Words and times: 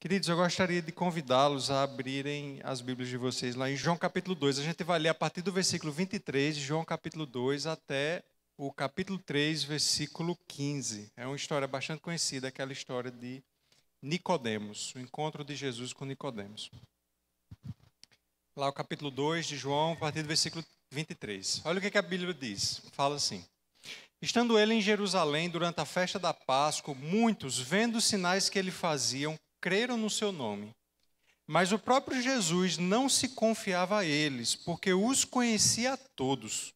Queridos, 0.00 0.30
eu 0.30 0.36
gostaria 0.36 0.80
de 0.80 0.90
convidá-los 0.90 1.70
a 1.70 1.82
abrirem 1.82 2.58
as 2.64 2.80
Bíblias 2.80 3.10
de 3.10 3.18
vocês 3.18 3.54
lá 3.54 3.70
em 3.70 3.76
João 3.76 3.98
capítulo 3.98 4.34
2. 4.34 4.58
A 4.58 4.62
gente 4.62 4.82
vai 4.82 4.98
ler 4.98 5.10
a 5.10 5.14
partir 5.14 5.42
do 5.42 5.52
versículo 5.52 5.92
23 5.92 6.56
de 6.56 6.62
João 6.62 6.86
capítulo 6.86 7.26
2 7.26 7.66
até 7.66 8.22
o 8.56 8.72
capítulo 8.72 9.18
3, 9.18 9.62
versículo 9.62 10.38
15. 10.48 11.12
É 11.18 11.26
uma 11.26 11.36
história 11.36 11.68
bastante 11.68 12.00
conhecida, 12.00 12.48
aquela 12.48 12.72
história 12.72 13.10
de 13.10 13.42
Nicodemos, 14.00 14.94
o 14.94 15.00
encontro 15.00 15.44
de 15.44 15.54
Jesus 15.54 15.92
com 15.92 16.06
Nicodemos. 16.06 16.70
Lá 18.56 18.70
o 18.70 18.72
capítulo 18.72 19.10
2 19.10 19.44
de 19.48 19.58
João, 19.58 19.92
a 19.92 19.96
partir 19.96 20.22
do 20.22 20.28
versículo 20.28 20.64
23. 20.90 21.60
Olha 21.66 21.78
o 21.78 21.82
que 21.82 21.98
a 21.98 22.00
Bíblia 22.00 22.32
diz. 22.32 22.80
Fala 22.92 23.16
assim: 23.16 23.44
Estando 24.22 24.58
ele 24.58 24.72
em 24.72 24.80
Jerusalém 24.80 25.50
durante 25.50 25.78
a 25.78 25.84
festa 25.84 26.18
da 26.18 26.32
Páscoa, 26.32 26.94
muitos, 26.94 27.58
vendo 27.58 27.96
os 27.96 28.06
sinais 28.06 28.48
que 28.48 28.58
ele 28.58 28.70
fazia, 28.70 29.28
creram 29.60 29.96
no 29.96 30.08
seu 30.10 30.32
nome. 30.32 30.74
Mas 31.46 31.72
o 31.72 31.78
próprio 31.78 32.22
Jesus 32.22 32.78
não 32.78 33.08
se 33.08 33.30
confiava 33.30 33.98
a 33.98 34.04
eles, 34.04 34.54
porque 34.54 34.92
os 34.92 35.24
conhecia 35.24 35.94
a 35.94 35.96
todos. 35.96 36.72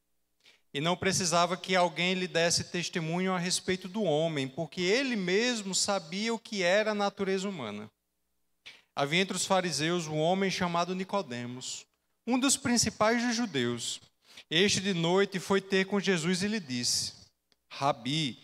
E 0.72 0.80
não 0.80 0.96
precisava 0.96 1.56
que 1.56 1.76
alguém 1.76 2.14
lhe 2.14 2.26
desse 2.26 2.64
testemunho 2.64 3.32
a 3.32 3.38
respeito 3.38 3.86
do 3.86 4.02
homem, 4.02 4.48
porque 4.48 4.80
ele 4.80 5.14
mesmo 5.14 5.74
sabia 5.74 6.34
o 6.34 6.38
que 6.38 6.64
era 6.64 6.90
a 6.90 6.94
natureza 6.94 7.48
humana. 7.48 7.88
Havia 8.96 9.20
entre 9.20 9.36
os 9.36 9.46
fariseus 9.46 10.08
um 10.08 10.18
homem 10.18 10.50
chamado 10.50 10.94
Nicodemos, 10.94 11.86
um 12.26 12.38
dos 12.38 12.56
principais 12.56 13.22
dos 13.22 13.36
judeus. 13.36 14.00
Este 14.50 14.80
de 14.80 14.92
noite 14.92 15.38
foi 15.38 15.60
ter 15.60 15.86
com 15.86 16.00
Jesus 16.00 16.42
e 16.42 16.48
lhe 16.48 16.60
disse: 16.60 17.12
Rabi, 17.68 18.43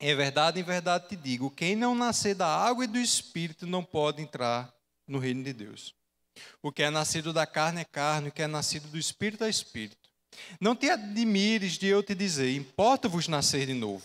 em 0.00 0.14
verdade, 0.14 0.60
em 0.60 0.62
verdade 0.62 1.08
te 1.08 1.16
digo: 1.16 1.50
quem 1.50 1.76
não 1.76 1.94
nascer 1.94 2.34
da 2.34 2.46
água 2.46 2.84
e 2.84 2.88
do 2.88 2.98
espírito 2.98 3.66
não 3.66 3.84
pode 3.84 4.22
entrar 4.22 4.72
no 5.06 5.18
reino 5.18 5.42
de 5.42 5.52
Deus. 5.52 5.94
O 6.62 6.72
que 6.72 6.82
é 6.82 6.90
nascido 6.90 7.32
da 7.32 7.46
carne 7.46 7.82
é 7.82 7.84
carne, 7.84 8.28
o 8.28 8.32
que 8.32 8.42
é 8.42 8.46
nascido 8.46 8.88
do 8.88 8.98
espírito 8.98 9.44
é 9.44 9.48
espírito. 9.48 10.10
Não 10.60 10.74
te 10.74 10.90
admires 10.90 11.78
de 11.78 11.86
eu 11.86 12.02
te 12.02 12.14
dizer: 12.14 12.54
importa-vos 12.54 13.28
nascer 13.28 13.66
de 13.66 13.74
novo. 13.74 14.04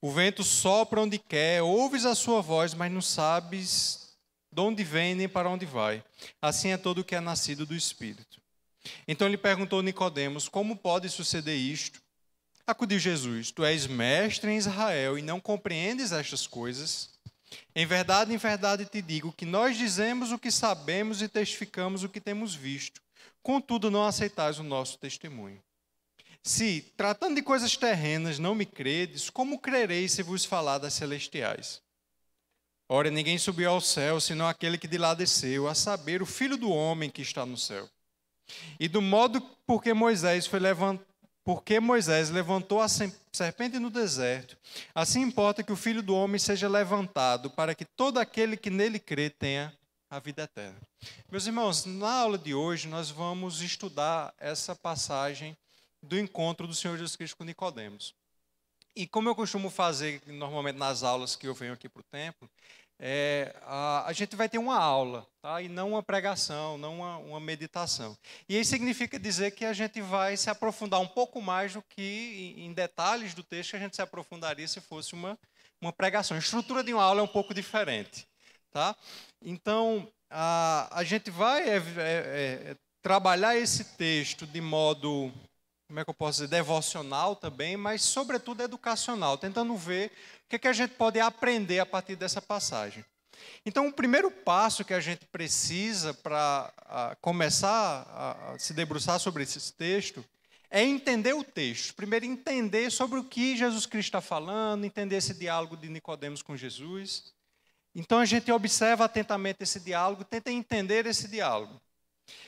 O 0.00 0.10
vento 0.10 0.42
sopra 0.42 1.00
onde 1.00 1.18
quer, 1.18 1.62
ouves 1.62 2.04
a 2.04 2.14
sua 2.14 2.40
voz, 2.40 2.74
mas 2.74 2.90
não 2.90 3.02
sabes 3.02 4.16
de 4.50 4.60
onde 4.60 4.82
vem 4.82 5.14
nem 5.14 5.28
para 5.28 5.48
onde 5.48 5.64
vai. 5.64 6.02
Assim 6.40 6.70
é 6.70 6.76
todo 6.76 6.98
o 6.98 7.04
que 7.04 7.14
é 7.14 7.20
nascido 7.20 7.64
do 7.64 7.74
espírito. 7.74 8.40
Então 9.06 9.28
lhe 9.28 9.36
perguntou 9.36 9.82
Nicodemos: 9.82 10.48
Como 10.48 10.76
pode 10.76 11.08
suceder 11.08 11.56
isto? 11.56 12.02
Acudiu 12.66 12.98
Jesus: 12.98 13.50
Tu 13.50 13.64
és 13.64 13.86
mestre 13.86 14.50
em 14.50 14.56
Israel 14.56 15.18
e 15.18 15.22
não 15.22 15.40
compreendes 15.40 16.12
estas 16.12 16.46
coisas? 16.46 17.10
Em 17.74 17.84
verdade, 17.84 18.32
em 18.32 18.36
verdade 18.36 18.86
te 18.86 19.02
digo 19.02 19.32
que 19.32 19.44
nós 19.44 19.76
dizemos 19.76 20.32
o 20.32 20.38
que 20.38 20.50
sabemos 20.50 21.20
e 21.20 21.28
testificamos 21.28 22.04
o 22.04 22.08
que 22.08 22.20
temos 22.20 22.54
visto. 22.54 23.02
Contudo, 23.42 23.90
não 23.90 24.04
aceitais 24.04 24.58
o 24.58 24.62
nosso 24.62 24.98
testemunho. 24.98 25.62
Se, 26.42 26.92
tratando 26.96 27.36
de 27.36 27.42
coisas 27.42 27.76
terrenas, 27.76 28.38
não 28.38 28.54
me 28.54 28.66
credes, 28.66 29.30
como 29.30 29.58
crereis 29.58 30.12
se 30.12 30.22
vos 30.22 30.44
falar 30.44 30.78
das 30.78 30.94
celestiais? 30.94 31.80
Ora, 32.88 33.10
ninguém 33.10 33.38
subiu 33.38 33.70
ao 33.70 33.80
céu, 33.80 34.20
senão 34.20 34.46
aquele 34.46 34.76
que 34.76 34.88
de 34.88 34.98
lá 34.98 35.14
desceu, 35.14 35.68
a 35.68 35.74
saber, 35.74 36.20
o 36.20 36.26
Filho 36.26 36.56
do 36.56 36.70
homem 36.70 37.10
que 37.10 37.22
está 37.22 37.46
no 37.46 37.56
céu. 37.56 37.88
E 38.78 38.88
do 38.88 39.00
modo 39.00 39.40
por 39.66 39.82
que 39.82 39.94
Moisés 39.94 40.46
foi 40.46 40.58
levantado, 40.58 41.11
porque 41.44 41.80
Moisés 41.80 42.30
levantou 42.30 42.80
a 42.80 42.88
serpente 42.88 43.78
no 43.78 43.90
deserto, 43.90 44.56
assim 44.94 45.22
importa 45.22 45.62
que 45.62 45.72
o 45.72 45.76
filho 45.76 46.02
do 46.02 46.14
homem 46.14 46.38
seja 46.38 46.68
levantado, 46.68 47.50
para 47.50 47.74
que 47.74 47.84
todo 47.84 48.18
aquele 48.18 48.56
que 48.56 48.70
nele 48.70 48.98
crê 48.98 49.28
tenha 49.28 49.76
a 50.08 50.18
vida 50.18 50.42
eterna. 50.42 50.78
Meus 51.30 51.46
irmãos, 51.46 51.84
na 51.84 52.12
aula 52.12 52.38
de 52.38 52.54
hoje 52.54 52.86
nós 52.86 53.10
vamos 53.10 53.62
estudar 53.62 54.32
essa 54.38 54.76
passagem 54.76 55.56
do 56.02 56.18
encontro 56.18 56.66
do 56.66 56.74
Senhor 56.74 56.96
Jesus 56.96 57.16
Cristo 57.16 57.36
com 57.36 57.44
Nicodemos. 57.44 58.14
E 58.94 59.06
como 59.06 59.28
eu 59.28 59.34
costumo 59.34 59.70
fazer 59.70 60.20
normalmente 60.26 60.76
nas 60.76 61.02
aulas 61.02 61.34
que 61.34 61.48
eu 61.48 61.54
venho 61.54 61.72
aqui 61.72 61.88
para 61.88 62.00
o 62.00 62.04
templo, 62.04 62.50
é, 63.04 63.52
a, 63.62 64.06
a, 64.06 64.12
gente 64.12 64.36
vai 64.36 64.48
ter 64.48 64.58
uma 64.58 64.78
aula, 64.78 65.26
tá? 65.42 65.60
e 65.60 65.68
não 65.68 65.90
uma 65.90 66.04
pregação, 66.04 66.78
não 66.78 67.00
uma, 67.00 67.16
uma, 67.18 67.40
meditação. 67.40 68.16
E 68.48 68.56
isso 68.56 68.70
significa 68.70 69.18
dizer 69.18 69.50
que 69.50 69.64
a 69.64 69.72
gente 69.72 70.00
vai 70.00 70.36
se 70.36 70.48
aprofundar 70.48 71.00
um 71.00 71.08
pouco 71.08 71.42
mais 71.42 71.72
do 71.72 71.82
que 71.82 72.54
em, 72.56 72.72
detalhes 72.72 73.34
do 73.34 73.42
texto 73.42 73.70
que 73.70 73.76
a 73.76 73.80
gente 73.80 73.96
se 73.96 74.02
aprofundaria 74.02 74.68
se 74.68 74.80
fosse 74.80 75.14
uma, 75.14 75.36
uma 75.80 75.92
pregação. 75.92 76.36
A 76.36 76.40
estrutura 76.40 76.84
de 76.84 76.94
uma 76.94 77.02
aula 77.02 77.18
é 77.18 77.24
um 77.24 77.28
pouco 77.28 77.52
diferente. 77.52 78.24
Tá? 78.70 78.94
Então, 79.44 80.08
a, 80.30 80.88
a 80.96 81.02
gente 81.02 81.28
vai 81.28 81.68
é, 81.68 81.76
é, 81.78 81.82
é, 81.98 82.76
trabalhar 83.02 83.56
esse 83.56 83.96
texto 83.96 84.46
de 84.46 84.60
modo, 84.60 85.32
como 85.92 86.00
é 86.00 86.04
que 86.04 86.10
eu 86.10 86.14
posso 86.14 86.38
dizer, 86.38 86.48
devocional 86.48 87.36
também, 87.36 87.76
mas, 87.76 88.00
sobretudo, 88.00 88.62
educacional, 88.62 89.36
tentando 89.36 89.76
ver 89.76 90.10
que, 90.52 90.56
é 90.56 90.58
que 90.58 90.68
a 90.68 90.72
gente 90.72 90.94
pode 90.94 91.18
aprender 91.18 91.80
a 91.80 91.86
partir 91.86 92.14
dessa 92.14 92.40
passagem? 92.40 93.04
Então, 93.64 93.88
o 93.88 93.92
primeiro 93.92 94.30
passo 94.30 94.84
que 94.84 94.92
a 94.92 95.00
gente 95.00 95.24
precisa 95.26 96.12
para 96.12 97.16
começar 97.22 98.06
a, 98.08 98.52
a 98.52 98.58
se 98.58 98.74
debruçar 98.74 99.18
sobre 99.18 99.42
esse 99.42 99.72
texto 99.72 100.22
é 100.70 100.82
entender 100.82 101.34
o 101.34 101.42
texto. 101.42 101.94
Primeiro, 101.94 102.26
entender 102.26 102.90
sobre 102.90 103.18
o 103.18 103.24
que 103.24 103.56
Jesus 103.56 103.86
Cristo 103.86 104.08
está 104.08 104.20
falando, 104.20 104.84
entender 104.84 105.16
esse 105.16 105.34
diálogo 105.34 105.76
de 105.76 105.88
Nicodemos 105.88 106.42
com 106.42 106.54
Jesus. 106.54 107.32
Então, 107.94 108.18
a 108.18 108.26
gente 108.26 108.52
observa 108.52 109.06
atentamente 109.06 109.62
esse 109.62 109.80
diálogo, 109.80 110.24
tenta 110.24 110.52
entender 110.52 111.06
esse 111.06 111.28
diálogo. 111.28 111.80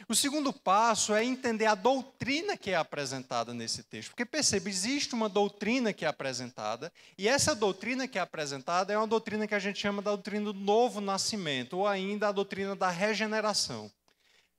O 0.08 0.14
segundo 0.14 0.52
passo 0.52 1.14
é 1.14 1.24
entender 1.24 1.66
a 1.66 1.74
doutrina 1.74 2.56
que 2.56 2.70
é 2.70 2.76
apresentada 2.76 3.52
nesse 3.52 3.82
texto. 3.82 4.10
Porque 4.10 4.24
perceba, 4.24 4.68
existe 4.68 5.14
uma 5.14 5.28
doutrina 5.28 5.92
que 5.92 6.04
é 6.04 6.08
apresentada, 6.08 6.92
e 7.18 7.28
essa 7.28 7.54
doutrina 7.54 8.06
que 8.06 8.18
é 8.18 8.20
apresentada 8.20 8.92
é 8.92 8.98
uma 8.98 9.06
doutrina 9.06 9.46
que 9.46 9.54
a 9.54 9.58
gente 9.58 9.78
chama 9.78 10.02
da 10.02 10.10
doutrina 10.10 10.52
do 10.52 10.54
novo 10.54 11.00
nascimento, 11.00 11.78
ou 11.78 11.86
ainda 11.86 12.28
a 12.28 12.32
doutrina 12.32 12.76
da 12.76 12.90
regeneração. 12.90 13.90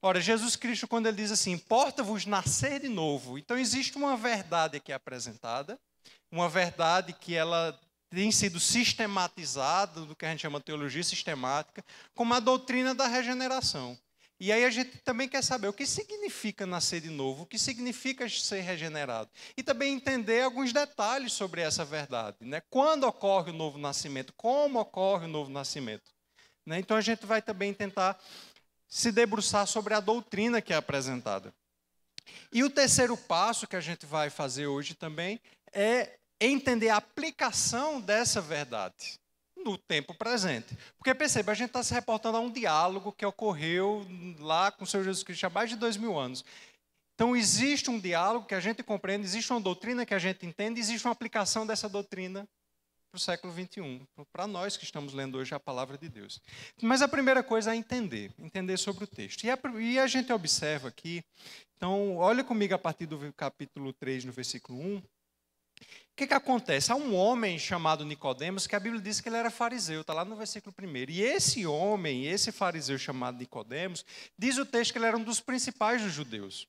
Ora, 0.01 0.21
Jesus 0.21 0.55
Cristo, 0.55 0.87
quando 0.87 1.07
ele 1.07 1.17
diz 1.17 1.31
assim, 1.31 1.51
importa-vos 1.51 2.25
nascer 2.25 2.79
de 2.79 2.89
novo, 2.89 3.39
então 3.39 3.57
existe 3.57 3.97
uma 3.97 4.15
verdade 4.15 4.77
aqui 4.77 4.91
apresentada, 4.91 5.79
uma 6.31 6.47
verdade 6.47 7.13
que 7.13 7.33
ela 7.33 7.79
tem 8.09 8.31
sido 8.31 8.59
sistematizada, 8.59 10.01
do 10.01 10.15
que 10.15 10.25
a 10.25 10.29
gente 10.29 10.41
chama 10.41 10.59
de 10.59 10.65
teologia 10.65 11.03
sistemática, 11.03 11.83
como 12.13 12.33
a 12.33 12.39
doutrina 12.39 12.93
da 12.93 13.07
regeneração. 13.07 13.97
E 14.37 14.51
aí 14.51 14.65
a 14.65 14.69
gente 14.69 14.97
também 14.97 15.29
quer 15.29 15.41
saber 15.41 15.67
o 15.69 15.73
que 15.73 15.85
significa 15.85 16.65
nascer 16.65 16.99
de 16.99 17.09
novo, 17.09 17.43
o 17.43 17.45
que 17.45 17.57
significa 17.57 18.27
ser 18.27 18.61
regenerado. 18.61 19.29
E 19.55 19.63
também 19.63 19.93
entender 19.93 20.41
alguns 20.41 20.73
detalhes 20.73 21.31
sobre 21.31 21.61
essa 21.61 21.85
verdade. 21.85 22.37
Né? 22.41 22.61
Quando 22.69 23.05
ocorre 23.05 23.51
o 23.51 23.55
novo 23.55 23.77
nascimento, 23.77 24.33
como 24.33 24.79
ocorre 24.79 25.25
o 25.25 25.29
novo 25.29 25.49
nascimento. 25.49 26.11
Né? 26.65 26.79
Então 26.79 26.97
a 26.97 27.01
gente 27.01 27.25
vai 27.25 27.41
também 27.41 27.73
tentar 27.73 28.19
se 28.89 29.11
debruçar 29.11 29.65
sobre 29.67 29.93
a 29.93 30.01
doutrina 30.01 30.61
que 30.61 30.73
é 30.73 30.75
apresentada. 30.75 31.53
E 32.51 32.63
o 32.63 32.69
terceiro 32.69 33.15
passo 33.15 33.67
que 33.67 33.75
a 33.75 33.81
gente 33.81 34.05
vai 34.05 34.29
fazer 34.29 34.67
hoje 34.67 34.95
também 34.95 35.39
é 35.71 36.17
entender 36.41 36.89
a 36.89 36.97
aplicação 36.97 38.01
dessa 38.01 38.41
verdade 38.41 39.17
no 39.55 39.77
tempo 39.77 40.13
presente. 40.13 40.77
Porque 40.97 41.13
perceba, 41.13 41.51
a 41.51 41.55
gente 41.55 41.67
está 41.69 41.83
se 41.83 41.93
reportando 41.93 42.37
a 42.37 42.39
um 42.39 42.51
diálogo 42.51 43.11
que 43.11 43.25
ocorreu 43.25 44.05
lá 44.39 44.71
com 44.71 44.83
o 44.83 44.87
Senhor 44.87 45.03
Jesus 45.03 45.23
Cristo 45.23 45.45
há 45.45 45.49
mais 45.49 45.69
de 45.69 45.75
dois 45.75 45.97
mil 45.97 46.17
anos. 46.17 46.43
Então, 47.15 47.35
existe 47.35 47.89
um 47.89 47.97
diálogo 47.97 48.45
que 48.45 48.53
a 48.53 48.59
gente 48.59 48.83
compreende, 48.83 49.25
existe 49.25 49.51
uma 49.51 49.61
doutrina 49.61 50.05
que 50.05 50.13
a 50.13 50.19
gente 50.19 50.45
entende, 50.45 50.79
existe 50.79 51.07
uma 51.07 51.13
aplicação 51.13 51.65
dessa 51.65 51.87
doutrina 51.87 52.45
para 53.09 53.17
o 53.17 53.19
século 53.19 53.53
21, 53.53 54.05
para 54.33 54.45
nós 54.45 54.75
que 54.75 54.83
estamos 54.83 55.13
lendo 55.13 55.37
hoje 55.37 55.55
a 55.55 55.59
palavra 55.59 55.97
de 55.97 56.09
Deus. 56.09 56.41
Mas 56.81 57.01
a 57.01 57.07
primeira 57.07 57.41
coisa 57.41 57.71
é 57.71 57.75
entender, 57.77 58.33
entender 58.37 58.75
sobre 58.75 59.05
o 59.05 59.07
texto. 59.07 59.45
E 59.45 59.49
a, 59.49 59.57
e 59.79 59.97
a 59.97 60.05
gente 60.07 60.33
observa 60.33 60.89
aqui, 60.89 61.23
então, 61.77 62.17
olha 62.17 62.43
comigo 62.43 62.73
a 62.73 62.79
partir 62.79 63.05
do 63.05 63.31
capítulo 63.33 63.93
3, 63.93 64.25
no 64.25 64.33
versículo 64.33 64.77
1, 64.79 65.01
que, 66.15 66.27
que 66.27 66.33
acontece? 66.33 66.91
Há 66.91 66.95
um 66.95 67.13
homem 67.13 67.59
chamado 67.59 68.05
Nicodemos 68.05 68.65
que 68.65 68.75
a 68.75 68.79
Bíblia 68.79 69.01
diz 69.01 69.19
que 69.19 69.27
ele 69.27 69.35
era 69.35 69.51
fariseu, 69.51 70.01
está 70.01 70.13
lá 70.13 70.23
no 70.23 70.35
versículo 70.35 70.73
1. 70.81 71.11
E 71.11 71.21
esse 71.21 71.65
homem, 71.65 72.25
esse 72.25 72.51
fariseu 72.53 72.97
chamado 72.97 73.37
Nicodemos, 73.37 74.05
diz 74.37 74.57
o 74.57 74.65
texto 74.65 74.93
que 74.93 74.97
ele 74.97 75.07
era 75.07 75.17
um 75.17 75.23
dos 75.23 75.41
principais 75.41 76.01
dos 76.01 76.13
judeus. 76.13 76.67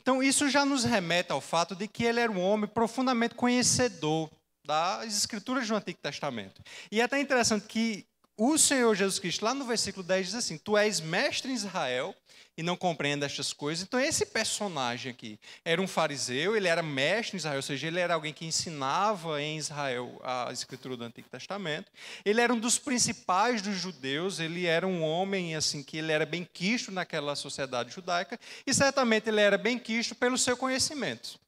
Então, 0.00 0.22
isso 0.22 0.48
já 0.48 0.64
nos 0.64 0.84
remete 0.84 1.30
ao 1.30 1.40
fato 1.40 1.76
de 1.76 1.86
que 1.86 2.02
ele 2.02 2.20
era 2.20 2.32
um 2.32 2.40
homem 2.40 2.68
profundamente 2.68 3.34
conhecedor 3.34 4.30
das 4.64 5.16
escrituras 5.16 5.68
do 5.68 5.76
Antigo 5.76 5.98
Testamento. 6.00 6.62
E 6.90 7.02
é 7.02 7.04
até 7.04 7.20
interessante 7.20 7.66
que 7.66 8.06
o 8.38 8.56
Senhor 8.56 8.94
Jesus 8.94 9.18
Cristo, 9.18 9.44
lá 9.44 9.52
no 9.52 9.66
versículo 9.66 10.02
10, 10.02 10.26
diz 10.26 10.34
assim: 10.34 10.56
Tu 10.56 10.78
és 10.78 11.00
mestre 11.00 11.50
em 11.50 11.54
Israel 11.54 12.14
e 12.58 12.62
não 12.64 12.76
compreende 12.76 13.24
estas 13.24 13.52
coisas. 13.52 13.84
Então, 13.84 14.00
esse 14.00 14.26
personagem 14.26 15.12
aqui 15.12 15.38
era 15.64 15.80
um 15.80 15.86
fariseu, 15.86 16.56
ele 16.56 16.66
era 16.66 16.82
mestre 16.82 17.36
em 17.36 17.38
Israel, 17.38 17.58
ou 17.58 17.62
seja, 17.62 17.86
ele 17.86 18.00
era 18.00 18.14
alguém 18.14 18.32
que 18.32 18.44
ensinava 18.44 19.40
em 19.40 19.56
Israel 19.56 20.20
a 20.24 20.52
escritura 20.52 20.96
do 20.96 21.04
Antigo 21.04 21.28
Testamento. 21.28 21.88
Ele 22.24 22.40
era 22.40 22.52
um 22.52 22.58
dos 22.58 22.76
principais 22.76 23.62
dos 23.62 23.76
judeus, 23.76 24.40
ele 24.40 24.66
era 24.66 24.84
um 24.84 25.04
homem 25.04 25.54
assim 25.54 25.84
que 25.84 25.98
ele 25.98 26.10
era 26.10 26.26
bem 26.26 26.44
quisto 26.52 26.90
naquela 26.90 27.36
sociedade 27.36 27.94
judaica, 27.94 28.36
e 28.66 28.74
certamente 28.74 29.28
ele 29.28 29.40
era 29.40 29.56
bem 29.56 29.78
quisto 29.78 30.16
pelo 30.16 30.36
seu 30.36 30.56
conhecimento. 30.56 31.38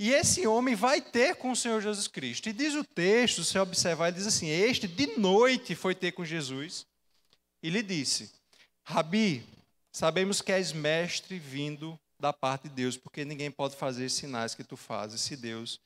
E 0.00 0.10
esse 0.10 0.48
homem 0.48 0.74
vai 0.74 1.00
ter 1.00 1.36
com 1.36 1.52
o 1.52 1.56
Senhor 1.56 1.80
Jesus 1.80 2.08
Cristo. 2.08 2.48
E 2.48 2.52
diz 2.52 2.74
o 2.74 2.82
texto, 2.82 3.44
se 3.44 3.56
observar, 3.56 4.10
diz 4.10 4.26
assim: 4.26 4.48
Este 4.48 4.88
de 4.88 5.16
noite 5.16 5.76
foi 5.76 5.94
ter 5.94 6.10
com 6.10 6.24
Jesus 6.24 6.84
e 7.62 7.70
lhe 7.70 7.84
disse: 7.84 8.32
Rabi, 8.82 9.44
Sabemos 9.92 10.40
que 10.40 10.52
és 10.52 10.72
mestre 10.72 11.38
vindo 11.38 11.98
da 12.18 12.32
parte 12.32 12.68
de 12.68 12.74
Deus, 12.74 12.96
porque 12.96 13.24
ninguém 13.24 13.50
pode 13.50 13.76
fazer 13.76 14.04
os 14.04 14.12
sinais 14.12 14.54
que 14.54 14.62
tu 14.62 14.76
fazes 14.76 15.20
se 15.20 15.36
Deus 15.36 15.80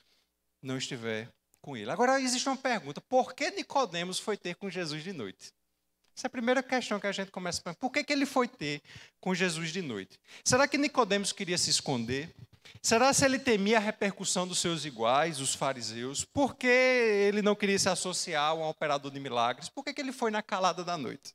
não 0.62 0.76
estiver 0.76 1.28
com 1.60 1.76
ele. 1.76 1.90
Agora 1.90 2.20
existe 2.20 2.48
uma 2.48 2.56
pergunta: 2.56 3.00
por 3.00 3.34
que 3.34 3.50
Nicodemos 3.50 4.18
foi 4.18 4.36
ter 4.36 4.54
com 4.56 4.68
Jesus 4.68 5.02
de 5.02 5.12
noite? 5.12 5.52
Essa 6.16 6.26
é 6.26 6.28
a 6.28 6.30
primeira 6.30 6.62
questão 6.62 7.00
que 7.00 7.06
a 7.06 7.12
gente 7.12 7.30
começa 7.30 7.60
a. 7.64 7.74
Por 7.74 7.90
que, 7.90 8.04
que 8.04 8.12
ele 8.12 8.26
foi 8.26 8.46
ter 8.46 8.82
com 9.20 9.34
Jesus 9.34 9.72
de 9.72 9.82
noite? 9.82 10.18
Será 10.44 10.68
que 10.68 10.78
Nicodemos 10.78 11.32
queria 11.32 11.58
se 11.58 11.70
esconder? 11.70 12.32
Será 12.80 13.12
se 13.12 13.24
ele 13.24 13.38
temia 13.38 13.78
a 13.78 13.80
repercussão 13.80 14.46
dos 14.46 14.58
seus 14.58 14.84
iguais, 14.84 15.40
os 15.40 15.54
fariseus? 15.54 16.24
Por 16.24 16.54
que 16.54 16.66
ele 16.66 17.42
não 17.42 17.54
queria 17.54 17.78
se 17.78 17.88
associar 17.88 18.50
a 18.50 18.54
um 18.54 18.62
operador 18.62 19.10
de 19.10 19.18
milagres? 19.18 19.68
Por 19.68 19.84
que, 19.84 19.92
que 19.92 20.00
ele 20.00 20.12
foi 20.12 20.30
na 20.30 20.42
calada 20.42 20.84
da 20.84 20.96
noite? 20.96 21.34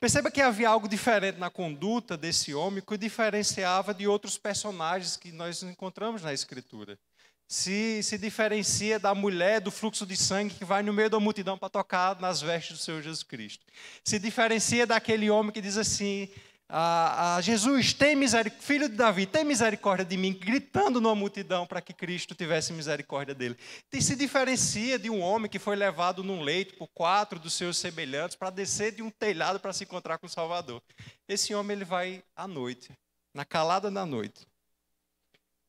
Perceba 0.00 0.30
que 0.30 0.40
havia 0.40 0.68
algo 0.68 0.88
diferente 0.88 1.38
na 1.38 1.50
conduta 1.50 2.16
desse 2.16 2.54
homem 2.54 2.82
que 2.82 2.94
o 2.94 2.98
diferenciava 2.98 3.94
de 3.94 4.06
outros 4.06 4.36
personagens 4.36 5.16
que 5.16 5.32
nós 5.32 5.62
encontramos 5.62 6.22
na 6.22 6.32
Escritura. 6.32 6.98
Se, 7.46 8.02
se 8.02 8.16
diferencia 8.16 8.98
da 8.98 9.14
mulher 9.14 9.60
do 9.60 9.70
fluxo 9.70 10.06
de 10.06 10.16
sangue 10.16 10.54
que 10.54 10.64
vai 10.64 10.82
no 10.82 10.92
meio 10.92 11.10
da 11.10 11.20
multidão 11.20 11.58
para 11.58 11.68
tocar 11.68 12.18
nas 12.20 12.40
vestes 12.40 12.78
do 12.78 12.82
Senhor 12.82 13.02
Jesus 13.02 13.22
Cristo. 13.22 13.64
Se 14.02 14.18
diferencia 14.18 14.86
daquele 14.86 15.30
homem 15.30 15.52
que 15.52 15.60
diz 15.60 15.76
assim: 15.76 16.28
a, 16.76 17.36
a 17.36 17.40
Jesus, 17.40 17.92
tem 17.92 18.16
misericórdia, 18.16 18.60
filho 18.66 18.88
de 18.88 18.96
Davi, 18.96 19.26
tem 19.26 19.44
misericórdia 19.44 20.04
de 20.04 20.16
mim, 20.16 20.32
gritando 20.32 21.00
numa 21.00 21.14
multidão 21.14 21.64
para 21.64 21.80
que 21.80 21.92
Cristo 21.92 22.34
tivesse 22.34 22.72
misericórdia 22.72 23.32
dele. 23.32 23.56
E 23.92 24.02
se 24.02 24.16
diferencia 24.16 24.98
de 24.98 25.08
um 25.08 25.20
homem 25.20 25.48
que 25.48 25.60
foi 25.60 25.76
levado 25.76 26.24
num 26.24 26.42
leito 26.42 26.74
por 26.74 26.88
quatro 26.88 27.38
dos 27.38 27.52
seus 27.52 27.78
semelhantes 27.78 28.34
para 28.34 28.50
descer 28.50 28.90
de 28.90 29.02
um 29.02 29.10
telhado 29.10 29.60
para 29.60 29.72
se 29.72 29.84
encontrar 29.84 30.18
com 30.18 30.26
o 30.26 30.28
Salvador. 30.28 30.82
Esse 31.28 31.54
homem 31.54 31.76
ele 31.76 31.84
vai 31.84 32.24
à 32.34 32.48
noite, 32.48 32.90
na 33.32 33.44
calada 33.44 33.88
da 33.88 34.04
noite. 34.04 34.44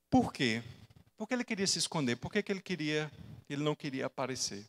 Por 0.10 0.34
quê? 0.34 0.64
Porque 1.16 1.36
ele 1.36 1.44
queria 1.44 1.68
se 1.68 1.78
esconder. 1.78 2.16
Por 2.16 2.32
que, 2.32 2.42
que 2.42 2.52
ele 2.52 2.62
queria, 2.62 3.12
ele 3.48 3.62
não 3.62 3.76
queria 3.76 4.08
aparecer? 4.08 4.66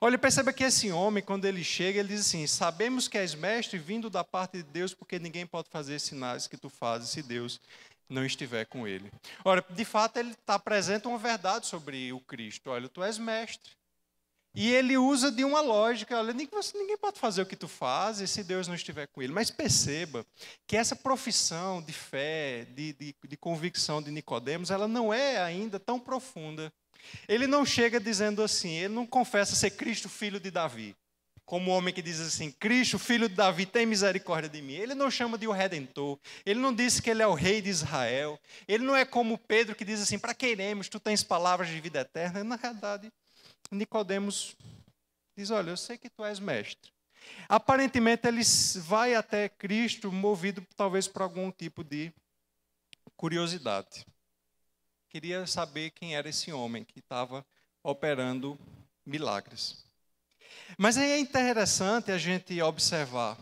Olha, 0.00 0.18
perceba 0.18 0.52
que 0.52 0.64
esse 0.64 0.90
homem, 0.92 1.22
quando 1.22 1.44
ele 1.44 1.64
chega, 1.64 2.00
ele 2.00 2.08
diz 2.08 2.20
assim: 2.20 2.46
Sabemos 2.46 3.08
que 3.08 3.18
és 3.18 3.34
mestre 3.34 3.78
vindo 3.78 4.10
da 4.10 4.22
parte 4.22 4.58
de 4.58 4.62
Deus, 4.62 4.94
porque 4.94 5.18
ninguém 5.18 5.46
pode 5.46 5.68
fazer 5.70 5.98
sinais 5.98 6.46
que 6.46 6.56
tu 6.56 6.68
fazes 6.68 7.10
se 7.10 7.22
Deus 7.22 7.60
não 8.08 8.24
estiver 8.24 8.66
com 8.66 8.86
ele. 8.86 9.10
Ora, 9.44 9.64
de 9.68 9.84
fato, 9.84 10.18
ele 10.18 10.30
está 10.30 10.54
apresenta 10.54 11.08
uma 11.08 11.18
verdade 11.18 11.66
sobre 11.66 12.12
o 12.12 12.20
Cristo. 12.20 12.70
Olha, 12.70 12.88
tu 12.88 13.02
és 13.02 13.18
mestre. 13.18 13.72
E 14.54 14.72
ele 14.72 14.96
usa 14.96 15.30
de 15.30 15.44
uma 15.44 15.60
lógica, 15.60 16.16
olha, 16.16 16.32
ninguém 16.32 16.96
pode 16.96 17.20
fazer 17.20 17.42
o 17.42 17.46
que 17.46 17.54
tu 17.54 17.68
fazes 17.68 18.30
se 18.30 18.42
Deus 18.42 18.66
não 18.66 18.74
estiver 18.74 19.06
com 19.06 19.22
ele. 19.22 19.30
Mas 19.30 19.50
perceba 19.50 20.24
que 20.66 20.78
essa 20.78 20.96
profissão 20.96 21.82
de 21.82 21.92
fé, 21.92 22.64
de, 22.74 22.94
de, 22.94 23.14
de 23.28 23.36
convicção 23.36 24.00
de 24.00 24.10
Nicodemos, 24.10 24.70
ela 24.70 24.88
não 24.88 25.12
é 25.12 25.38
ainda 25.38 25.78
tão 25.78 26.00
profunda 26.00 26.72
ele 27.28 27.46
não 27.46 27.64
chega 27.64 27.98
dizendo 27.98 28.42
assim, 28.42 28.70
ele 28.70 28.94
não 28.94 29.06
confessa 29.06 29.54
ser 29.54 29.70
Cristo, 29.70 30.08
filho 30.08 30.38
de 30.38 30.50
Davi. 30.50 30.96
Como 31.44 31.70
o 31.70 31.74
homem 31.74 31.94
que 31.94 32.02
diz 32.02 32.20
assim, 32.20 32.50
Cristo, 32.50 32.98
filho 32.98 33.28
de 33.28 33.36
Davi, 33.36 33.66
tem 33.66 33.86
misericórdia 33.86 34.50
de 34.50 34.60
mim. 34.60 34.74
Ele 34.74 34.94
não 34.94 35.08
chama 35.10 35.38
de 35.38 35.46
o 35.46 35.52
Redentor. 35.52 36.18
Ele 36.44 36.58
não 36.58 36.74
disse 36.74 37.00
que 37.00 37.08
ele 37.08 37.22
é 37.22 37.26
o 37.26 37.34
rei 37.34 37.62
de 37.62 37.70
Israel. 37.70 38.38
Ele 38.66 38.84
não 38.84 38.96
é 38.96 39.04
como 39.04 39.38
Pedro 39.38 39.76
que 39.76 39.84
diz 39.84 40.00
assim, 40.00 40.18
para 40.18 40.34
que 40.34 40.48
iremos? 40.48 40.88
Tu 40.88 40.98
tens 40.98 41.22
palavras 41.22 41.68
de 41.68 41.80
vida 41.80 42.00
eterna. 42.00 42.42
Na 42.42 42.56
realidade, 42.56 43.12
Nicodemos 43.70 44.56
diz, 45.36 45.50
olha, 45.50 45.70
eu 45.70 45.76
sei 45.76 45.96
que 45.96 46.10
tu 46.10 46.24
és 46.24 46.40
mestre. 46.40 46.90
Aparentemente, 47.48 48.26
ele 48.26 48.42
vai 48.78 49.14
até 49.14 49.48
Cristo 49.48 50.10
movido 50.10 50.66
talvez 50.76 51.06
por 51.06 51.22
algum 51.22 51.50
tipo 51.52 51.84
de 51.84 52.12
curiosidade 53.16 54.04
queria 55.16 55.46
saber 55.46 55.92
quem 55.92 56.14
era 56.14 56.28
esse 56.28 56.52
homem 56.52 56.84
que 56.84 56.98
estava 56.98 57.42
operando 57.82 58.58
milagres. 59.06 59.82
Mas 60.76 60.98
aí 60.98 61.10
é 61.10 61.18
interessante 61.18 62.12
a 62.12 62.18
gente 62.18 62.60
observar 62.60 63.38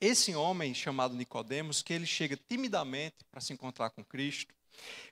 esse 0.00 0.34
homem 0.34 0.72
chamado 0.72 1.14
Nicodemos, 1.14 1.82
que 1.82 1.92
ele 1.92 2.06
chega 2.06 2.38
timidamente 2.48 3.16
para 3.30 3.42
se 3.42 3.52
encontrar 3.52 3.90
com 3.90 4.02
Cristo, 4.02 4.54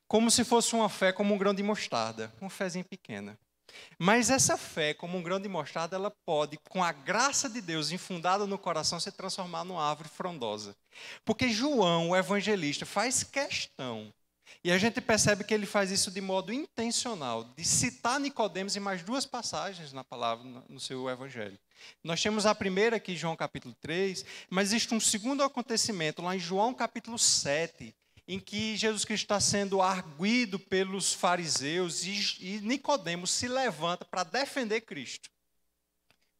como 0.08 0.30
se 0.30 0.44
fosse 0.44 0.74
uma 0.74 0.88
fé 0.88 1.12
como 1.12 1.34
um 1.34 1.38
grão 1.38 1.52
de 1.52 1.62
mostarda, 1.62 2.32
uma 2.40 2.48
fézinha 2.48 2.82
pequena. 2.82 3.38
Mas 3.98 4.30
essa 4.30 4.56
fé, 4.56 4.94
como 4.94 5.18
um 5.18 5.22
grão 5.22 5.38
de 5.38 5.48
mostarda, 5.48 5.94
ela 5.94 6.10
pode, 6.24 6.58
com 6.70 6.82
a 6.82 6.90
graça 6.90 7.50
de 7.50 7.60
Deus 7.60 7.90
infundada 7.90 8.46
no 8.46 8.56
coração, 8.56 8.98
se 8.98 9.12
transformar 9.12 9.62
numa 9.62 9.86
árvore 9.86 10.08
frondosa. 10.08 10.74
Porque 11.22 11.50
João, 11.50 12.10
o 12.10 12.16
evangelista, 12.16 12.86
faz 12.86 13.22
questão 13.22 14.10
e 14.64 14.70
a 14.70 14.78
gente 14.78 15.00
percebe 15.00 15.42
que 15.42 15.52
ele 15.52 15.66
faz 15.66 15.90
isso 15.90 16.10
de 16.10 16.20
modo 16.20 16.52
intencional, 16.52 17.42
de 17.42 17.64
citar 17.64 18.20
Nicodemos 18.20 18.76
em 18.76 18.80
mais 18.80 19.02
duas 19.02 19.26
passagens 19.26 19.92
na 19.92 20.04
palavra, 20.04 20.44
no 20.68 20.78
seu 20.78 21.08
evangelho. 21.10 21.58
Nós 22.04 22.22
temos 22.22 22.46
a 22.46 22.54
primeira 22.54 22.96
aqui, 22.96 23.16
João 23.16 23.34
capítulo 23.34 23.74
3, 23.80 24.24
mas 24.48 24.68
existe 24.68 24.94
um 24.94 25.00
segundo 25.00 25.42
acontecimento 25.42 26.22
lá 26.22 26.36
em 26.36 26.38
João 26.38 26.72
capítulo 26.72 27.18
7, 27.18 27.92
em 28.28 28.38
que 28.38 28.76
Jesus 28.76 29.04
Cristo 29.04 29.24
está 29.24 29.40
sendo 29.40 29.82
arguído 29.82 30.60
pelos 30.60 31.12
fariseus 31.12 32.04
e, 32.04 32.36
e 32.40 32.60
Nicodemos 32.60 33.32
se 33.32 33.48
levanta 33.48 34.04
para 34.04 34.22
defender 34.22 34.82
Cristo. 34.82 35.28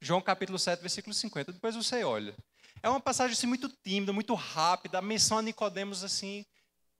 João 0.00 0.20
capítulo 0.20 0.61
7, 0.61 0.80
versículo 0.80 1.12
50. 1.12 1.52
Depois 1.52 1.75
você 1.75 2.04
olha. 2.04 2.37
É 2.82 2.88
uma 2.88 3.00
passagem 3.00 3.32
assim, 3.32 3.46
muito 3.46 3.68
tímida, 3.68 4.12
muito 4.12 4.35
rápida, 4.35 4.99
a 4.99 5.02
menção 5.02 5.38
a 5.38 5.42
Nicodemos 5.42 6.04
assim, 6.04 6.44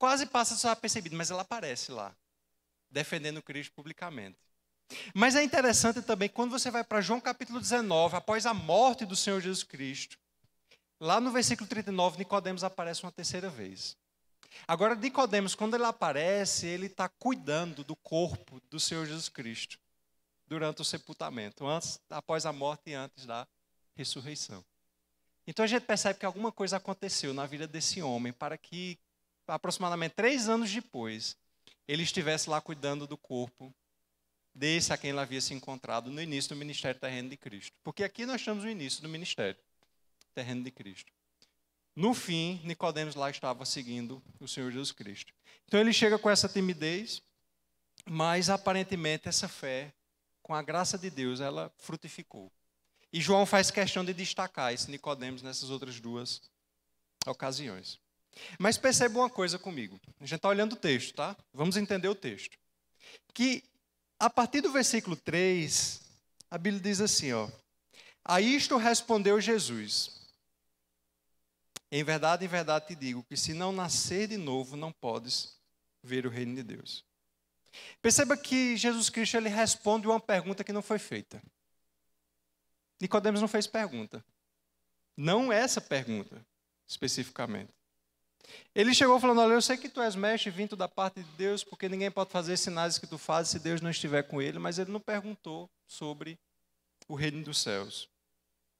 quase 0.03 0.25
passa 0.25 0.57
só 0.57 0.75
percebido, 0.75 1.15
mas 1.15 1.31
ela 1.31 1.43
aparece 1.43 1.89
lá, 1.89 2.13
defendendo 2.91 3.41
Cristo 3.41 3.71
publicamente. 3.73 4.37
Mas 5.13 5.33
é 5.33 5.41
interessante 5.41 6.01
também 6.01 6.27
quando 6.27 6.51
você 6.51 6.69
vai 6.69 6.83
para 6.83 6.99
João 6.99 7.21
capítulo 7.21 7.57
19, 7.57 8.17
após 8.17 8.45
a 8.45 8.53
morte 8.53 9.05
do 9.05 9.15
Senhor 9.15 9.39
Jesus 9.39 9.63
Cristo, 9.63 10.19
lá 10.99 11.21
no 11.21 11.31
versículo 11.31 11.69
39, 11.69 12.17
Nicodemos 12.17 12.65
aparece 12.65 13.01
uma 13.03 13.13
terceira 13.13 13.49
vez. 13.49 13.95
Agora, 14.67 14.93
Nicodemos, 14.93 15.55
quando 15.55 15.75
ele 15.75 15.85
aparece, 15.85 16.67
ele 16.67 16.87
está 16.87 17.07
cuidando 17.07 17.81
do 17.81 17.95
corpo 17.95 18.61
do 18.69 18.81
Senhor 18.81 19.05
Jesus 19.05 19.29
Cristo 19.29 19.79
durante 20.45 20.81
o 20.81 20.85
sepultamento, 20.85 21.65
antes, 21.65 21.97
após 22.09 22.45
a 22.45 22.51
morte 22.51 22.89
e 22.89 22.93
antes 22.93 23.25
da 23.25 23.47
ressurreição. 23.95 24.65
Então 25.47 25.63
a 25.63 25.67
gente 25.67 25.83
percebe 25.83 26.19
que 26.19 26.25
alguma 26.25 26.51
coisa 26.51 26.75
aconteceu 26.75 27.33
na 27.33 27.45
vida 27.45 27.65
desse 27.65 28.01
homem 28.01 28.33
para 28.33 28.57
que 28.57 28.99
aproximadamente 29.47 30.15
três 30.15 30.47
anos 30.49 30.71
depois, 30.71 31.37
ele 31.87 32.03
estivesse 32.03 32.49
lá 32.49 32.61
cuidando 32.61 33.05
do 33.05 33.17
corpo 33.17 33.73
desse 34.53 34.93
a 34.93 34.97
quem 34.97 35.09
ele 35.09 35.19
havia 35.19 35.41
se 35.41 35.53
encontrado 35.53 36.11
no 36.11 36.21
início 36.21 36.49
do 36.49 36.55
ministério 36.55 36.99
terreno 36.99 37.29
de 37.29 37.37
Cristo. 37.37 37.75
Porque 37.83 38.03
aqui 38.03 38.25
nós 38.25 38.41
estamos 38.41 38.63
no 38.63 38.69
início 38.69 39.01
do 39.01 39.09
ministério 39.09 39.59
terreno 40.33 40.63
de 40.63 40.71
Cristo. 40.71 41.11
No 41.95 42.13
fim, 42.13 42.59
Nicodemos 42.63 43.15
lá 43.15 43.29
estava 43.29 43.65
seguindo 43.65 44.21
o 44.39 44.47
Senhor 44.47 44.71
Jesus 44.71 44.91
Cristo. 44.91 45.33
Então 45.65 45.79
ele 45.79 45.93
chega 45.93 46.17
com 46.17 46.29
essa 46.29 46.49
timidez, 46.49 47.21
mas 48.05 48.49
aparentemente 48.49 49.27
essa 49.27 49.47
fé, 49.47 49.93
com 50.41 50.53
a 50.53 50.61
graça 50.61 50.97
de 50.97 51.09
Deus, 51.09 51.39
ela 51.39 51.71
frutificou. 51.77 52.51
E 53.11 53.21
João 53.21 53.45
faz 53.45 53.69
questão 53.69 54.03
de 54.03 54.13
destacar 54.13 54.73
esse 54.73 54.89
Nicodemos 54.89 55.43
nessas 55.43 55.69
outras 55.69 55.99
duas 55.99 56.41
ocasiões. 57.27 57.99
Mas 58.59 58.77
perceba 58.77 59.19
uma 59.19 59.29
coisa 59.29 59.59
comigo. 59.59 59.99
A 60.19 60.25
gente 60.25 60.35
está 60.35 60.49
olhando 60.49 60.73
o 60.73 60.77
texto, 60.77 61.15
tá? 61.15 61.35
Vamos 61.53 61.77
entender 61.77 62.07
o 62.07 62.15
texto. 62.15 62.57
Que 63.33 63.63
A 64.19 64.29
partir 64.29 64.61
do 64.61 64.71
versículo 64.71 65.15
3, 65.15 66.01
a 66.49 66.57
Bíblia 66.57 66.81
diz 66.81 67.01
assim, 67.01 67.33
ó: 67.33 67.49
A 68.23 68.39
isto 68.39 68.77
respondeu 68.77 69.41
Jesus: 69.41 70.21
Em 71.91 72.03
verdade, 72.03 72.45
em 72.45 72.47
verdade 72.47 72.87
te 72.87 72.95
digo 72.95 73.23
que 73.23 73.35
se 73.35 73.53
não 73.53 73.71
nascer 73.71 74.27
de 74.27 74.37
novo, 74.37 74.75
não 74.75 74.91
podes 74.91 75.57
ver 76.01 76.25
o 76.25 76.29
reino 76.29 76.55
de 76.55 76.63
Deus. 76.63 77.03
Perceba 78.01 78.37
que 78.37 78.77
Jesus 78.77 79.09
Cristo 79.09 79.37
ele 79.37 79.49
responde 79.49 80.07
uma 80.07 80.19
pergunta 80.19 80.63
que 80.63 80.73
não 80.73 80.81
foi 80.81 80.99
feita. 80.99 81.41
Nicodemos 83.01 83.41
não 83.41 83.47
fez 83.47 83.67
pergunta. 83.67 84.23
Não 85.17 85.51
essa 85.51 85.81
pergunta, 85.81 86.45
especificamente. 86.87 87.73
Ele 88.75 88.93
chegou 88.93 89.19
falando: 89.19 89.41
Olha, 89.41 89.53
eu 89.53 89.61
sei 89.61 89.77
que 89.77 89.89
tu 89.89 90.01
és 90.01 90.15
mestre 90.15 90.49
vindo 90.49 90.75
da 90.75 90.87
parte 90.87 91.21
de 91.21 91.31
Deus, 91.37 91.63
porque 91.63 91.87
ninguém 91.87 92.11
pode 92.11 92.31
fazer 92.31 92.57
sinais 92.57 92.97
que 92.97 93.07
tu 93.07 93.17
fazes 93.17 93.51
se 93.51 93.59
Deus 93.59 93.81
não 93.81 93.89
estiver 93.89 94.23
com 94.23 94.41
ele, 94.41 94.59
mas 94.59 94.77
ele 94.77 94.91
não 94.91 94.99
perguntou 94.99 95.69
sobre 95.87 96.37
o 97.07 97.15
reino 97.15 97.43
dos 97.43 97.59
céus, 97.59 98.09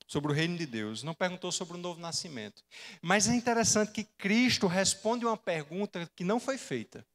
sobre 0.07 0.31
o 0.31 0.35
reino 0.35 0.57
de 0.57 0.65
Deus, 0.65 1.03
não 1.03 1.13
perguntou 1.13 1.51
sobre 1.51 1.75
o 1.75 1.79
novo 1.79 1.99
nascimento. 1.99 2.63
Mas 3.01 3.27
é 3.27 3.35
interessante 3.35 3.91
que 3.91 4.03
Cristo 4.03 4.67
responde 4.67 5.25
uma 5.25 5.37
pergunta 5.37 6.09
que 6.15 6.23
não 6.23 6.39
foi 6.39 6.57
feita, 6.57 7.05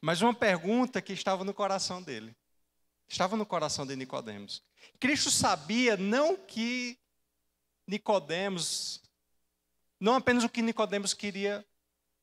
mas 0.00 0.22
uma 0.22 0.34
pergunta 0.34 1.00
que 1.02 1.12
estava 1.12 1.44
no 1.44 1.54
coração 1.54 2.02
dele. 2.02 2.34
Estava 3.08 3.36
no 3.36 3.46
coração 3.46 3.86
de 3.86 3.96
Nicodemos. 3.96 4.62
Cristo 5.00 5.30
sabia 5.30 5.96
não 5.96 6.36
que 6.36 6.98
Nicodemos, 7.86 9.00
não 9.98 10.14
apenas 10.14 10.44
o 10.44 10.48
que 10.48 10.60
Nicodemos 10.60 11.14
queria 11.14 11.64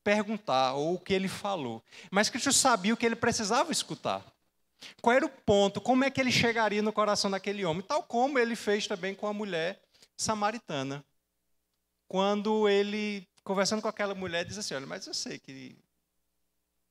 perguntar 0.06 0.74
ou 0.74 0.94
o 0.94 1.00
que 1.00 1.12
ele 1.12 1.26
falou, 1.26 1.82
mas 2.12 2.30
Cristo 2.30 2.52
sabia 2.52 2.94
o 2.94 2.96
que 2.96 3.04
ele 3.04 3.16
precisava 3.16 3.72
escutar. 3.72 4.24
Qual 5.02 5.16
era 5.16 5.26
o 5.26 5.28
ponto? 5.28 5.80
Como 5.80 6.04
é 6.04 6.10
que 6.10 6.20
ele 6.20 6.30
chegaria 6.30 6.80
no 6.80 6.92
coração 6.92 7.28
daquele 7.28 7.64
homem? 7.64 7.82
Tal 7.82 8.04
como 8.04 8.38
ele 8.38 8.54
fez 8.54 8.86
também 8.86 9.16
com 9.16 9.26
a 9.26 9.32
mulher 9.32 9.82
samaritana. 10.16 11.04
Quando 12.06 12.68
ele, 12.68 13.26
conversando 13.42 13.82
com 13.82 13.88
aquela 13.88 14.14
mulher, 14.14 14.44
diz 14.44 14.56
assim: 14.56 14.74
Olha, 14.74 14.86
mas 14.86 15.08
eu 15.08 15.14
sei 15.14 15.40
que 15.40 15.76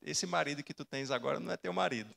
esse 0.01 0.25
marido 0.25 0.61
que 0.61 0.73
tu 0.73 0.83
tens 0.83 1.09
agora 1.09 1.39
não 1.39 1.53
é 1.53 1.55
teu 1.55 1.71
marido. 1.71 2.13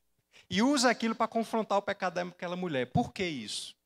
E 0.51 0.63
usa 0.63 0.91
aquilo 0.91 1.15
para 1.15 1.29
confrontar 1.29 1.79
o 1.79 1.83
pecado 1.83 2.15
daquela 2.15 2.57
mulher. 2.57 2.87
Por 2.87 3.13
que 3.13 3.25
isso? 3.25 3.77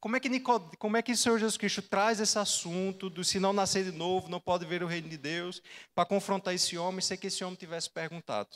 Como 0.00 0.16
é, 0.16 0.20
que 0.20 0.28
Nicod... 0.28 0.76
Como 0.78 0.96
é 0.96 1.02
que 1.02 1.12
o 1.12 1.16
Senhor 1.16 1.38
Jesus 1.38 1.58
Cristo 1.58 1.82
traz 1.82 2.20
esse 2.20 2.38
assunto 2.38 3.10
do 3.10 3.22
se 3.22 3.38
não 3.38 3.52
nascer 3.52 3.84
de 3.84 3.92
novo, 3.92 4.30
não 4.30 4.40
pode 4.40 4.64
ver 4.64 4.82
o 4.82 4.86
reino 4.86 5.08
de 5.08 5.18
Deus, 5.18 5.62
para 5.94 6.06
confrontar 6.06 6.54
esse 6.54 6.78
homem, 6.78 7.02
sem 7.02 7.18
que 7.18 7.26
esse 7.26 7.44
homem 7.44 7.56
tivesse 7.56 7.90
perguntado? 7.90 8.48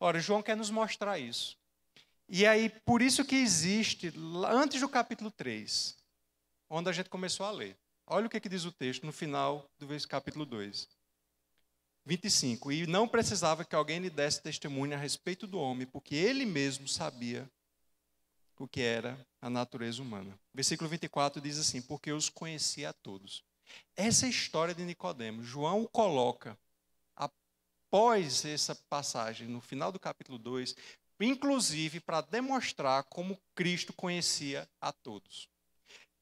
Ora, 0.00 0.18
João 0.18 0.42
quer 0.42 0.56
nos 0.56 0.70
mostrar 0.70 1.18
isso. 1.18 1.58
E 2.26 2.46
aí, 2.46 2.70
por 2.86 3.02
isso 3.02 3.24
que 3.24 3.36
existe, 3.36 4.12
antes 4.48 4.80
do 4.80 4.88
capítulo 4.88 5.30
3, 5.30 5.96
onde 6.70 6.88
a 6.88 6.92
gente 6.92 7.10
começou 7.10 7.44
a 7.44 7.50
ler. 7.50 7.76
Olha 8.06 8.26
o 8.26 8.30
que, 8.30 8.40
que 8.40 8.48
diz 8.48 8.64
o 8.64 8.72
texto 8.72 9.04
no 9.04 9.12
final 9.12 9.68
do 9.78 9.86
capítulo 10.08 10.46
2. 10.46 10.88
25. 12.06 12.72
E 12.72 12.86
não 12.86 13.06
precisava 13.06 13.64
que 13.64 13.74
alguém 13.74 13.98
lhe 13.98 14.08
desse 14.08 14.42
testemunho 14.42 14.94
a 14.94 14.98
respeito 14.98 15.46
do 15.46 15.58
homem, 15.58 15.86
porque 15.86 16.14
ele 16.14 16.46
mesmo 16.46 16.88
sabia 16.88 17.50
o 18.58 18.68
que 18.68 18.80
era 18.80 19.18
a 19.40 19.48
natureza 19.48 20.02
humana. 20.02 20.38
Versículo 20.52 20.88
24 20.90 21.40
diz 21.40 21.58
assim: 21.58 21.80
Porque 21.80 22.10
eu 22.10 22.16
os 22.16 22.28
conhecia 22.28 22.90
a 22.90 22.92
todos. 22.92 23.44
Essa 23.96 24.26
é 24.26 24.28
história 24.28 24.74
de 24.74 24.82
Nicodemos. 24.82 25.46
João 25.46 25.84
coloca 25.86 26.58
após 27.16 28.44
essa 28.44 28.74
passagem, 28.88 29.48
no 29.48 29.60
final 29.60 29.92
do 29.92 29.98
capítulo 29.98 30.38
2, 30.38 30.74
inclusive 31.20 32.00
para 32.00 32.20
demonstrar 32.20 33.04
como 33.04 33.38
Cristo 33.54 33.92
conhecia 33.92 34.68
a 34.80 34.92
todos. 34.92 35.48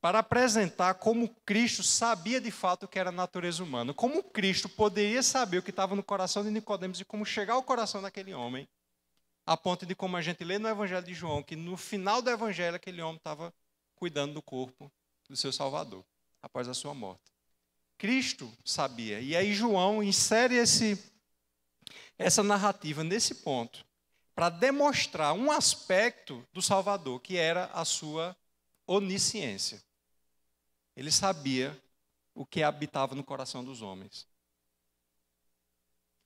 Para 0.01 0.21
apresentar 0.21 0.95
como 0.95 1.35
Cristo 1.45 1.83
sabia 1.83 2.41
de 2.41 2.51
fato 2.51 2.85
o 2.85 2.89
que 2.89 2.99
era 2.99 3.09
a 3.09 3.13
natureza 3.13 3.63
humana, 3.63 3.93
como 3.93 4.23
Cristo 4.23 4.69
poderia 4.69 5.23
saber 5.23 5.59
o 5.59 5.63
que 5.63 5.71
estava 5.71 5.97
no 5.97 6.03
coração 6.03 6.45
de 6.45 6.51
Nicodemos 6.51 7.01
e 7.01 7.05
como 7.05 7.25
chegar 7.25 7.55
ao 7.55 7.63
coração 7.63 8.03
daquele 8.03 8.33
homem 8.35 8.69
a 9.47 9.57
ponto 9.57 9.87
de 9.87 9.95
como 9.95 10.17
a 10.17 10.23
gente 10.23 10.43
lê 10.43 10.59
no 10.59 10.69
Evangelho 10.69 11.07
de 11.07 11.15
João, 11.15 11.41
que 11.41 11.55
no 11.55 11.77
final 11.77 12.21
do 12.21 12.29
Evangelho 12.29 12.75
aquele 12.75 13.01
homem 13.01 13.17
estava 13.17 13.55
cuidando 13.95 14.35
do 14.35 14.43
corpo 14.43 14.91
do 15.29 15.37
seu 15.37 15.53
Salvador, 15.53 16.05
após 16.43 16.69
a 16.69 16.75
sua 16.75 16.93
morte. 16.93 17.33
Cristo 17.97 18.53
sabia. 18.65 19.21
E 19.21 19.37
aí 19.37 19.55
João 19.55 20.03
insere 20.03 20.57
esse, 20.57 21.03
essa 22.19 22.43
narrativa 22.43 23.05
nesse 23.05 23.37
ponto, 23.37 23.87
para 24.35 24.51
demonstrar 24.51 25.33
um 25.33 25.51
aspecto 25.51 26.45
do 26.53 26.61
Salvador, 26.61 27.21
que 27.21 27.37
era 27.37 27.67
a 27.67 27.85
sua 27.85 28.37
onisciência. 28.87 29.83
Ele 30.97 31.11
sabia 31.11 31.81
o 32.35 32.45
que 32.45 32.63
habitava 32.63 33.15
no 33.15 33.25
coração 33.25 33.65
dos 33.65 33.81
homens. 33.81 34.27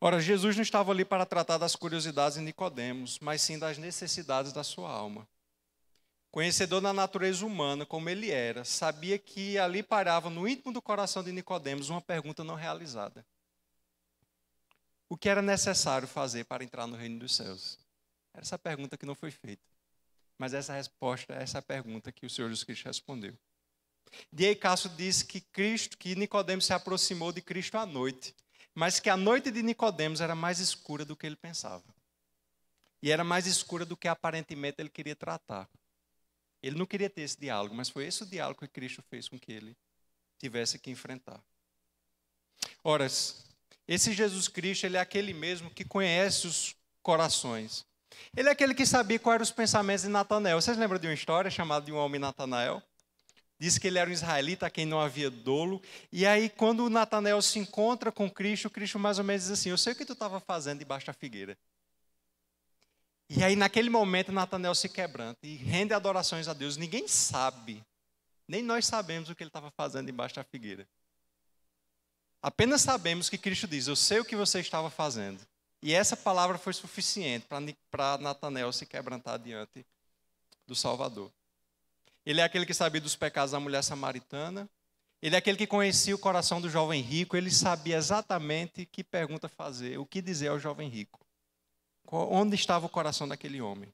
Ora, 0.03 0.19
Jesus 0.19 0.57
não 0.57 0.63
estava 0.63 0.91
ali 0.93 1.05
para 1.05 1.27
tratar 1.27 1.59
das 1.59 1.77
curiosidades 1.77 2.39
de 2.39 2.45
Nicodemos, 2.45 3.19
mas 3.19 3.43
sim 3.43 3.59
das 3.59 3.77
necessidades 3.77 4.51
da 4.51 4.65
sua 4.65 4.91
alma. 4.91 5.29
Conhecedor 6.31 6.81
da 6.81 6.93
natureza 6.93 7.45
humana 7.45 7.85
como 7.85 8.09
ele 8.09 8.31
era, 8.31 8.65
sabia 8.65 9.19
que 9.19 9.59
ali 9.59 9.83
parava 9.83 10.31
no 10.31 10.49
íntimo 10.49 10.73
do 10.73 10.81
coração 10.81 11.23
de 11.23 11.33
Nicodemos 11.33 11.91
uma 11.91 12.01
pergunta 12.01 12.43
não 12.43 12.55
realizada. 12.55 13.27
O 15.07 15.19
que 15.19 15.29
era 15.29 15.43
necessário 15.43 16.09
fazer 16.09 16.45
para 16.45 16.65
entrar 16.65 16.87
no 16.87 16.97
reino 16.97 17.19
dos 17.19 17.37
céus? 17.37 17.79
Essa 18.33 18.57
pergunta 18.57 18.97
que 18.97 19.05
não 19.05 19.15
foi 19.15 19.31
feita. 19.31 19.63
Mas 20.39 20.55
essa 20.55 20.73
resposta 20.73 21.35
é 21.35 21.43
essa 21.43 21.61
pergunta 21.61 22.11
que 22.11 22.25
o 22.25 22.31
Senhor 22.31 22.49
Jesus 22.49 22.65
Cristo 22.65 22.87
respondeu. 22.87 23.37
D.A. 24.33 24.57
Cássio 24.57 24.89
disse 24.91 25.27
que 25.27 25.41
Cristo, 25.41 25.99
que 25.99 26.15
Nicodemos 26.15 26.65
se 26.65 26.73
aproximou 26.73 27.33
de 27.33 27.43
Cristo 27.43 27.77
à 27.77 27.85
noite 27.85 28.35
mas 28.75 29.01
que 29.01 29.11
a 29.11 29.17
noite 29.17 29.51
de 29.51 29.63
Nicodemos 29.63 30.21
era 30.21 30.35
mais 30.35 30.59
escura 30.61 31.05
do 31.05 31.17
que 31.17 31.27
ele 31.27 31.37
pensava. 31.37 31.85
E 33.03 33.11
era 33.11 33.25
mais 33.25 33.47
escura 33.47 33.85
do 33.85 33.97
que 33.97 34.09
aparentemente 34.09 34.81
ele 34.81 34.91
queria 34.91 35.17
tratar. 35.17 35.69
Ele 36.63 36.79
não 36.79 36.87
queria 36.87 37.09
ter 37.09 37.23
esse 37.23 37.39
diálogo, 37.39 37.75
mas 37.75 37.89
foi 37.89 38.07
esse 38.07 38.23
o 38.23 38.27
diálogo 38.27 38.61
que 38.61 38.69
Cristo 38.69 39.03
fez 39.09 39.29
com 39.29 39.39
que 39.39 39.53
ele 39.53 39.77
tivesse 40.39 40.79
que 40.79 40.91
enfrentar. 40.91 41.43
Ora, 42.85 43.07
esse 43.89 44.13
Jesus 44.13 44.49
Cristo, 44.49 44.85
ele 44.85 44.97
é 44.97 45.01
aquele 45.01 45.33
mesmo 45.33 45.71
que 45.71 45.85
conhece 45.85 46.47
os 46.47 46.77
corações. 47.03 47.87
Ele 48.37 48.49
é 48.49 48.53
aquele 48.53 48.75
que 48.75 48.85
sabia 48.85 49.19
quais 49.19 49.37
eram 49.37 49.43
os 49.43 49.51
pensamentos 49.51 50.03
de 50.03 50.11
Natanael. 50.11 50.61
Vocês 50.61 50.77
lembram 50.77 50.99
de 50.99 51.07
uma 51.07 51.15
história 51.15 51.51
chamada 51.51 51.87
de 51.87 51.93
um 51.93 51.97
homem 51.97 52.21
Natanael? 52.21 52.83
Diz 53.61 53.77
que 53.77 53.89
ele 53.89 53.99
era 53.99 54.09
um 54.09 54.13
israelita 54.13 54.65
a 54.65 54.71
quem 54.71 54.87
não 54.87 54.99
havia 54.99 55.31
dolo. 55.31 55.83
E 56.11 56.27
aí, 56.27 56.49
quando 56.49 56.89
Natanael 56.89 57.43
se 57.43 57.59
encontra 57.59 58.11
com 58.11 58.31
Cristo, 58.31 58.71
Cristo 58.71 58.99
mais 58.99 59.19
ou 59.19 59.25
menos 59.25 59.43
diz 59.43 59.51
assim: 59.51 59.69
Eu 59.69 59.77
sei 59.77 59.93
o 59.93 59.97
que 59.97 60.07
tu 60.07 60.15
estava 60.15 60.41
fazendo 60.41 60.79
debaixo 60.79 61.07
da 61.07 61.13
figueira. 61.13 61.59
E 63.29 63.45
aí, 63.45 63.55
naquele 63.55 63.91
momento, 63.91 64.33
Natanael 64.33 64.75
se 64.75 64.89
quebranta 64.89 65.47
e 65.47 65.57
rende 65.57 65.93
adorações 65.93 66.49
a 66.49 66.55
Deus. 66.55 66.79
Ninguém 66.79 67.07
sabe, 67.07 67.85
nem 68.49 68.63
nós 68.63 68.87
sabemos 68.87 69.29
o 69.29 69.35
que 69.35 69.43
ele 69.43 69.51
estava 69.51 69.71
fazendo 69.71 70.07
debaixo 70.07 70.37
da 70.37 70.43
figueira. 70.43 70.89
Apenas 72.41 72.81
sabemos 72.81 73.29
que 73.29 73.37
Cristo 73.37 73.69
diz: 73.69 73.87
Eu 73.89 73.95
sei 73.95 74.21
o 74.21 74.25
que 74.25 74.35
você 74.35 74.61
estava 74.61 74.89
fazendo. 74.89 75.47
E 75.83 75.93
essa 75.93 76.17
palavra 76.17 76.57
foi 76.57 76.73
suficiente 76.73 77.47
para 77.91 78.17
Natanael 78.17 78.73
se 78.73 78.87
quebrantar 78.87 79.39
diante 79.39 79.85
do 80.67 80.75
Salvador. 80.75 81.31
Ele 82.31 82.41
é 82.41 82.45
aquele 82.45 82.65
que 82.65 82.73
sabia 82.73 83.01
dos 83.01 83.17
pecados 83.17 83.51
da 83.51 83.59
mulher 83.59 83.83
samaritana. 83.83 84.71
Ele 85.21 85.35
é 85.35 85.39
aquele 85.39 85.59
que 85.59 85.67
conhecia 85.67 86.15
o 86.15 86.19
coração 86.19 86.61
do 86.61 86.71
jovem 86.71 87.03
rico. 87.03 87.37
Ele 87.37 87.51
sabia 87.51 87.97
exatamente 87.97 88.87
que 88.87 89.03
pergunta 89.03 89.49
fazer, 89.49 89.99
o 89.99 90.07
que 90.07 90.23
dizer 90.23 90.47
ao 90.47 90.57
jovem 90.57 90.89
rico. 90.89 91.19
Onde 92.07 92.55
estava 92.55 92.87
o 92.87 92.89
coração 92.89 93.27
daquele 93.27 93.61
homem? 93.61 93.93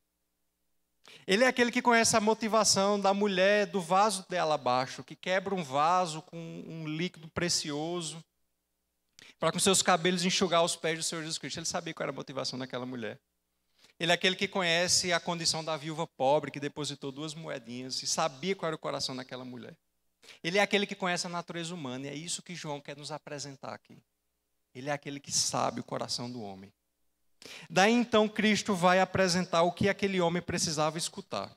Ele 1.26 1.44
é 1.44 1.46
aquele 1.46 1.72
que 1.72 1.80
conhece 1.80 2.14
a 2.14 2.20
motivação 2.20 3.00
da 3.00 3.14
mulher 3.14 3.64
do 3.68 3.80
vaso 3.80 4.26
dela 4.28 4.56
abaixo, 4.56 5.02
que 5.02 5.16
quebra 5.16 5.54
um 5.54 5.64
vaso 5.64 6.20
com 6.20 6.36
um 6.36 6.86
líquido 6.86 7.28
precioso, 7.28 8.22
para 9.38 9.50
com 9.50 9.58
seus 9.58 9.80
cabelos 9.80 10.26
enxugar 10.26 10.62
os 10.62 10.76
pés 10.76 10.98
do 10.98 11.02
Senhor 11.02 11.22
Jesus 11.22 11.38
Cristo. 11.38 11.58
Ele 11.58 11.64
sabia 11.64 11.94
qual 11.94 12.04
era 12.04 12.12
a 12.12 12.14
motivação 12.14 12.58
daquela 12.58 12.84
mulher. 12.84 13.18
Ele 13.98 14.12
é 14.12 14.14
aquele 14.14 14.36
que 14.36 14.46
conhece 14.46 15.12
a 15.12 15.18
condição 15.18 15.64
da 15.64 15.76
viúva 15.76 16.06
pobre 16.06 16.50
que 16.50 16.60
depositou 16.60 17.10
duas 17.10 17.34
moedinhas 17.34 18.02
e 18.02 18.06
sabia 18.06 18.54
qual 18.54 18.68
era 18.68 18.76
o 18.76 18.78
coração 18.78 19.16
daquela 19.16 19.44
mulher. 19.44 19.74
Ele 20.42 20.58
é 20.58 20.62
aquele 20.62 20.86
que 20.86 20.94
conhece 20.94 21.26
a 21.26 21.30
natureza 21.30 21.74
humana 21.74 22.06
e 22.06 22.08
é 22.10 22.14
isso 22.14 22.42
que 22.42 22.54
João 22.54 22.80
quer 22.80 22.96
nos 22.96 23.10
apresentar 23.10 23.72
aqui. 23.72 23.96
Ele 24.74 24.90
é 24.90 24.92
aquele 24.92 25.18
que 25.18 25.32
sabe 25.32 25.80
o 25.80 25.84
coração 25.84 26.30
do 26.30 26.42
homem. 26.42 26.70
Daí 27.70 27.92
então 27.92 28.28
Cristo 28.28 28.74
vai 28.74 29.00
apresentar 29.00 29.62
o 29.62 29.72
que 29.72 29.88
aquele 29.88 30.20
homem 30.20 30.42
precisava 30.42 30.98
escutar. 30.98 31.56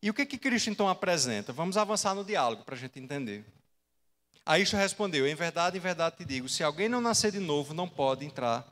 E 0.00 0.08
o 0.08 0.14
que, 0.14 0.24
que 0.24 0.38
Cristo 0.38 0.70
então 0.70 0.88
apresenta? 0.88 1.52
Vamos 1.52 1.76
avançar 1.76 2.14
no 2.14 2.24
diálogo 2.24 2.64
para 2.64 2.74
a 2.74 2.78
gente 2.78 2.98
entender. 2.98 3.44
Aí 4.46 4.60
Cristo 4.60 4.76
respondeu: 4.76 5.26
Em 5.26 5.34
verdade, 5.34 5.76
em 5.76 5.80
verdade 5.80 6.16
te 6.18 6.24
digo: 6.24 6.48
se 6.48 6.62
alguém 6.62 6.88
não 6.88 7.00
nascer 7.00 7.32
de 7.32 7.40
novo, 7.40 7.74
não 7.74 7.88
pode 7.88 8.24
entrar 8.24 8.66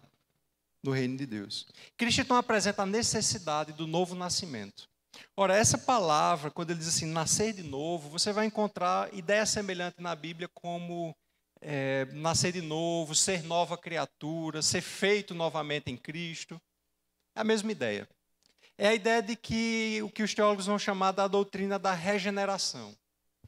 no 0.86 0.92
reino 0.92 1.16
de 1.16 1.26
Deus. 1.26 1.66
Cristo 1.96 2.20
então 2.20 2.36
apresenta 2.36 2.82
a 2.82 2.86
necessidade 2.86 3.72
do 3.72 3.86
novo 3.86 4.14
nascimento. 4.14 4.88
Ora, 5.36 5.56
essa 5.56 5.78
palavra, 5.78 6.50
quando 6.50 6.70
ele 6.70 6.78
diz 6.78 6.88
assim, 6.88 7.06
nascer 7.06 7.52
de 7.52 7.62
novo, 7.62 8.08
você 8.08 8.32
vai 8.32 8.46
encontrar 8.46 9.12
ideia 9.14 9.44
semelhante 9.44 10.00
na 10.00 10.14
Bíblia 10.14 10.48
como 10.54 11.14
é, 11.60 12.06
nascer 12.12 12.52
de 12.52 12.62
novo, 12.62 13.14
ser 13.14 13.42
nova 13.42 13.76
criatura, 13.76 14.62
ser 14.62 14.80
feito 14.80 15.34
novamente 15.34 15.90
em 15.90 15.96
Cristo. 15.96 16.60
É 17.34 17.40
a 17.40 17.44
mesma 17.44 17.72
ideia. 17.72 18.08
É 18.78 18.88
a 18.88 18.94
ideia 18.94 19.22
de 19.22 19.36
que 19.36 20.00
o 20.02 20.10
que 20.10 20.22
os 20.22 20.34
teólogos 20.34 20.66
vão 20.66 20.78
chamar 20.78 21.12
da 21.12 21.26
doutrina 21.26 21.78
da 21.78 21.92
regeneração 21.92 22.94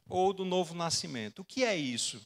ou 0.07 0.33
do 0.33 0.43
novo 0.43 0.73
nascimento. 0.73 1.39
O 1.39 1.45
que 1.45 1.63
é 1.63 1.75
isso? 1.75 2.19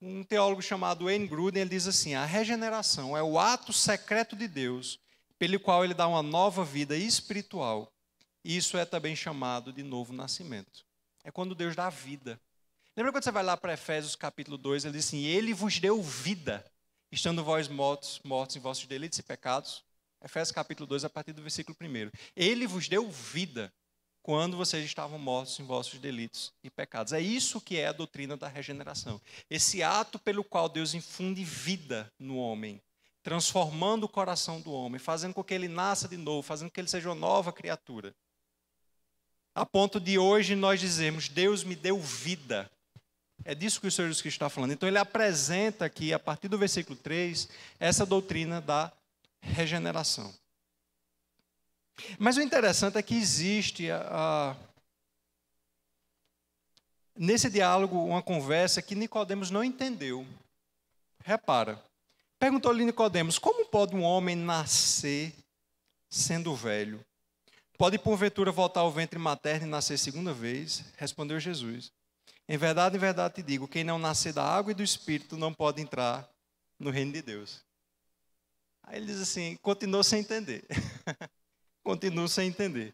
Um 0.00 0.22
teólogo 0.22 0.60
chamado 0.60 1.06
Wayne 1.06 1.26
Gruden 1.26 1.62
ele 1.62 1.70
diz 1.70 1.86
assim: 1.86 2.14
a 2.14 2.24
regeneração 2.24 3.16
é 3.16 3.22
o 3.22 3.38
ato 3.38 3.72
secreto 3.72 4.36
de 4.36 4.46
Deus 4.46 4.98
pelo 5.38 5.58
qual 5.58 5.84
ele 5.84 5.94
dá 5.94 6.06
uma 6.06 6.22
nova 6.22 6.64
vida 6.64 6.96
espiritual. 6.96 7.90
Isso 8.44 8.76
é 8.76 8.84
também 8.84 9.16
chamado 9.16 9.72
de 9.72 9.82
novo 9.82 10.12
nascimento. 10.12 10.84
É 11.24 11.30
quando 11.30 11.54
Deus 11.54 11.74
dá 11.74 11.88
vida. 11.88 12.40
Lembra 12.96 13.10
quando 13.10 13.24
você 13.24 13.30
vai 13.30 13.42
lá 13.42 13.56
para 13.56 13.72
Efésios 13.72 14.14
capítulo 14.14 14.58
2, 14.58 14.84
ele 14.84 14.96
diz 14.96 15.06
assim: 15.06 15.24
Ele 15.24 15.54
vos 15.54 15.78
deu 15.78 16.02
vida, 16.02 16.64
estando 17.10 17.42
vós 17.42 17.66
mortos, 17.66 18.20
mortos 18.22 18.56
em 18.56 18.60
vossos 18.60 18.86
delitos 18.86 19.18
e 19.18 19.22
pecados. 19.22 19.82
Efésios 20.22 20.52
capítulo 20.52 20.86
2, 20.86 21.04
a 21.04 21.10
partir 21.10 21.32
do 21.32 21.42
versículo 21.42 21.76
1. 21.80 22.10
Ele 22.34 22.66
vos 22.66 22.88
deu 22.88 23.10
vida 23.10 23.72
quando 24.26 24.56
vocês 24.56 24.84
estavam 24.84 25.20
mortos 25.20 25.60
em 25.60 25.64
vossos 25.64 26.00
delitos 26.00 26.52
e 26.64 26.68
pecados. 26.68 27.12
É 27.12 27.20
isso 27.20 27.60
que 27.60 27.76
é 27.76 27.86
a 27.86 27.92
doutrina 27.92 28.36
da 28.36 28.48
regeneração. 28.48 29.20
Esse 29.48 29.84
ato 29.84 30.18
pelo 30.18 30.42
qual 30.42 30.68
Deus 30.68 30.94
infunde 30.94 31.44
vida 31.44 32.12
no 32.18 32.36
homem, 32.36 32.82
transformando 33.22 34.02
o 34.02 34.08
coração 34.08 34.60
do 34.60 34.72
homem, 34.72 34.98
fazendo 34.98 35.32
com 35.32 35.44
que 35.44 35.54
ele 35.54 35.68
nasça 35.68 36.08
de 36.08 36.16
novo, 36.16 36.42
fazendo 36.42 36.70
com 36.70 36.74
que 36.74 36.80
ele 36.80 36.88
seja 36.88 37.08
uma 37.08 37.14
nova 37.14 37.52
criatura. 37.52 38.12
A 39.54 39.64
ponto 39.64 40.00
de 40.00 40.18
hoje 40.18 40.56
nós 40.56 40.80
dizemos: 40.80 41.28
Deus 41.28 41.62
me 41.62 41.76
deu 41.76 41.96
vida. 42.00 42.68
É 43.44 43.54
disso 43.54 43.80
que 43.80 43.86
o 43.86 43.92
Senhor 43.92 44.08
Jesus 44.08 44.22
Cristo 44.22 44.38
está 44.38 44.50
falando. 44.50 44.72
Então 44.72 44.88
ele 44.88 44.98
apresenta 44.98 45.84
aqui, 45.84 46.12
a 46.12 46.18
partir 46.18 46.48
do 46.48 46.58
versículo 46.58 46.98
3, 46.98 47.48
essa 47.78 48.04
doutrina 48.04 48.60
da 48.60 48.90
regeneração. 49.40 50.34
Mas 52.18 52.36
o 52.36 52.42
interessante 52.42 52.98
é 52.98 53.02
que 53.02 53.14
existe 53.14 53.90
a, 53.90 54.06
a, 54.10 54.56
nesse 57.16 57.48
diálogo 57.48 58.04
uma 58.04 58.22
conversa 58.22 58.82
que 58.82 58.94
Nicodemos 58.94 59.50
não 59.50 59.64
entendeu. 59.64 60.26
Repara. 61.24 61.82
Perguntou-lhe 62.38 62.84
Nicodemos: 62.84 63.38
Como 63.38 63.66
pode 63.66 63.94
um 63.96 64.02
homem 64.02 64.36
nascer 64.36 65.34
sendo 66.08 66.54
velho? 66.54 67.04
Pode 67.78 67.98
porventura 67.98 68.50
voltar 68.50 68.80
ao 68.80 68.92
ventre 68.92 69.18
materno 69.18 69.66
e 69.66 69.70
nascer 69.70 69.98
segunda 69.98 70.32
vez? 70.32 70.84
Respondeu 70.96 71.38
Jesus. 71.38 71.92
Em 72.48 72.56
verdade, 72.56 72.96
em 72.96 73.00
verdade 73.00 73.34
te 73.34 73.42
digo, 73.42 73.66
quem 73.68 73.84
não 73.84 73.98
nascer 73.98 74.32
da 74.32 74.44
água 74.44 74.70
e 74.70 74.74
do 74.74 74.82
espírito 74.82 75.36
não 75.36 75.52
pode 75.52 75.82
entrar 75.82 76.28
no 76.78 76.90
reino 76.90 77.12
de 77.12 77.20
Deus. 77.20 77.60
Aí 78.82 78.98
ele 78.98 79.06
diz 79.06 79.20
assim, 79.20 79.56
continuou 79.56 80.04
sem 80.04 80.20
entender. 80.20 80.64
continuo 81.86 82.28
sem 82.28 82.48
entender. 82.48 82.92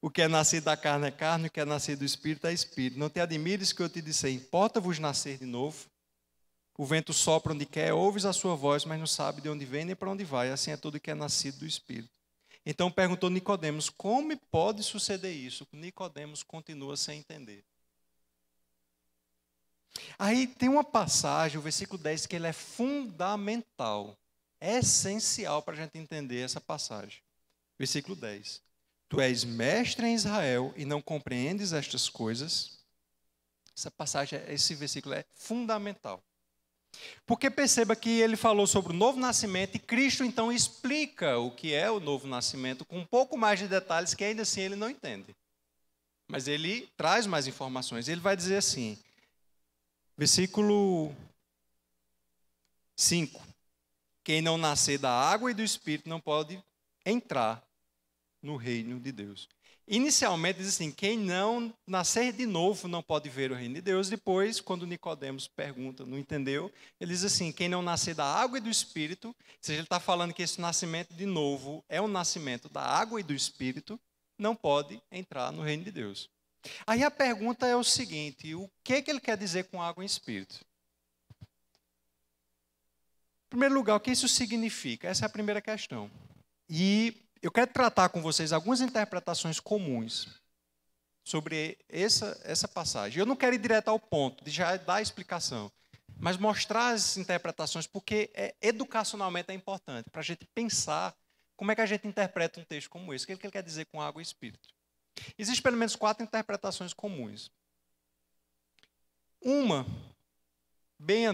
O 0.00 0.10
que 0.10 0.20
é 0.20 0.26
nascido 0.26 0.64
da 0.64 0.76
carne 0.76 1.06
é 1.06 1.10
carne, 1.12 1.46
o 1.46 1.50
que 1.50 1.60
é 1.60 1.64
nascido 1.64 2.00
do 2.00 2.04
espírito 2.04 2.48
é 2.48 2.52
espírito. 2.52 2.98
Não 2.98 3.08
te 3.08 3.20
admires 3.20 3.72
que 3.72 3.80
eu 3.80 3.88
te 3.88 4.02
disse, 4.02 4.28
importa-vos 4.28 4.98
nascer 4.98 5.38
de 5.38 5.46
novo? 5.46 5.86
O 6.76 6.84
vento 6.84 7.12
sopra 7.12 7.52
onde 7.52 7.64
quer, 7.64 7.92
ouves 7.92 8.24
a 8.24 8.32
sua 8.32 8.56
voz, 8.56 8.84
mas 8.84 8.98
não 8.98 9.06
sabe 9.06 9.40
de 9.40 9.48
onde 9.48 9.64
vem 9.64 9.84
nem 9.84 9.94
para 9.94 10.10
onde 10.10 10.24
vai. 10.24 10.50
Assim 10.50 10.72
é 10.72 10.76
tudo 10.76 10.98
que 10.98 11.10
é 11.10 11.14
nascido 11.14 11.60
do 11.60 11.66
espírito. 11.66 12.10
Então 12.66 12.90
perguntou 12.90 13.30
Nicodemos: 13.30 13.88
Como 13.88 14.36
pode 14.50 14.82
suceder 14.82 15.34
isso? 15.34 15.66
Nicodemos 15.72 16.42
continua 16.42 16.96
sem 16.96 17.20
entender. 17.20 17.64
Aí 20.18 20.48
tem 20.48 20.68
uma 20.68 20.84
passagem, 20.84 21.58
o 21.58 21.62
versículo 21.62 22.02
10, 22.02 22.26
que 22.26 22.36
ele 22.36 22.48
é 22.48 22.52
fundamental, 22.52 24.16
é 24.60 24.78
essencial 24.78 25.62
para 25.62 25.74
a 25.74 25.76
gente 25.76 25.96
entender 25.96 26.40
essa 26.40 26.60
passagem. 26.60 27.25
Versículo 27.78 28.16
10. 28.16 28.62
Tu 29.08 29.20
és 29.20 29.44
mestre 29.44 30.06
em 30.06 30.14
Israel 30.14 30.72
e 30.76 30.84
não 30.84 31.00
compreendes 31.00 31.72
estas 31.72 32.08
coisas. 32.08 32.78
Essa 33.76 33.90
passagem, 33.90 34.40
esse 34.48 34.74
versículo 34.74 35.14
é 35.14 35.24
fundamental. 35.34 36.22
Porque 37.26 37.50
perceba 37.50 37.94
que 37.94 38.08
ele 38.20 38.36
falou 38.36 38.66
sobre 38.66 38.92
o 38.92 38.96
novo 38.96 39.18
nascimento 39.18 39.76
e 39.76 39.78
Cristo 39.78 40.24
então 40.24 40.50
explica 40.50 41.38
o 41.38 41.50
que 41.50 41.74
é 41.74 41.90
o 41.90 42.00
novo 42.00 42.26
nascimento 42.26 42.84
com 42.84 42.98
um 42.98 43.04
pouco 43.04 43.36
mais 43.36 43.58
de 43.58 43.68
detalhes 43.68 44.14
que 44.14 44.24
ainda 44.24 44.42
assim 44.42 44.62
ele 44.62 44.76
não 44.76 44.88
entende. 44.88 45.36
Mas 46.26 46.48
ele 46.48 46.88
traz 46.96 47.26
mais 47.26 47.46
informações. 47.46 48.08
Ele 48.08 48.20
vai 48.20 48.36
dizer 48.36 48.56
assim, 48.56 48.98
versículo 50.16 51.14
5: 52.96 53.40
Quem 54.24 54.40
não 54.40 54.56
nascer 54.56 54.98
da 54.98 55.10
água 55.10 55.50
e 55.50 55.54
do 55.54 55.62
espírito 55.62 56.08
não 56.08 56.20
pode 56.20 56.62
entrar 57.04 57.65
no 58.42 58.56
reino 58.56 59.00
de 59.00 59.12
Deus. 59.12 59.48
Inicialmente 59.88 60.58
diz 60.58 60.68
assim: 60.68 60.90
quem 60.90 61.16
não 61.16 61.72
nascer 61.86 62.32
de 62.32 62.44
novo 62.44 62.88
não 62.88 63.02
pode 63.02 63.28
ver 63.28 63.52
o 63.52 63.54
reino 63.54 63.76
de 63.76 63.80
Deus. 63.80 64.08
Depois, 64.08 64.60
quando 64.60 64.86
Nicodemos 64.86 65.46
pergunta, 65.46 66.04
não 66.04 66.18
entendeu, 66.18 66.72
ele 67.00 67.12
diz 67.12 67.22
assim: 67.22 67.52
quem 67.52 67.68
não 67.68 67.82
nascer 67.82 68.14
da 68.14 68.24
água 68.24 68.58
e 68.58 68.60
do 68.60 68.68
Espírito, 68.68 69.28
ou 69.28 69.34
seja, 69.60 69.78
ele 69.78 69.86
está 69.86 70.00
falando 70.00 70.34
que 70.34 70.42
esse 70.42 70.60
nascimento 70.60 71.14
de 71.14 71.24
novo 71.24 71.84
é 71.88 72.00
o 72.00 72.08
nascimento 72.08 72.68
da 72.68 72.82
água 72.82 73.20
e 73.20 73.22
do 73.22 73.32
Espírito, 73.32 73.98
não 74.36 74.56
pode 74.56 75.00
entrar 75.10 75.52
no 75.52 75.62
reino 75.62 75.84
de 75.84 75.92
Deus. 75.92 76.28
Aí 76.84 77.04
a 77.04 77.10
pergunta 77.10 77.64
é 77.64 77.76
o 77.76 77.84
seguinte: 77.84 78.56
o 78.56 78.68
que, 78.82 79.00
que 79.02 79.10
ele 79.10 79.20
quer 79.20 79.36
dizer 79.36 79.64
com 79.64 79.80
água 79.80 80.02
e 80.02 80.06
Espírito? 80.06 80.64
Em 83.46 83.50
primeiro 83.50 83.76
lugar, 83.76 83.94
o 83.94 84.00
que 84.00 84.10
isso 84.10 84.28
significa? 84.28 85.06
Essa 85.06 85.24
é 85.24 85.26
a 85.26 85.30
primeira 85.30 85.62
questão. 85.62 86.10
E 86.68 87.25
eu 87.42 87.50
quero 87.50 87.72
tratar 87.72 88.08
com 88.08 88.22
vocês 88.22 88.52
algumas 88.52 88.80
interpretações 88.80 89.60
comuns 89.60 90.28
sobre 91.24 91.78
essa, 91.88 92.40
essa 92.44 92.68
passagem. 92.68 93.18
Eu 93.18 93.26
não 93.26 93.36
quero 93.36 93.54
ir 93.54 93.58
direto 93.58 93.88
ao 93.88 93.98
ponto, 93.98 94.44
de 94.44 94.50
já 94.50 94.76
dar 94.76 94.96
a 94.96 95.02
explicação, 95.02 95.70
mas 96.18 96.36
mostrar 96.36 96.90
as 96.90 97.16
interpretações, 97.16 97.86
porque 97.86 98.30
é, 98.34 98.54
educacionalmente 98.62 99.50
é 99.50 99.54
importante, 99.54 100.08
para 100.10 100.20
a 100.20 100.24
gente 100.24 100.46
pensar 100.54 101.14
como 101.56 101.72
é 101.72 101.74
que 101.74 101.80
a 101.80 101.86
gente 101.86 102.06
interpreta 102.06 102.60
um 102.60 102.64
texto 102.64 102.90
como 102.90 103.12
esse. 103.12 103.24
O 103.24 103.26
que 103.26 103.32
ele 103.32 103.52
quer 103.52 103.62
dizer 103.62 103.86
com 103.86 104.00
água 104.00 104.20
e 104.20 104.22
espírito? 104.22 104.68
Existem 105.38 105.62
pelo 105.62 105.76
menos 105.76 105.96
quatro 105.96 106.22
interpretações 106.22 106.92
comuns. 106.92 107.50
Uma, 109.40 109.86
bem 110.98 111.26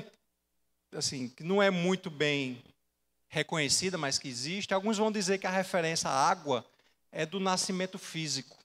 assim, 0.93 1.29
que 1.29 1.43
não 1.43 1.62
é 1.62 1.71
muito 1.71 2.11
bem 2.11 2.62
reconhecida, 3.33 3.97
mas 3.97 4.18
que 4.18 4.29
existe. 4.29 4.75
Alguns 4.75 4.99
vão 4.99 5.11
dizer 5.11 5.38
que 5.38 5.47
a 5.47 5.51
referência 5.51 6.09
à 6.09 6.29
água 6.29 6.64
é 7.11 7.25
do 7.25 7.40
nascimento 7.40 7.99
físico, 7.99 8.59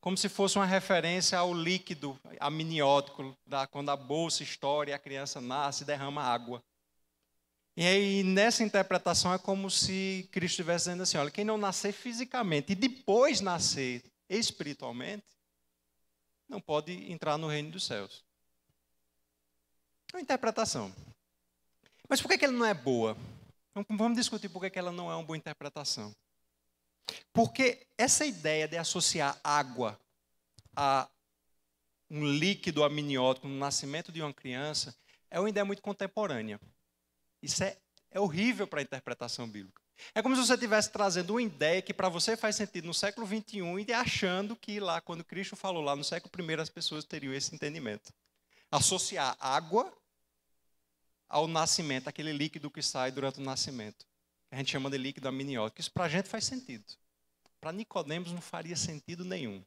como 0.00 0.16
se 0.16 0.28
fosse 0.28 0.56
uma 0.56 0.64
referência 0.64 1.36
ao 1.36 1.52
líquido 1.52 2.18
amniótico, 2.38 3.36
da, 3.44 3.66
quando 3.66 3.90
a 3.90 3.96
bolsa 3.96 4.44
estoura 4.44 4.90
e 4.90 4.92
a 4.92 4.98
criança 5.00 5.40
nasce 5.40 5.82
e 5.82 5.86
derrama 5.86 6.22
água. 6.22 6.62
E 7.76 7.84
aí, 7.84 8.22
nessa 8.22 8.62
interpretação, 8.62 9.34
é 9.34 9.38
como 9.38 9.68
se 9.68 10.28
Cristo 10.30 10.60
estivesse 10.60 10.84
dizendo 10.84 11.02
assim: 11.02 11.18
olha, 11.18 11.30
quem 11.30 11.44
não 11.44 11.58
nascer 11.58 11.92
fisicamente 11.92 12.72
e 12.72 12.76
depois 12.76 13.40
nascer 13.40 14.04
espiritualmente, 14.28 15.24
não 16.48 16.60
pode 16.60 17.10
entrar 17.10 17.36
no 17.36 17.48
reino 17.48 17.72
dos 17.72 17.84
céus. 17.84 18.24
É 20.12 20.16
uma 20.16 20.22
interpretação. 20.22 20.94
Mas 22.08 22.20
por 22.20 22.28
que, 22.28 22.38
que 22.38 22.44
ela 22.44 22.54
não 22.54 22.66
é 22.66 22.74
boa? 22.74 23.16
Vamos 23.74 24.18
discutir 24.18 24.48
por 24.48 24.68
que 24.68 24.78
ela 24.78 24.92
não 24.92 25.10
é 25.10 25.14
uma 25.14 25.24
boa 25.24 25.36
interpretação. 25.36 26.14
Porque 27.32 27.86
essa 27.96 28.24
ideia 28.24 28.68
de 28.68 28.76
associar 28.76 29.38
água 29.42 29.98
a 30.76 31.08
um 32.10 32.26
líquido 32.26 32.84
amniótico 32.84 33.48
no 33.48 33.58
nascimento 33.58 34.12
de 34.12 34.20
uma 34.20 34.32
criança 34.32 34.94
é 35.30 35.40
uma 35.40 35.48
ideia 35.48 35.64
muito 35.64 35.80
contemporânea. 35.80 36.60
Isso 37.42 37.64
é, 37.64 37.78
é 38.10 38.20
horrível 38.20 38.66
para 38.66 38.80
a 38.80 38.82
interpretação 38.82 39.48
bíblica. 39.48 39.80
É 40.14 40.20
como 40.20 40.34
se 40.36 40.46
você 40.46 40.54
estivesse 40.54 40.90
trazendo 40.90 41.34
uma 41.34 41.42
ideia 41.42 41.80
que 41.80 41.94
para 41.94 42.08
você 42.08 42.36
faz 42.36 42.56
sentido 42.56 42.86
no 42.86 42.94
século 42.94 43.26
XXI 43.26 43.62
e 43.88 43.92
achando 43.92 44.54
que 44.54 44.78
lá, 44.80 45.00
quando 45.00 45.24
Cristo 45.24 45.56
falou 45.56 45.82
lá 45.82 45.96
no 45.96 46.04
século 46.04 46.50
I, 46.50 46.60
as 46.60 46.68
pessoas 46.68 47.04
teriam 47.04 47.32
esse 47.32 47.54
entendimento. 47.54 48.12
Associar 48.70 49.36
água 49.38 49.92
ao 51.32 51.48
nascimento, 51.48 52.08
aquele 52.08 52.30
líquido 52.30 52.70
que 52.70 52.82
sai 52.82 53.10
durante 53.10 53.40
o 53.40 53.42
nascimento. 53.42 54.04
A 54.50 54.56
gente 54.56 54.70
chama 54.70 54.90
de 54.90 54.98
líquido 54.98 55.26
amniótico. 55.28 55.80
Isso 55.80 55.90
para 55.90 56.04
a 56.04 56.08
gente 56.08 56.28
faz 56.28 56.44
sentido. 56.44 56.84
Para 57.58 57.72
Nicodemos 57.72 58.30
não 58.30 58.42
faria 58.42 58.76
sentido 58.76 59.24
nenhum. 59.24 59.64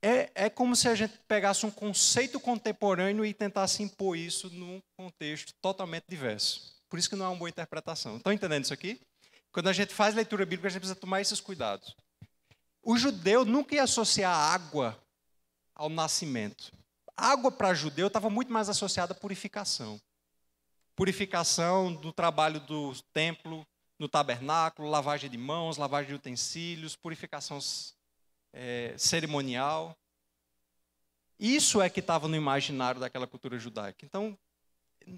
É, 0.00 0.30
é 0.34 0.48
como 0.48 0.74
se 0.74 0.88
a 0.88 0.94
gente 0.94 1.18
pegasse 1.28 1.66
um 1.66 1.70
conceito 1.70 2.40
contemporâneo 2.40 3.26
e 3.26 3.34
tentasse 3.34 3.82
impor 3.82 4.16
isso 4.16 4.48
num 4.48 4.80
contexto 4.96 5.52
totalmente 5.60 6.04
diverso. 6.08 6.74
Por 6.88 6.98
isso 6.98 7.10
que 7.10 7.16
não 7.16 7.26
é 7.26 7.28
uma 7.28 7.36
boa 7.36 7.50
interpretação. 7.50 8.16
Estão 8.16 8.32
entendendo 8.32 8.64
isso 8.64 8.72
aqui? 8.72 8.98
Quando 9.52 9.68
a 9.68 9.72
gente 9.74 9.92
faz 9.92 10.14
leitura 10.14 10.46
bíblica, 10.46 10.68
a 10.68 10.70
gente 10.70 10.80
precisa 10.80 10.98
tomar 10.98 11.20
esses 11.20 11.40
cuidados. 11.40 11.94
O 12.82 12.96
judeu 12.96 13.44
nunca 13.44 13.74
ia 13.74 13.82
associar 13.82 14.34
água 14.34 14.98
ao 15.74 15.90
nascimento. 15.90 16.72
água 17.14 17.52
para 17.52 17.74
judeu 17.74 18.06
estava 18.06 18.30
muito 18.30 18.50
mais 18.50 18.70
associada 18.70 19.12
à 19.12 19.16
purificação. 19.16 20.00
Purificação 20.98 21.94
do 21.94 22.12
trabalho 22.12 22.58
do 22.58 22.92
templo, 23.12 23.64
no 24.00 24.08
tabernáculo, 24.08 24.90
lavagem 24.90 25.30
de 25.30 25.38
mãos, 25.38 25.76
lavagem 25.76 26.08
de 26.08 26.14
utensílios, 26.16 26.96
purificação 26.96 27.60
é, 28.52 28.96
cerimonial. 28.98 29.96
Isso 31.38 31.80
é 31.80 31.88
que 31.88 32.00
estava 32.00 32.26
no 32.26 32.34
imaginário 32.34 33.00
daquela 33.00 33.28
cultura 33.28 33.56
judaica. 33.60 34.04
Então, 34.04 34.36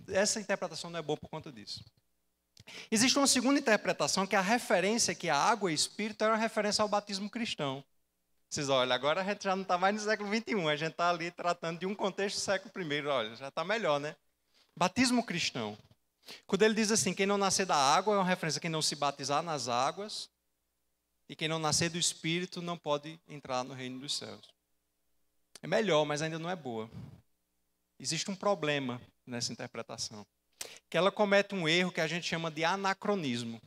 essa 0.09 0.39
interpretação 0.39 0.91
não 0.91 0.99
é 0.99 1.03
boa 1.03 1.17
por 1.17 1.31
conta 1.31 1.51
disso. 1.51 1.83
Existe 2.91 3.17
uma 3.17 3.27
segunda 3.27 3.59
interpretação 3.59 4.27
que 4.27 4.37
é 4.37 4.39
a 4.39 4.43
referência 4.43 5.15
que 5.15 5.31
a 5.31 5.37
água 5.37 5.73
e 5.73 5.75
espírito 5.75 6.23
é 6.25 6.29
uma 6.29 6.37
referência 6.37 6.83
ao 6.83 6.91
batismo 6.91 7.31
cristão. 7.31 7.83
Vocês 8.51 8.69
olham, 8.69 8.93
agora 8.93 9.23
a 9.23 9.25
gente 9.25 9.45
já 9.45 9.57
não 9.57 9.63
está 9.63 9.79
mais 9.79 9.95
no 9.95 10.03
século 10.03 10.29
XXI, 10.29 10.69
a 10.69 10.77
gente 10.77 10.91
está 10.91 11.09
ali 11.09 11.31
tratando 11.31 11.79
de 11.79 11.87
um 11.87 11.95
contexto 11.95 12.37
do 12.37 12.41
século 12.41 12.93
I. 12.93 13.07
Olha, 13.07 13.35
já 13.35 13.49
está 13.49 13.65
melhor, 13.65 13.99
né? 13.99 14.15
Batismo 14.81 15.23
cristão. 15.23 15.77
Quando 16.47 16.63
ele 16.63 16.73
diz 16.73 16.91
assim: 16.91 17.13
quem 17.13 17.27
não 17.27 17.37
nascer 17.37 17.67
da 17.67 17.77
água 17.77 18.15
é 18.15 18.17
uma 18.17 18.25
referência 18.25 18.57
a 18.57 18.63
quem 18.63 18.71
não 18.71 18.81
se 18.81 18.97
batizar 18.97 19.43
nas 19.43 19.69
águas, 19.69 20.31
e 21.29 21.37
quem 21.37 21.49
não 21.49 21.59
nascer 21.59 21.91
do 21.91 21.99
espírito 21.99 22.63
não 22.63 22.79
pode 22.79 23.21
entrar 23.29 23.63
no 23.63 23.75
reino 23.75 24.01
dos 24.01 24.17
céus. 24.17 24.41
É 25.61 25.67
melhor, 25.67 26.07
mas 26.07 26.23
ainda 26.23 26.39
não 26.39 26.49
é 26.49 26.57
boa. 26.57 26.91
Existe 27.99 28.31
um 28.31 28.35
problema 28.35 28.99
nessa 29.27 29.53
interpretação. 29.53 30.27
Que 30.89 30.97
ela 30.97 31.13
comete 31.13 31.55
um 31.55 31.69
erro 31.69 31.93
que 31.93 32.01
a 32.01 32.09
gente 32.09 32.27
chama 32.27 32.51
de 32.51 32.65
anacronismo. 32.65 33.61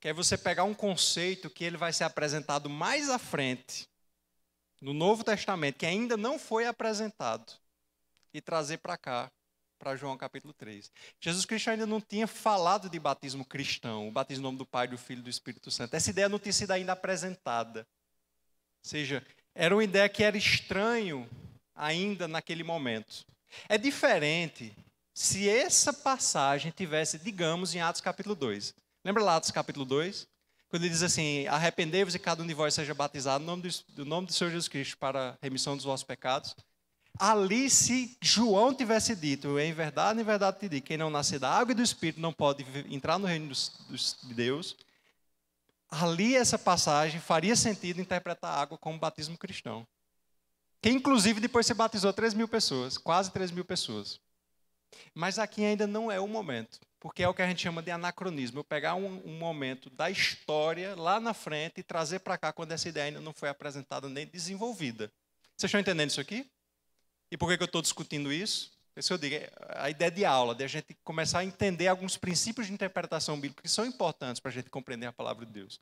Que 0.00 0.08
é 0.08 0.12
você 0.14 0.38
pegar 0.38 0.64
um 0.64 0.72
conceito 0.72 1.50
que 1.50 1.64
ele 1.64 1.76
vai 1.76 1.92
ser 1.92 2.04
apresentado 2.04 2.70
mais 2.70 3.10
à 3.10 3.18
frente, 3.18 3.86
no 4.80 4.94
Novo 4.94 5.22
Testamento, 5.22 5.76
que 5.76 5.84
ainda 5.84 6.16
não 6.16 6.38
foi 6.38 6.66
apresentado, 6.66 7.52
e 8.32 8.40
trazer 8.40 8.78
para 8.78 8.96
cá, 8.96 9.30
para 9.78 9.96
João 9.96 10.16
capítulo 10.16 10.52
3. 10.54 10.90
Jesus 11.20 11.44
Cristo 11.44 11.70
ainda 11.70 11.86
não 11.86 12.00
tinha 12.00 12.26
falado 12.26 12.88
de 12.88 12.98
batismo 12.98 13.44
cristão, 13.44 14.08
o 14.08 14.12
batismo 14.12 14.42
em 14.42 14.44
nome 14.44 14.58
do 14.58 14.66
Pai, 14.66 14.88
do 14.88 14.98
Filho 14.98 15.20
e 15.20 15.22
do 15.22 15.30
Espírito 15.30 15.70
Santo. 15.70 15.94
Essa 15.94 16.10
ideia 16.10 16.28
não 16.28 16.38
tinha 16.38 16.52
sido 16.52 16.70
ainda 16.72 16.92
apresentada. 16.92 17.80
Ou 17.80 18.90
seja, 18.90 19.24
era 19.54 19.74
uma 19.74 19.84
ideia 19.84 20.08
que 20.08 20.22
era 20.22 20.36
estranho 20.36 21.28
ainda 21.74 22.26
naquele 22.26 22.62
momento. 22.62 23.24
É 23.68 23.78
diferente 23.78 24.74
se 25.14 25.48
essa 25.48 25.92
passagem 25.92 26.70
tivesse, 26.70 27.18
digamos, 27.18 27.74
em 27.74 27.80
Atos 27.80 28.00
capítulo 28.00 28.34
2. 28.34 28.74
Lembra 29.04 29.22
lá 29.22 29.36
Atos 29.36 29.50
capítulo 29.50 29.84
2? 29.84 30.26
Quando 30.68 30.82
ele 30.82 30.92
diz 30.92 31.02
assim: 31.02 31.46
Arrependei-vos 31.46 32.14
e 32.14 32.18
cada 32.18 32.42
um 32.42 32.46
de 32.46 32.52
vós 32.54 32.74
seja 32.74 32.92
batizado 32.92 33.44
no 33.44 33.56
nome 33.56 33.70
do, 33.88 34.04
nome 34.04 34.26
do 34.26 34.32
Senhor 34.32 34.50
Jesus 34.50 34.68
Cristo 34.68 34.98
para 34.98 35.30
a 35.30 35.36
remissão 35.40 35.76
dos 35.76 35.84
vossos 35.84 36.04
pecados. 36.04 36.54
Ali, 37.18 37.70
se 37.70 38.16
João 38.20 38.74
tivesse 38.74 39.16
dito, 39.16 39.58
em 39.58 39.72
verdade, 39.72 40.20
em 40.20 40.24
verdade 40.24 40.58
te 40.58 40.68
digo, 40.68 40.86
quem 40.86 40.96
não 40.96 41.08
nascer 41.08 41.38
da 41.38 41.50
água 41.50 41.72
e 41.72 41.74
do 41.74 41.82
Espírito 41.82 42.20
não 42.20 42.32
pode 42.32 42.64
entrar 42.90 43.18
no 43.18 43.26
reino 43.26 43.52
de 43.52 44.34
Deus. 44.34 44.76
Ali, 45.88 46.36
essa 46.36 46.58
passagem 46.58 47.20
faria 47.20 47.56
sentido 47.56 48.00
interpretar 48.00 48.52
a 48.52 48.60
água 48.60 48.76
como 48.76 48.98
batismo 48.98 49.38
cristão. 49.38 49.86
Que 50.82 50.90
inclusive 50.90 51.40
depois 51.40 51.66
se 51.66 51.74
batizou 51.74 52.12
3 52.12 52.34
mil 52.34 52.48
pessoas, 52.48 52.98
quase 52.98 53.30
3 53.30 53.50
mil 53.50 53.64
pessoas. 53.64 54.20
Mas 55.14 55.38
aqui 55.38 55.64
ainda 55.64 55.86
não 55.86 56.10
é 56.10 56.20
o 56.20 56.28
momento, 56.28 56.80
porque 57.00 57.22
é 57.22 57.28
o 57.28 57.34
que 57.34 57.42
a 57.42 57.46
gente 57.46 57.62
chama 57.62 57.82
de 57.82 57.90
anacronismo. 57.90 58.60
Eu 58.60 58.64
pegar 58.64 58.94
um, 58.94 59.22
um 59.24 59.38
momento 59.38 59.88
da 59.90 60.10
história 60.10 60.94
lá 60.94 61.18
na 61.18 61.32
frente 61.32 61.80
e 61.80 61.82
trazer 61.82 62.20
para 62.20 62.36
cá 62.36 62.52
quando 62.52 62.72
essa 62.72 62.88
ideia 62.88 63.06
ainda 63.06 63.20
não 63.20 63.32
foi 63.32 63.48
apresentada 63.48 64.08
nem 64.08 64.26
desenvolvida. 64.26 65.10
Vocês 65.56 65.68
estão 65.70 65.80
entendendo 65.80 66.10
isso 66.10 66.20
aqui? 66.20 66.46
E 67.30 67.36
por 67.36 67.48
que, 67.48 67.56
que 67.56 67.62
eu 67.62 67.66
estou 67.66 67.82
discutindo 67.82 68.32
isso? 68.32 68.76
Isso 68.96 69.12
eu 69.12 69.18
digo, 69.18 69.34
é 69.34 69.50
a 69.74 69.90
ideia 69.90 70.10
de 70.10 70.24
aula, 70.24 70.54
de 70.54 70.64
a 70.64 70.66
gente 70.66 70.96
começar 71.04 71.40
a 71.40 71.44
entender 71.44 71.86
alguns 71.86 72.16
princípios 72.16 72.66
de 72.66 72.72
interpretação 72.72 73.38
bíblica 73.38 73.62
que 73.62 73.68
são 73.68 73.84
importantes 73.84 74.40
para 74.40 74.50
a 74.50 74.54
gente 74.54 74.70
compreender 74.70 75.06
a 75.06 75.12
palavra 75.12 75.44
de 75.44 75.52
Deus. 75.52 75.78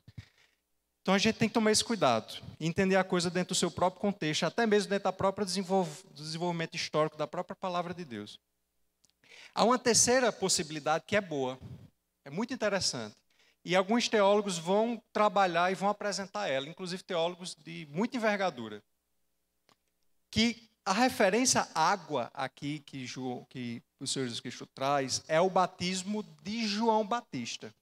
Então 1.01 1.13
a 1.13 1.17
gente 1.17 1.37
tem 1.37 1.47
que 1.47 1.53
tomar 1.53 1.71
esse 1.71 1.83
cuidado, 1.83 2.41
entender 2.59 2.97
a 2.97 3.03
coisa 3.03 3.29
dentro 3.29 3.49
do 3.49 3.57
seu 3.57 3.71
próprio 3.71 4.01
contexto, 4.01 4.43
até 4.43 4.65
mesmo 4.65 4.89
dentro 4.89 5.05
da 5.05 5.13
própria 5.13 5.45
desenvolvimento 5.45 6.75
histórico 6.75 7.15
da 7.15 7.27
própria 7.27 7.55
palavra 7.55 7.93
de 7.93 8.03
Deus. 8.03 8.39
Há 9.53 9.63
uma 9.63 9.79
terceira 9.79 10.31
possibilidade 10.33 11.05
que 11.07 11.15
é 11.15 11.21
boa, 11.21 11.57
é 12.25 12.29
muito 12.29 12.53
interessante. 12.53 13.15
E 13.63 13.75
alguns 13.75 14.09
teólogos 14.09 14.57
vão 14.57 15.01
trabalhar 15.13 15.71
e 15.71 15.75
vão 15.75 15.89
apresentar 15.89 16.47
ela, 16.47 16.67
inclusive 16.67 17.01
teólogos 17.01 17.55
de 17.55 17.87
muita 17.89 18.17
envergadura. 18.17 18.83
Que 20.29 20.69
a 20.85 20.93
referência 20.93 21.67
água 21.73 22.29
aqui 22.33 22.79
que, 22.79 23.05
João, 23.05 23.45
que 23.49 23.81
o 23.99 24.05
Senhor 24.05 24.25
Jesus 24.25 24.39
Cristo 24.39 24.65
traz 24.67 25.23
é 25.27 25.41
o 25.41 25.49
batismo 25.49 26.23
de 26.43 26.67
João 26.67 27.05
Batista, 27.05 27.73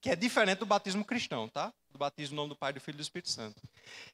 que 0.00 0.10
é 0.10 0.16
diferente 0.16 0.58
do 0.58 0.66
batismo 0.66 1.04
cristão, 1.04 1.48
tá? 1.48 1.72
do 1.92 1.98
batismo 1.98 2.36
no 2.36 2.42
nome 2.42 2.50
do 2.50 2.56
Pai, 2.56 2.72
do 2.72 2.80
Filho 2.80 2.96
e 2.96 2.98
do 2.98 3.02
Espírito 3.02 3.30
Santo. 3.30 3.60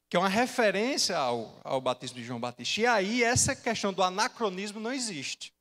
Que 0.09 0.17
é 0.17 0.21
uma 0.21 0.29
referência 0.29 1.17
ao, 1.17 1.61
ao 1.63 1.81
batismo 1.81 2.17
de 2.17 2.25
João 2.25 2.41
Batista. 2.41 2.81
E 2.81 2.87
aí, 2.87 3.23
essa 3.23 3.55
questão 3.55 3.93
do 3.93 4.03
anacronismo 4.03 4.81
não 4.81 4.93
existe. 4.93 5.53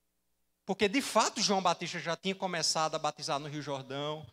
Porque, 0.65 0.87
de 0.87 1.01
fato, 1.01 1.41
João 1.41 1.61
Batista 1.61 1.99
já 1.99 2.15
tinha 2.15 2.33
começado 2.33 2.95
a 2.95 2.99
batizar 2.99 3.39
no 3.39 3.47
Rio 3.47 3.61
Jordão. 3.61 4.25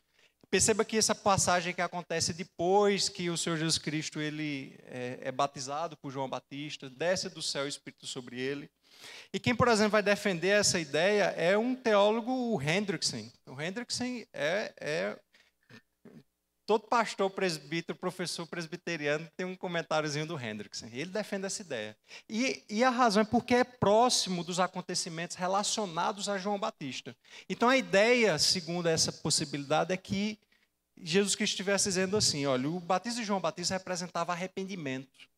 Perceba 0.52 0.84
que 0.84 0.98
essa 0.98 1.14
passagem 1.14 1.72
que 1.72 1.80
acontece 1.80 2.34
depois 2.34 3.08
que 3.08 3.30
o 3.30 3.38
Senhor 3.38 3.56
Jesus 3.56 3.78
Cristo 3.78 4.20
ele 4.20 4.78
é, 4.84 5.18
é 5.22 5.32
batizado 5.32 5.96
por 5.96 6.12
João 6.12 6.28
Batista, 6.28 6.90
desce 6.90 7.30
do 7.30 7.40
céu 7.40 7.64
o 7.64 7.68
Espírito 7.68 8.06
sobre 8.06 8.38
ele. 8.38 8.70
E 9.32 9.40
quem, 9.40 9.54
por 9.54 9.66
exemplo, 9.68 9.92
vai 9.92 10.02
defender 10.02 10.48
essa 10.48 10.78
ideia 10.78 11.32
é 11.38 11.56
um 11.56 11.74
teólogo, 11.74 12.30
o 12.30 12.60
Hendrickson. 12.60 13.30
O 13.46 13.58
Hendrickson 13.58 14.26
é, 14.30 14.74
é 14.78 15.18
Todo 16.64 16.86
pastor, 16.86 17.28
presbítero, 17.28 17.98
professor 17.98 18.46
presbiteriano 18.46 19.28
tem 19.36 19.44
um 19.44 19.56
comentáriozinho 19.56 20.26
do 20.26 20.40
Hendrickson. 20.40 20.86
Ele 20.86 21.10
defende 21.10 21.46
essa 21.46 21.60
ideia. 21.60 21.96
E, 22.28 22.62
e, 22.68 22.84
a 22.84 22.90
razão 22.90 23.22
é 23.22 23.24
porque 23.24 23.54
é 23.54 23.64
próximo 23.64 24.44
dos 24.44 24.60
acontecimentos 24.60 25.36
relacionados 25.36 26.28
a 26.28 26.38
João 26.38 26.60
Batista. 26.60 27.16
Então 27.48 27.68
a 27.68 27.76
ideia, 27.76 28.38
segundo 28.38 28.86
essa 28.86 29.10
possibilidade, 29.10 29.92
é 29.92 29.96
que 29.96 30.38
Jesus 30.96 31.34
Cristo 31.34 31.54
estivesse 31.54 31.88
dizendo 31.88 32.16
assim: 32.16 32.46
olha, 32.46 32.68
o 32.68 32.78
batismo 32.78 33.20
de 33.20 33.26
João 33.26 33.40
Batista 33.40 33.74
representava 33.74 34.32
arrependimento. 34.32 35.28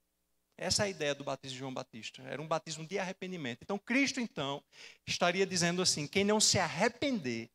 Essa 0.59 0.85
é 0.85 0.87
a 0.87 0.89
ideia 0.91 1.15
do 1.15 1.25
batismo 1.25 1.55
de 1.55 1.59
João 1.59 1.75
Batista. 1.75 2.23
Era 2.23 2.41
um 2.41 2.47
batismo 2.47 2.87
de 2.87 2.99
arrependimento. 2.99 3.61
Então 3.63 3.79
Cristo, 3.79 4.21
então, 4.21 4.63
estaria 5.07 5.47
dizendo 5.47 5.81
assim: 5.81 6.07
quem 6.07 6.23
não 6.23 6.39
se 6.39 6.59
arrepender 6.59 7.49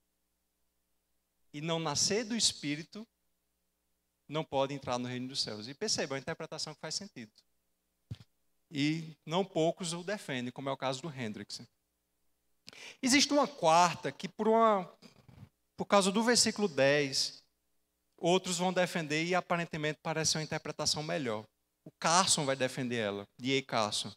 e 1.53 1.61
não 1.61 1.79
nascer 1.79 2.23
do 2.23 2.35
Espírito 2.35 3.07
não 4.29 4.43
pode 4.43 4.73
entrar 4.73 4.99
no 4.99 5.07
reino 5.07 5.27
dos 5.27 5.41
céus. 5.41 5.67
E 5.67 5.73
perceba, 5.73 6.13
é 6.13 6.15
uma 6.15 6.21
interpretação 6.21 6.73
que 6.73 6.79
faz 6.79 6.95
sentido. 6.95 7.31
E 8.71 9.17
não 9.25 9.43
poucos 9.43 9.93
o 9.93 10.03
defendem, 10.03 10.51
como 10.51 10.69
é 10.69 10.71
o 10.71 10.77
caso 10.77 11.01
do 11.01 11.09
Hendrickson. 11.09 11.65
Existe 13.01 13.33
uma 13.33 13.47
quarta 13.47 14.11
que, 14.11 14.29
por, 14.29 14.47
uma, 14.47 14.87
por 15.75 15.85
causa 15.85 16.11
do 16.11 16.23
versículo 16.23 16.67
10, 16.67 17.43
outros 18.15 18.59
vão 18.59 18.71
defender 18.71 19.25
e 19.25 19.33
aparentemente 19.33 19.99
parece 20.03 20.37
uma 20.37 20.43
interpretação 20.43 21.01
melhor. 21.01 21.43
O 21.83 21.91
Carson 21.99 22.45
vai 22.45 22.55
defender 22.55 22.97
ela, 22.97 23.27
D.A. 23.39 23.63
Carson. 23.63 24.13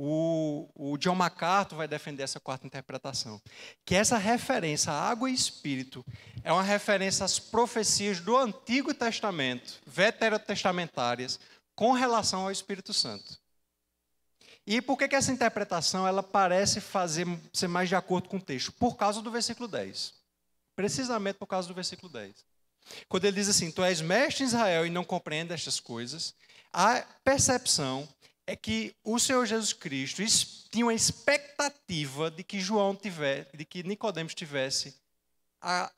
O, 0.00 0.70
o, 0.76 0.96
John 0.96 1.16
MacArthur 1.16 1.76
vai 1.76 1.88
defender 1.88 2.22
essa 2.22 2.38
quarta 2.38 2.64
interpretação, 2.64 3.42
que 3.84 3.96
essa 3.96 4.16
referência 4.16 4.92
à 4.92 5.10
água 5.10 5.28
e 5.28 5.34
espírito 5.34 6.06
é 6.44 6.52
uma 6.52 6.62
referência 6.62 7.24
às 7.24 7.40
profecias 7.40 8.20
do 8.20 8.36
Antigo 8.36 8.94
Testamento, 8.94 9.80
veterotestamentárias, 9.84 11.40
com 11.74 11.90
relação 11.90 12.42
ao 12.42 12.52
Espírito 12.52 12.92
Santo. 12.92 13.40
E 14.64 14.80
por 14.80 14.96
que, 14.96 15.08
que 15.08 15.16
essa 15.16 15.32
interpretação 15.32 16.06
ela 16.06 16.22
parece 16.22 16.80
fazer 16.80 17.26
ser 17.52 17.66
mais 17.66 17.88
de 17.88 17.96
acordo 17.96 18.28
com 18.28 18.36
o 18.36 18.40
texto? 18.40 18.70
Por 18.70 18.96
causa 18.96 19.20
do 19.20 19.32
versículo 19.32 19.66
10. 19.66 20.14
Precisamente 20.76 21.38
por 21.38 21.48
causa 21.48 21.66
do 21.66 21.74
versículo 21.74 22.12
10. 22.12 22.36
Quando 23.08 23.24
ele 23.24 23.34
diz 23.34 23.48
assim: 23.48 23.72
Tu 23.72 23.82
és 23.82 24.00
mestre 24.00 24.44
em 24.44 24.46
Israel 24.46 24.86
e 24.86 24.90
não 24.90 25.02
compreende 25.02 25.52
estas 25.52 25.80
coisas, 25.80 26.36
a 26.72 27.04
percepção 27.24 28.08
é 28.48 28.56
que 28.56 28.96
o 29.04 29.18
Senhor 29.18 29.44
Jesus 29.44 29.74
Cristo 29.74 30.22
tinha 30.70 30.86
uma 30.86 30.94
expectativa 30.94 32.30
de 32.30 32.42
que 32.42 32.58
João 32.58 32.96
tivesse, 32.96 33.54
de 33.54 33.62
que 33.62 33.82
Nicodemos 33.82 34.34
tivesse 34.34 34.96
a 35.60 35.92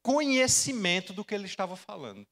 conhecimento 0.00 1.12
do 1.12 1.24
que 1.24 1.34
ele 1.34 1.46
estava 1.46 1.74
falando. 1.74 2.18
Ou 2.18 2.26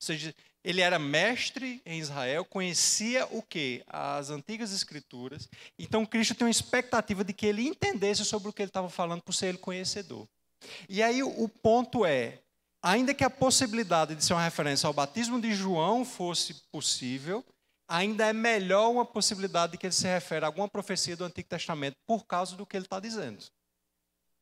seja, 0.00 0.34
ele 0.64 0.80
era 0.80 0.98
mestre 0.98 1.80
em 1.86 2.00
Israel, 2.00 2.44
conhecia 2.44 3.24
o 3.30 3.40
que? 3.40 3.84
As 3.86 4.30
antigas 4.30 4.72
escrituras. 4.72 5.48
Então 5.78 6.04
Cristo 6.04 6.34
tem 6.34 6.44
uma 6.44 6.50
expectativa 6.50 7.22
de 7.22 7.32
que 7.32 7.46
ele 7.46 7.62
entendesse 7.64 8.24
sobre 8.24 8.48
o 8.48 8.52
que 8.52 8.62
ele 8.62 8.70
estava 8.70 8.90
falando 8.90 9.22
por 9.22 9.32
ser 9.32 9.46
ele 9.46 9.58
conhecedor. 9.58 10.26
E 10.88 11.04
aí 11.04 11.22
o 11.22 11.48
ponto 11.48 12.04
é, 12.04 12.40
ainda 12.82 13.14
que 13.14 13.22
a 13.22 13.30
possibilidade 13.30 14.16
de 14.16 14.24
ser 14.24 14.32
uma 14.32 14.42
referência 14.42 14.88
ao 14.88 14.92
batismo 14.92 15.40
de 15.40 15.54
João 15.54 16.04
fosse 16.04 16.54
possível, 16.72 17.44
ainda 17.92 18.26
é 18.26 18.32
melhor 18.32 18.90
uma 18.90 19.04
possibilidade 19.04 19.72
de 19.72 19.78
que 19.78 19.84
ele 19.84 19.92
se 19.92 20.06
refere 20.06 20.46
a 20.46 20.48
alguma 20.48 20.66
profecia 20.66 21.14
do 21.14 21.24
Antigo 21.24 21.46
Testamento 21.46 21.94
por 22.06 22.24
causa 22.24 22.56
do 22.56 22.64
que 22.64 22.74
ele 22.74 22.86
está 22.86 22.98
dizendo. 22.98 23.44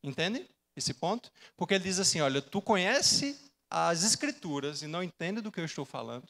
Entende 0.04 0.48
esse 0.76 0.94
ponto? 0.94 1.32
Porque 1.56 1.74
ele 1.74 1.82
diz 1.82 1.98
assim: 1.98 2.20
olha, 2.20 2.40
tu 2.40 2.62
conhece 2.62 3.36
as 3.68 4.04
Escrituras 4.04 4.82
e 4.82 4.86
não 4.86 5.02
entende 5.02 5.40
do 5.40 5.50
que 5.50 5.58
eu 5.58 5.64
estou 5.64 5.84
falando. 5.84 6.28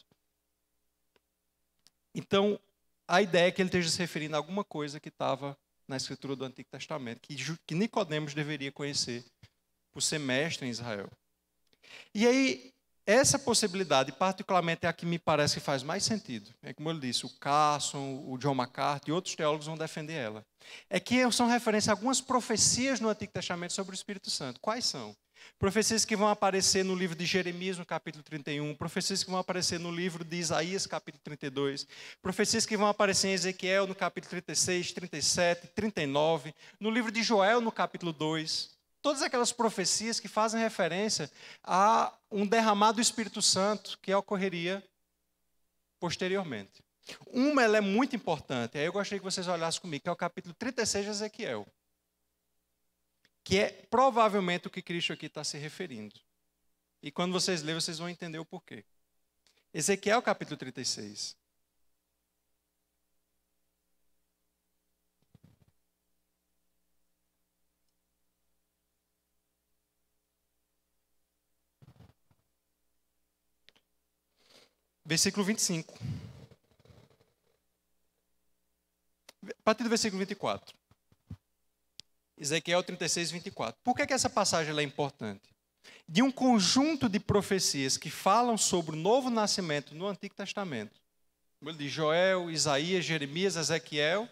Então, 2.14 2.58
a 3.06 3.20
ideia 3.20 3.48
é 3.48 3.50
que 3.50 3.60
ele 3.60 3.68
esteja 3.68 3.90
se 3.90 3.98
referindo 3.98 4.34
a 4.34 4.38
alguma 4.38 4.64
coisa 4.64 4.98
que 4.98 5.10
estava 5.10 5.56
na 5.86 5.98
Escritura 5.98 6.34
do 6.34 6.44
Antigo 6.44 6.70
Testamento, 6.70 7.20
que, 7.20 7.36
que 7.66 7.74
Nicodemos 7.74 8.32
deveria 8.32 8.72
conhecer 8.72 9.24
por 9.92 10.00
ser 10.00 10.18
mestre 10.18 10.66
em 10.66 10.70
Israel. 10.70 11.10
E 12.14 12.26
aí, 12.26 12.72
essa 13.06 13.38
possibilidade, 13.38 14.12
particularmente, 14.12 14.86
é 14.86 14.88
a 14.88 14.92
que 14.92 15.06
me 15.06 15.18
parece 15.18 15.54
que 15.54 15.60
faz 15.60 15.82
mais 15.82 16.04
sentido. 16.04 16.52
É 16.62 16.72
como 16.72 16.90
eu 16.90 16.98
disse, 16.98 17.26
o 17.26 17.30
Carson, 17.40 18.24
o 18.26 18.36
John 18.38 18.54
MacArthur 18.54 19.08
e 19.08 19.12
outros 19.12 19.34
teólogos 19.34 19.66
vão 19.66 19.76
defender 19.76 20.14
ela. 20.14 20.46
É 20.88 21.00
que 21.00 21.30
são 21.32 21.48
referência 21.48 21.90
a 21.90 21.94
algumas 21.94 22.20
profecias 22.20 23.00
no 23.00 23.08
Antigo 23.08 23.32
Testamento 23.32 23.72
sobre 23.72 23.92
o 23.92 23.96
Espírito 23.96 24.30
Santo. 24.30 24.60
Quais 24.60 24.84
são? 24.84 25.16
Profecias 25.58 26.04
que 26.04 26.14
vão 26.14 26.28
aparecer 26.28 26.84
no 26.84 26.94
livro 26.94 27.16
de 27.16 27.24
Jeremias, 27.24 27.78
no 27.78 27.86
capítulo 27.86 28.22
31, 28.22 28.74
profecias 28.74 29.24
que 29.24 29.30
vão 29.30 29.40
aparecer 29.40 29.80
no 29.80 29.90
livro 29.90 30.22
de 30.22 30.36
Isaías, 30.36 30.86
capítulo 30.86 31.22
32, 31.24 31.86
profecias 32.20 32.66
que 32.66 32.76
vão 32.76 32.86
aparecer 32.86 33.28
em 33.28 33.32
Ezequiel, 33.32 33.86
no 33.86 33.94
capítulo 33.94 34.30
36, 34.30 34.92
37, 34.92 35.68
39, 35.68 36.54
no 36.78 36.90
livro 36.90 37.10
de 37.10 37.22
Joel, 37.22 37.60
no 37.60 37.72
capítulo 37.72 38.12
2 38.12 38.79
todas 39.02 39.22
aquelas 39.22 39.52
profecias 39.52 40.20
que 40.20 40.28
fazem 40.28 40.60
referência 40.60 41.30
a 41.62 42.16
um 42.30 42.46
derramado 42.46 42.96
do 42.96 43.02
Espírito 43.02 43.40
Santo 43.40 43.98
que 44.00 44.12
ocorreria 44.14 44.86
posteriormente. 45.98 46.82
Uma 47.26 47.62
ela 47.62 47.78
é 47.78 47.80
muito 47.80 48.14
importante, 48.14 48.78
aí 48.78 48.84
eu 48.84 48.92
gostaria 48.92 49.18
que 49.18 49.24
vocês 49.24 49.48
olhassem 49.48 49.80
comigo, 49.80 50.02
que 50.02 50.08
é 50.08 50.12
o 50.12 50.16
capítulo 50.16 50.54
36 50.54 51.04
de 51.04 51.10
Ezequiel. 51.10 51.66
Que 53.42 53.58
é 53.58 53.68
provavelmente 53.90 54.66
o 54.66 54.70
que 54.70 54.82
Cristo 54.82 55.12
aqui 55.12 55.26
está 55.26 55.42
se 55.42 55.58
referindo. 55.58 56.14
E 57.02 57.10
quando 57.10 57.32
vocês 57.32 57.62
lerem, 57.62 57.80
vocês 57.80 57.98
vão 57.98 58.08
entender 58.08 58.38
o 58.38 58.44
porquê. 58.44 58.84
Ezequiel 59.72 60.20
capítulo 60.20 60.56
36. 60.56 61.39
Versículo 75.10 75.44
25. 75.44 75.92
A 79.42 79.62
partir 79.64 79.82
do 79.82 79.88
versículo 79.88 80.20
24. 80.20 80.72
Ezequiel 82.38 82.80
36, 82.84 83.32
24. 83.32 83.80
Por 83.82 83.96
que, 83.96 84.06
que 84.06 84.12
essa 84.12 84.30
passagem 84.30 84.72
é 84.78 84.82
importante? 84.84 85.42
De 86.08 86.22
um 86.22 86.30
conjunto 86.30 87.08
de 87.08 87.18
profecias 87.18 87.96
que 87.96 88.08
falam 88.08 88.56
sobre 88.56 88.94
o 88.94 88.98
novo 88.98 89.30
nascimento 89.30 89.96
no 89.96 90.06
Antigo 90.06 90.36
Testamento. 90.36 91.00
De 91.76 91.88
Joel, 91.88 92.48
Isaías, 92.48 93.04
Jeremias, 93.04 93.56
Ezequiel 93.56 94.28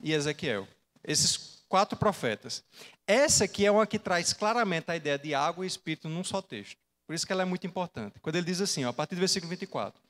e 0.00 0.14
Ezequiel. 0.14 0.66
Esses 1.04 1.62
quatro 1.68 1.98
profetas. 1.98 2.64
Essa 3.06 3.44
aqui 3.44 3.66
é 3.66 3.70
uma 3.70 3.86
que 3.86 3.98
traz 3.98 4.32
claramente 4.32 4.90
a 4.90 4.96
ideia 4.96 5.18
de 5.18 5.34
água 5.34 5.66
e 5.66 5.68
espírito 5.68 6.08
num 6.08 6.24
só 6.24 6.40
texto. 6.40 6.81
Por 7.06 7.14
isso 7.14 7.26
que 7.26 7.32
ela 7.32 7.42
é 7.42 7.46
muito 7.46 7.66
importante. 7.66 8.18
Quando 8.20 8.36
ele 8.36 8.46
diz 8.46 8.60
assim, 8.60 8.84
ó, 8.84 8.90
a 8.90 8.92
partir 8.92 9.14
do 9.14 9.18
versículo 9.18 9.50
24: 9.50 10.00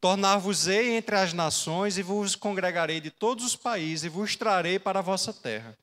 Tornar-vos-ei 0.00 0.96
entre 0.96 1.16
as 1.16 1.32
nações 1.32 1.98
e 1.98 2.02
vos 2.02 2.34
congregarei 2.34 3.00
de 3.00 3.10
todos 3.10 3.44
os 3.44 3.56
países 3.56 4.04
e 4.04 4.08
vos 4.08 4.36
trarei 4.36 4.78
para 4.78 5.00
a 5.00 5.02
vossa 5.02 5.32
terra. 5.32 5.76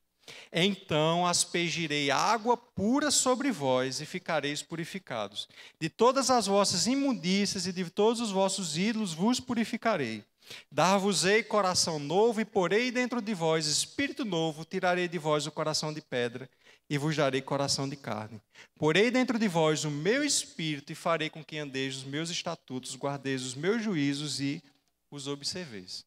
Então 0.52 1.28
aspergirei 1.28 2.10
água 2.10 2.58
pura 2.58 3.12
sobre 3.12 3.52
vós 3.52 4.02
e 4.02 4.06
ficareis 4.06 4.64
purificados. 4.64 5.48
De 5.80 5.90
todas 5.90 6.32
as 6.32 6.48
vossas 6.48 6.88
imundícias 6.88 7.68
e 7.68 7.74
de 7.74 7.90
todos 7.90 8.20
os 8.22 8.32
vossos 8.32 8.78
ídolos 8.78 9.14
vos 9.14 9.40
purificarei. 9.40 10.24
Dar-vos-ei 10.72 11.44
coração 11.44 12.00
novo 12.00 12.40
e 12.40 12.46
porei 12.46 12.92
dentro 12.92 13.22
de 13.22 13.34
vós 13.34 13.66
espírito 13.68 14.24
novo, 14.24 14.64
tirarei 14.64 15.08
de 15.08 15.18
vós 15.18 15.46
o 15.46 15.52
coração 15.52 15.94
de 15.94 16.02
pedra 16.02 16.50
e 16.90 16.98
vos 16.98 17.16
darei 17.16 17.42
coração 17.42 17.90
de 17.90 17.96
carne. 17.96 18.40
Porei 18.76 19.10
dentro 19.10 19.40
de 19.40 19.48
vós 19.48 19.84
o 19.84 19.92
meu 19.92 20.24
espírito 20.24 20.92
e 20.92 20.96
farei 20.96 21.30
com 21.30 21.44
que 21.44 21.58
andeis 21.58 21.98
os 21.98 22.04
meus 22.04 22.30
estatutos, 22.30 22.96
guardeis 22.96 23.44
os 23.44 23.56
meus 23.56 23.82
juízos 23.82 24.40
e 24.40 24.62
os 25.10 25.28
observeis. 25.28 26.06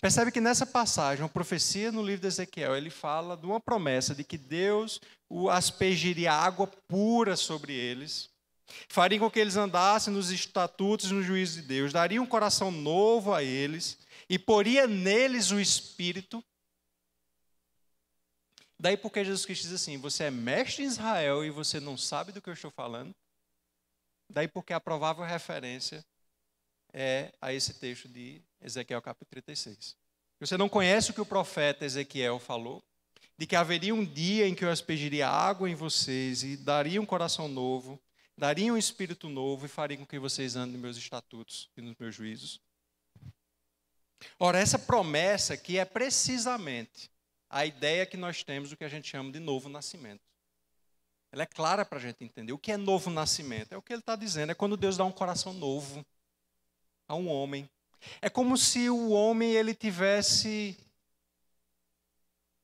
Percebe 0.00 0.30
que 0.30 0.40
nessa 0.40 0.66
passagem, 0.66 1.22
uma 1.22 1.30
profecia 1.30 1.90
no 1.90 2.02
livro 2.02 2.20
de 2.22 2.26
Ezequiel, 2.26 2.76
ele 2.76 2.90
fala 2.90 3.36
de 3.36 3.46
uma 3.46 3.60
promessa 3.60 4.14
de 4.14 4.22
que 4.22 4.36
Deus 4.36 5.00
o 5.28 5.48
aspergiria 5.48 6.32
água 6.32 6.66
pura 6.66 7.36
sobre 7.36 7.72
eles, 7.72 8.28
faria 8.88 9.18
com 9.18 9.30
que 9.30 9.40
eles 9.40 9.56
andassem 9.56 10.12
nos 10.12 10.30
estatutos 10.30 11.10
e 11.10 11.14
no 11.14 11.22
juízo 11.22 11.60
de 11.60 11.66
Deus, 11.66 11.92
daria 11.92 12.20
um 12.20 12.26
coração 12.26 12.70
novo 12.70 13.32
a 13.32 13.42
eles 13.42 13.98
e 14.28 14.38
poria 14.38 14.86
neles 14.86 15.50
o 15.50 15.60
espírito 15.60 16.44
Daí 18.78 18.96
porque 18.96 19.24
Jesus 19.24 19.44
Cristo 19.46 19.62
diz 19.62 19.72
assim: 19.72 19.96
você 19.98 20.24
é 20.24 20.30
mestre 20.30 20.82
em 20.82 20.86
Israel 20.86 21.44
e 21.44 21.50
você 21.50 21.80
não 21.80 21.96
sabe 21.96 22.32
do 22.32 22.42
que 22.42 22.48
eu 22.48 22.54
estou 22.54 22.70
falando. 22.70 23.14
Daí 24.28 24.48
porque 24.48 24.72
a 24.72 24.80
provável 24.80 25.24
referência 25.24 26.04
é 26.92 27.32
a 27.40 27.52
esse 27.52 27.74
texto 27.74 28.08
de 28.08 28.42
Ezequiel 28.60 29.02
capítulo 29.02 29.30
36. 29.30 29.96
Você 30.40 30.56
não 30.56 30.68
conhece 30.68 31.10
o 31.10 31.14
que 31.14 31.20
o 31.20 31.26
profeta 31.26 31.84
Ezequiel 31.84 32.38
falou, 32.38 32.82
de 33.36 33.46
que 33.46 33.56
haveria 33.56 33.94
um 33.94 34.04
dia 34.04 34.46
em 34.46 34.54
que 34.54 34.64
eu 34.64 34.70
aspergiria 34.70 35.28
água 35.28 35.68
em 35.68 35.74
vocês 35.74 36.42
e 36.42 36.56
daria 36.56 37.00
um 37.00 37.06
coração 37.06 37.48
novo, 37.48 38.00
daria 38.36 38.72
um 38.72 38.76
espírito 38.76 39.28
novo 39.28 39.66
e 39.66 39.68
faria 39.68 39.96
com 39.96 40.06
que 40.06 40.18
vocês 40.18 40.56
andem 40.56 40.72
nos 40.72 40.82
meus 40.82 40.96
estatutos 40.96 41.70
e 41.76 41.80
nos 41.80 41.96
meus 41.96 42.14
juízos. 42.14 42.60
Ora, 44.38 44.58
essa 44.58 44.78
promessa 44.78 45.56
que 45.56 45.78
é 45.78 45.84
precisamente 45.84 47.10
a 47.54 47.64
ideia 47.64 48.04
que 48.04 48.16
nós 48.16 48.42
temos 48.42 48.70
do 48.70 48.76
que 48.76 48.82
a 48.82 48.88
gente 48.88 49.08
chama 49.08 49.30
de 49.30 49.38
novo 49.38 49.68
nascimento. 49.68 50.20
Ela 51.30 51.44
é 51.44 51.46
clara 51.46 51.84
para 51.84 51.98
a 51.98 52.00
gente 52.00 52.24
entender. 52.24 52.52
O 52.52 52.58
que 52.58 52.72
é 52.72 52.76
novo 52.76 53.10
nascimento? 53.10 53.72
É 53.72 53.76
o 53.76 53.82
que 53.82 53.92
ele 53.92 54.00
está 54.00 54.16
dizendo, 54.16 54.50
é 54.50 54.56
quando 54.56 54.76
Deus 54.76 54.96
dá 54.96 55.04
um 55.04 55.12
coração 55.12 55.52
novo 55.52 56.04
a 57.06 57.14
um 57.14 57.28
homem. 57.28 57.70
É 58.20 58.28
como 58.28 58.58
se 58.58 58.90
o 58.90 59.10
homem 59.10 59.52
ele 59.52 59.72
tivesse. 59.72 60.76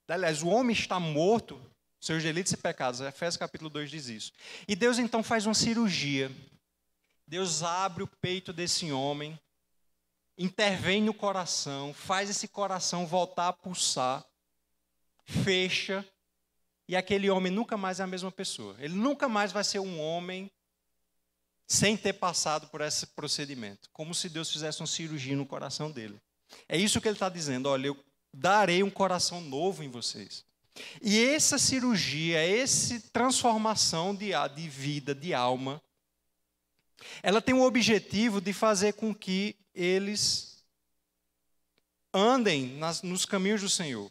Aliás, 0.08 0.42
o 0.42 0.48
homem 0.48 0.74
está 0.74 0.98
morto, 0.98 1.62
seus 2.00 2.20
delitos 2.20 2.52
e 2.52 2.56
pecados. 2.56 3.00
Efésios 3.00 3.36
capítulo 3.36 3.70
2 3.70 3.88
diz 3.92 4.08
isso. 4.08 4.32
E 4.66 4.74
Deus 4.74 4.98
então 4.98 5.22
faz 5.22 5.46
uma 5.46 5.54
cirurgia. 5.54 6.32
Deus 7.28 7.62
abre 7.62 8.02
o 8.02 8.08
peito 8.08 8.52
desse 8.52 8.90
homem, 8.90 9.38
intervém 10.36 11.00
no 11.00 11.14
coração, 11.14 11.94
faz 11.94 12.28
esse 12.28 12.48
coração 12.48 13.06
voltar 13.06 13.46
a 13.46 13.52
pulsar 13.52 14.28
fecha, 15.30 16.04
e 16.88 16.96
aquele 16.96 17.30
homem 17.30 17.52
nunca 17.52 17.76
mais 17.76 18.00
é 18.00 18.02
a 18.02 18.06
mesma 18.06 18.32
pessoa. 18.32 18.74
Ele 18.78 18.94
nunca 18.94 19.28
mais 19.28 19.52
vai 19.52 19.62
ser 19.62 19.78
um 19.78 20.00
homem 20.00 20.50
sem 21.66 21.96
ter 21.96 22.14
passado 22.14 22.66
por 22.66 22.80
esse 22.80 23.06
procedimento. 23.06 23.88
Como 23.92 24.12
se 24.12 24.28
Deus 24.28 24.50
fizesse 24.50 24.80
uma 24.80 24.88
cirurgia 24.88 25.36
no 25.36 25.46
coração 25.46 25.90
dele. 25.90 26.20
É 26.68 26.76
isso 26.76 27.00
que 27.00 27.06
ele 27.06 27.14
está 27.14 27.28
dizendo. 27.28 27.68
Olha, 27.68 27.86
eu 27.86 28.04
darei 28.34 28.82
um 28.82 28.90
coração 28.90 29.40
novo 29.40 29.84
em 29.84 29.88
vocês. 29.88 30.44
E 31.00 31.24
essa 31.24 31.58
cirurgia, 31.58 32.42
essa 32.42 33.00
transformação 33.12 34.12
de, 34.12 34.32
de 34.56 34.68
vida, 34.68 35.14
de 35.14 35.32
alma, 35.32 35.80
ela 37.22 37.40
tem 37.40 37.54
o 37.54 37.62
objetivo 37.62 38.40
de 38.40 38.52
fazer 38.52 38.94
com 38.94 39.14
que 39.14 39.56
eles 39.72 40.64
andem 42.12 42.66
nas, 42.78 43.02
nos 43.02 43.24
caminhos 43.24 43.60
do 43.60 43.68
Senhor. 43.68 44.10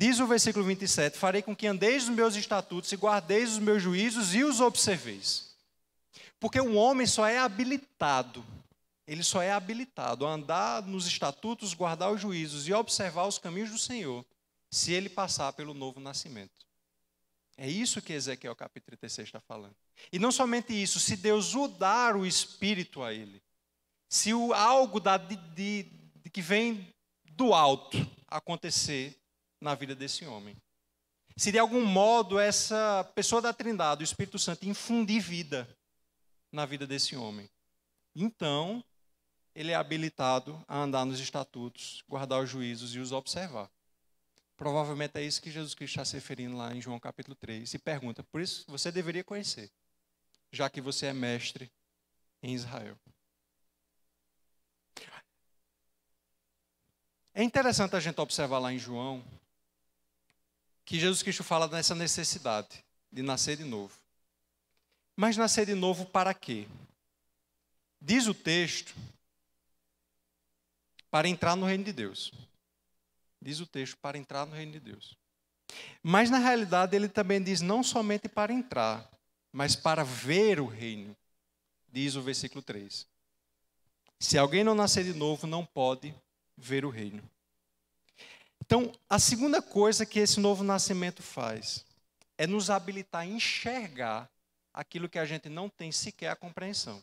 Diz 0.00 0.18
o 0.18 0.26
versículo 0.26 0.64
27: 0.64 1.18
Farei 1.18 1.42
com 1.42 1.54
que 1.54 1.66
andeis 1.66 2.06
nos 2.06 2.16
meus 2.16 2.34
estatutos 2.34 2.90
e 2.90 2.96
guardeis 2.96 3.52
os 3.52 3.58
meus 3.58 3.82
juízos 3.82 4.34
e 4.34 4.42
os 4.42 4.58
observeis. 4.58 5.54
Porque 6.40 6.58
um 6.58 6.74
homem 6.74 7.06
só 7.06 7.26
é 7.26 7.38
habilitado, 7.38 8.42
ele 9.06 9.22
só 9.22 9.42
é 9.42 9.52
habilitado 9.52 10.26
a 10.26 10.32
andar 10.32 10.82
nos 10.84 11.06
estatutos, 11.06 11.74
guardar 11.74 12.10
os 12.10 12.18
juízos 12.18 12.66
e 12.66 12.72
observar 12.72 13.26
os 13.26 13.36
caminhos 13.36 13.68
do 13.68 13.76
Senhor, 13.76 14.24
se 14.70 14.90
ele 14.90 15.10
passar 15.10 15.52
pelo 15.52 15.74
novo 15.74 16.00
nascimento. 16.00 16.66
É 17.58 17.68
isso 17.68 18.00
que 18.00 18.14
Ezequiel 18.14 18.56
capítulo 18.56 18.96
36 18.96 19.28
está 19.28 19.38
falando. 19.38 19.76
E 20.10 20.18
não 20.18 20.32
somente 20.32 20.72
isso, 20.72 20.98
se 20.98 21.14
Deus 21.14 21.54
o 21.54 21.68
dar 21.68 22.16
o 22.16 22.24
Espírito 22.24 23.02
a 23.02 23.12
ele, 23.12 23.42
se 24.08 24.32
o 24.32 24.54
algo 24.54 24.98
da, 24.98 25.18
de, 25.18 25.36
de, 25.36 25.82
de 26.22 26.30
que 26.30 26.40
vem 26.40 26.88
do 27.32 27.52
alto 27.52 27.98
acontecer, 28.26 29.19
na 29.60 29.74
vida 29.74 29.94
desse 29.94 30.24
homem. 30.24 30.56
se 31.36 31.52
de 31.52 31.58
algum 31.58 31.84
modo 31.84 32.38
essa 32.38 33.04
pessoa 33.14 33.40
da 33.40 33.52
Trindade, 33.52 34.02
o 34.02 34.04
Espírito 34.04 34.38
Santo, 34.38 34.68
infundir 34.68 35.22
vida 35.22 35.68
na 36.52 36.66
vida 36.66 36.86
desse 36.86 37.16
homem, 37.16 37.48
então 38.14 38.84
ele 39.54 39.72
é 39.72 39.74
habilitado 39.74 40.62
a 40.68 40.78
andar 40.78 41.04
nos 41.04 41.20
estatutos, 41.20 42.02
guardar 42.08 42.42
os 42.42 42.50
juízos 42.50 42.94
e 42.94 42.98
os 42.98 43.12
observar. 43.12 43.70
Provavelmente 44.56 45.16
é 45.16 45.22
isso 45.22 45.40
que 45.40 45.50
Jesus 45.50 45.74
Cristo 45.74 45.94
está 45.94 46.04
se 46.04 46.14
referindo 46.14 46.56
lá 46.56 46.74
em 46.74 46.80
João 46.80 47.00
capítulo 47.00 47.34
3. 47.34 47.72
E 47.72 47.78
pergunta, 47.78 48.22
por 48.24 48.40
isso 48.40 48.64
você 48.68 48.92
deveria 48.92 49.24
conhecer, 49.24 49.70
já 50.52 50.68
que 50.68 50.80
você 50.80 51.06
é 51.06 51.12
mestre 51.12 51.70
em 52.42 52.54
Israel. 52.54 52.98
É 57.32 57.42
interessante 57.42 57.96
a 57.96 58.00
gente 58.00 58.20
observar 58.20 58.58
lá 58.58 58.72
em 58.72 58.78
João 58.78 59.24
que 60.84 60.98
Jesus 60.98 61.22
Cristo 61.22 61.44
fala 61.44 61.68
dessa 61.68 61.94
necessidade 61.94 62.84
de 63.12 63.22
nascer 63.22 63.56
de 63.56 63.64
novo. 63.64 63.96
Mas 65.16 65.36
nascer 65.36 65.66
de 65.66 65.74
novo 65.74 66.06
para 66.06 66.32
quê? 66.32 66.66
Diz 68.00 68.26
o 68.26 68.34
texto, 68.34 68.94
para 71.10 71.28
entrar 71.28 71.56
no 71.56 71.66
reino 71.66 71.84
de 71.84 71.92
Deus. 71.92 72.32
Diz 73.42 73.60
o 73.60 73.66
texto, 73.66 73.96
para 73.98 74.16
entrar 74.16 74.46
no 74.46 74.54
reino 74.54 74.72
de 74.72 74.80
Deus. 74.80 75.16
Mas 76.02 76.30
na 76.30 76.38
realidade 76.38 76.96
ele 76.96 77.08
também 77.08 77.42
diz 77.42 77.60
não 77.60 77.82
somente 77.82 78.28
para 78.28 78.52
entrar, 78.52 79.08
mas 79.52 79.74
para 79.76 80.04
ver 80.04 80.60
o 80.60 80.66
reino. 80.66 81.16
Diz 81.88 82.14
o 82.14 82.22
versículo 82.22 82.62
3. 82.62 83.06
Se 84.18 84.38
alguém 84.38 84.62
não 84.62 84.74
nascer 84.74 85.04
de 85.04 85.14
novo, 85.14 85.46
não 85.46 85.64
pode 85.64 86.14
ver 86.56 86.84
o 86.84 86.90
reino. 86.90 87.22
Então, 88.70 88.92
a 89.08 89.18
segunda 89.18 89.60
coisa 89.60 90.06
que 90.06 90.20
esse 90.20 90.38
novo 90.38 90.62
nascimento 90.62 91.24
faz 91.24 91.84
é 92.38 92.46
nos 92.46 92.70
habilitar 92.70 93.22
a 93.22 93.26
enxergar 93.26 94.30
aquilo 94.72 95.08
que 95.08 95.18
a 95.18 95.24
gente 95.24 95.48
não 95.48 95.68
tem 95.68 95.90
sequer 95.90 96.28
a 96.28 96.36
compreensão. 96.36 97.02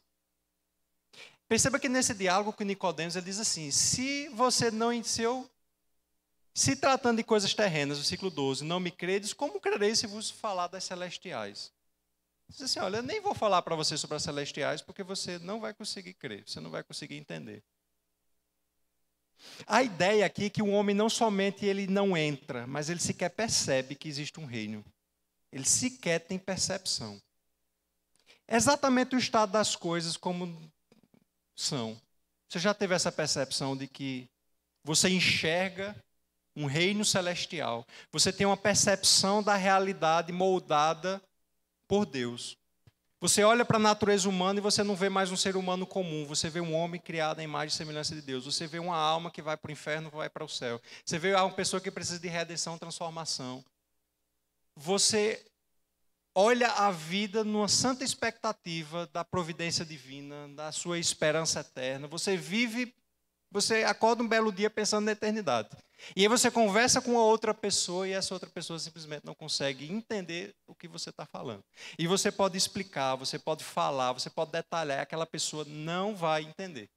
Perceba 1.46 1.78
que 1.78 1.90
nesse 1.90 2.14
diálogo 2.14 2.54
com 2.54 2.64
Nicodemos 2.64 3.18
ele 3.18 3.26
diz 3.26 3.38
assim: 3.38 3.70
se 3.70 4.30
você 4.30 4.72
não 4.72 4.94
eu, 4.94 5.50
se 6.54 6.74
tratando 6.74 7.18
de 7.18 7.24
coisas 7.26 7.54
terrenas, 7.54 7.98
versículo 7.98 8.32
12, 8.32 8.64
não 8.64 8.80
me 8.80 8.90
credes, 8.90 9.34
como 9.34 9.60
crerei 9.60 9.94
se 9.94 10.08
vos 10.08 10.30
falar 10.30 10.68
das 10.68 10.86
celestiais? 10.86 11.74
Diz 12.48 12.62
assim: 12.62 12.80
olha, 12.80 13.00
eu 13.00 13.04
nem 13.04 13.20
vou 13.20 13.36
falar 13.36 13.62
para 13.62 13.76
você 13.76 13.98
sobre 13.98 14.16
as 14.16 14.24
celestiais, 14.24 14.82
porque 14.82 15.04
você 15.04 15.38
não 15.40 15.60
vai 15.60 15.74
conseguir 15.74 16.14
crer, 16.14 16.46
você 16.48 16.62
não 16.62 16.70
vai 16.70 16.82
conseguir 16.82 17.18
entender. 17.18 17.62
A 19.66 19.84
ideia 19.84 20.26
aqui 20.26 20.46
é 20.46 20.50
que 20.50 20.62
o 20.62 20.72
homem 20.72 20.96
não 20.96 21.10
somente 21.10 21.66
ele 21.66 21.88
não 21.88 22.16
entra, 22.16 22.66
mas 22.68 22.90
ele 22.90 23.00
sequer 23.00 23.30
percebe 23.30 23.96
que 23.96 24.08
existe 24.08 24.40
um 24.40 24.46
reino. 24.46 24.84
Ele 25.52 25.66
sequer 25.66 26.20
tem 26.20 26.38
percepção. 26.38 27.22
Exatamente 28.48 29.16
o 29.16 29.20
estado 29.20 29.52
das 29.52 29.76
coisas 29.76 30.16
como 30.16 30.72
são. 31.56 32.00
Você 32.48 32.60
já 32.60 32.74
teve 32.74 32.96
essa 32.96 33.12
percepção 33.12 33.76
de 33.76 33.88
que 33.88 34.30
você 34.84 35.10
enxerga 35.10 35.96
um 36.56 36.66
reino 36.66 37.06
celestial, 37.06 37.86
você 38.12 38.34
tem 38.34 38.48
uma 38.48 38.58
percepção 38.58 39.44
da 39.44 39.56
realidade 39.56 40.32
moldada 40.32 41.22
por 41.88 42.06
Deus. 42.06 42.58
Você 43.20 43.44
olha 43.44 43.66
para 43.66 43.78
a 43.78 43.80
natureza 43.80 44.30
humana 44.30 44.60
e 44.60 44.62
você 44.62 44.84
não 44.84 44.96
vê 44.96 45.10
mais 45.10 45.32
um 45.32 45.36
ser 45.36 45.58
humano 45.58 45.88
comum, 45.88 46.24
você 46.24 46.52
vê 46.52 46.62
um 46.62 46.76
homem 46.76 47.02
criado 47.02 47.40
à 47.40 47.44
imagem 47.44 47.74
e 47.74 47.78
semelhança 47.78 48.14
de 48.14 48.22
Deus. 48.22 48.46
Você 48.46 48.68
vê 48.68 48.78
uma 48.78 48.96
alma 48.96 49.32
que 49.32 49.42
vai 49.42 49.58
para 49.58 49.70
o 49.70 49.72
inferno, 49.72 50.12
vai 50.12 50.30
para 50.30 50.44
o 50.44 50.50
céu. 50.50 50.80
Você 51.04 51.18
vê 51.18 51.34
uma 51.34 51.52
pessoa 51.52 51.82
que 51.82 51.90
precisa 51.90 52.20
de 52.20 52.28
redenção, 52.28 52.78
transformação. 52.78 53.66
Você 54.76 55.44
olha 56.36 56.68
a 56.68 56.92
vida 56.92 57.44
numa 57.44 57.68
santa 57.68 58.04
expectativa 58.04 59.08
da 59.08 59.26
providência 59.26 59.84
divina, 59.84 60.48
da 60.50 60.72
sua 60.72 61.00
esperança 61.00 61.62
eterna. 61.62 62.08
Você 62.08 62.38
vive, 62.38 62.94
você 63.50 63.84
acorda 63.84 64.22
um 64.22 64.28
belo 64.28 64.52
dia 64.52 64.70
pensando 64.70 65.06
na 65.06 65.14
eternidade. 65.14 65.70
E 66.16 66.22
aí 66.22 66.28
você 66.28 66.52
conversa 66.52 67.02
com 67.02 67.18
a 67.18 67.24
outra 67.24 67.54
pessoa 67.54 68.08
e 68.08 68.12
essa 68.12 68.34
outra 68.34 68.50
pessoa 68.50 68.78
simplesmente 68.80 69.26
não 69.26 69.34
consegue 69.34 69.92
entender 69.92 70.54
o 70.68 70.76
que 70.76 70.88
você 70.88 71.10
está 71.10 71.26
falando. 71.26 71.64
E 71.98 72.08
você 72.08 72.32
pode 72.32 72.58
explicar, 72.58 73.16
você 73.16 73.40
pode 73.40 73.64
falar, 73.64 74.14
você 74.14 74.30
pode 74.30 74.52
detalhar, 74.52 75.02
aquela 75.02 75.26
pessoa 75.26 75.66
não 75.66 76.16
vai 76.16 76.44
entender. 76.44 76.88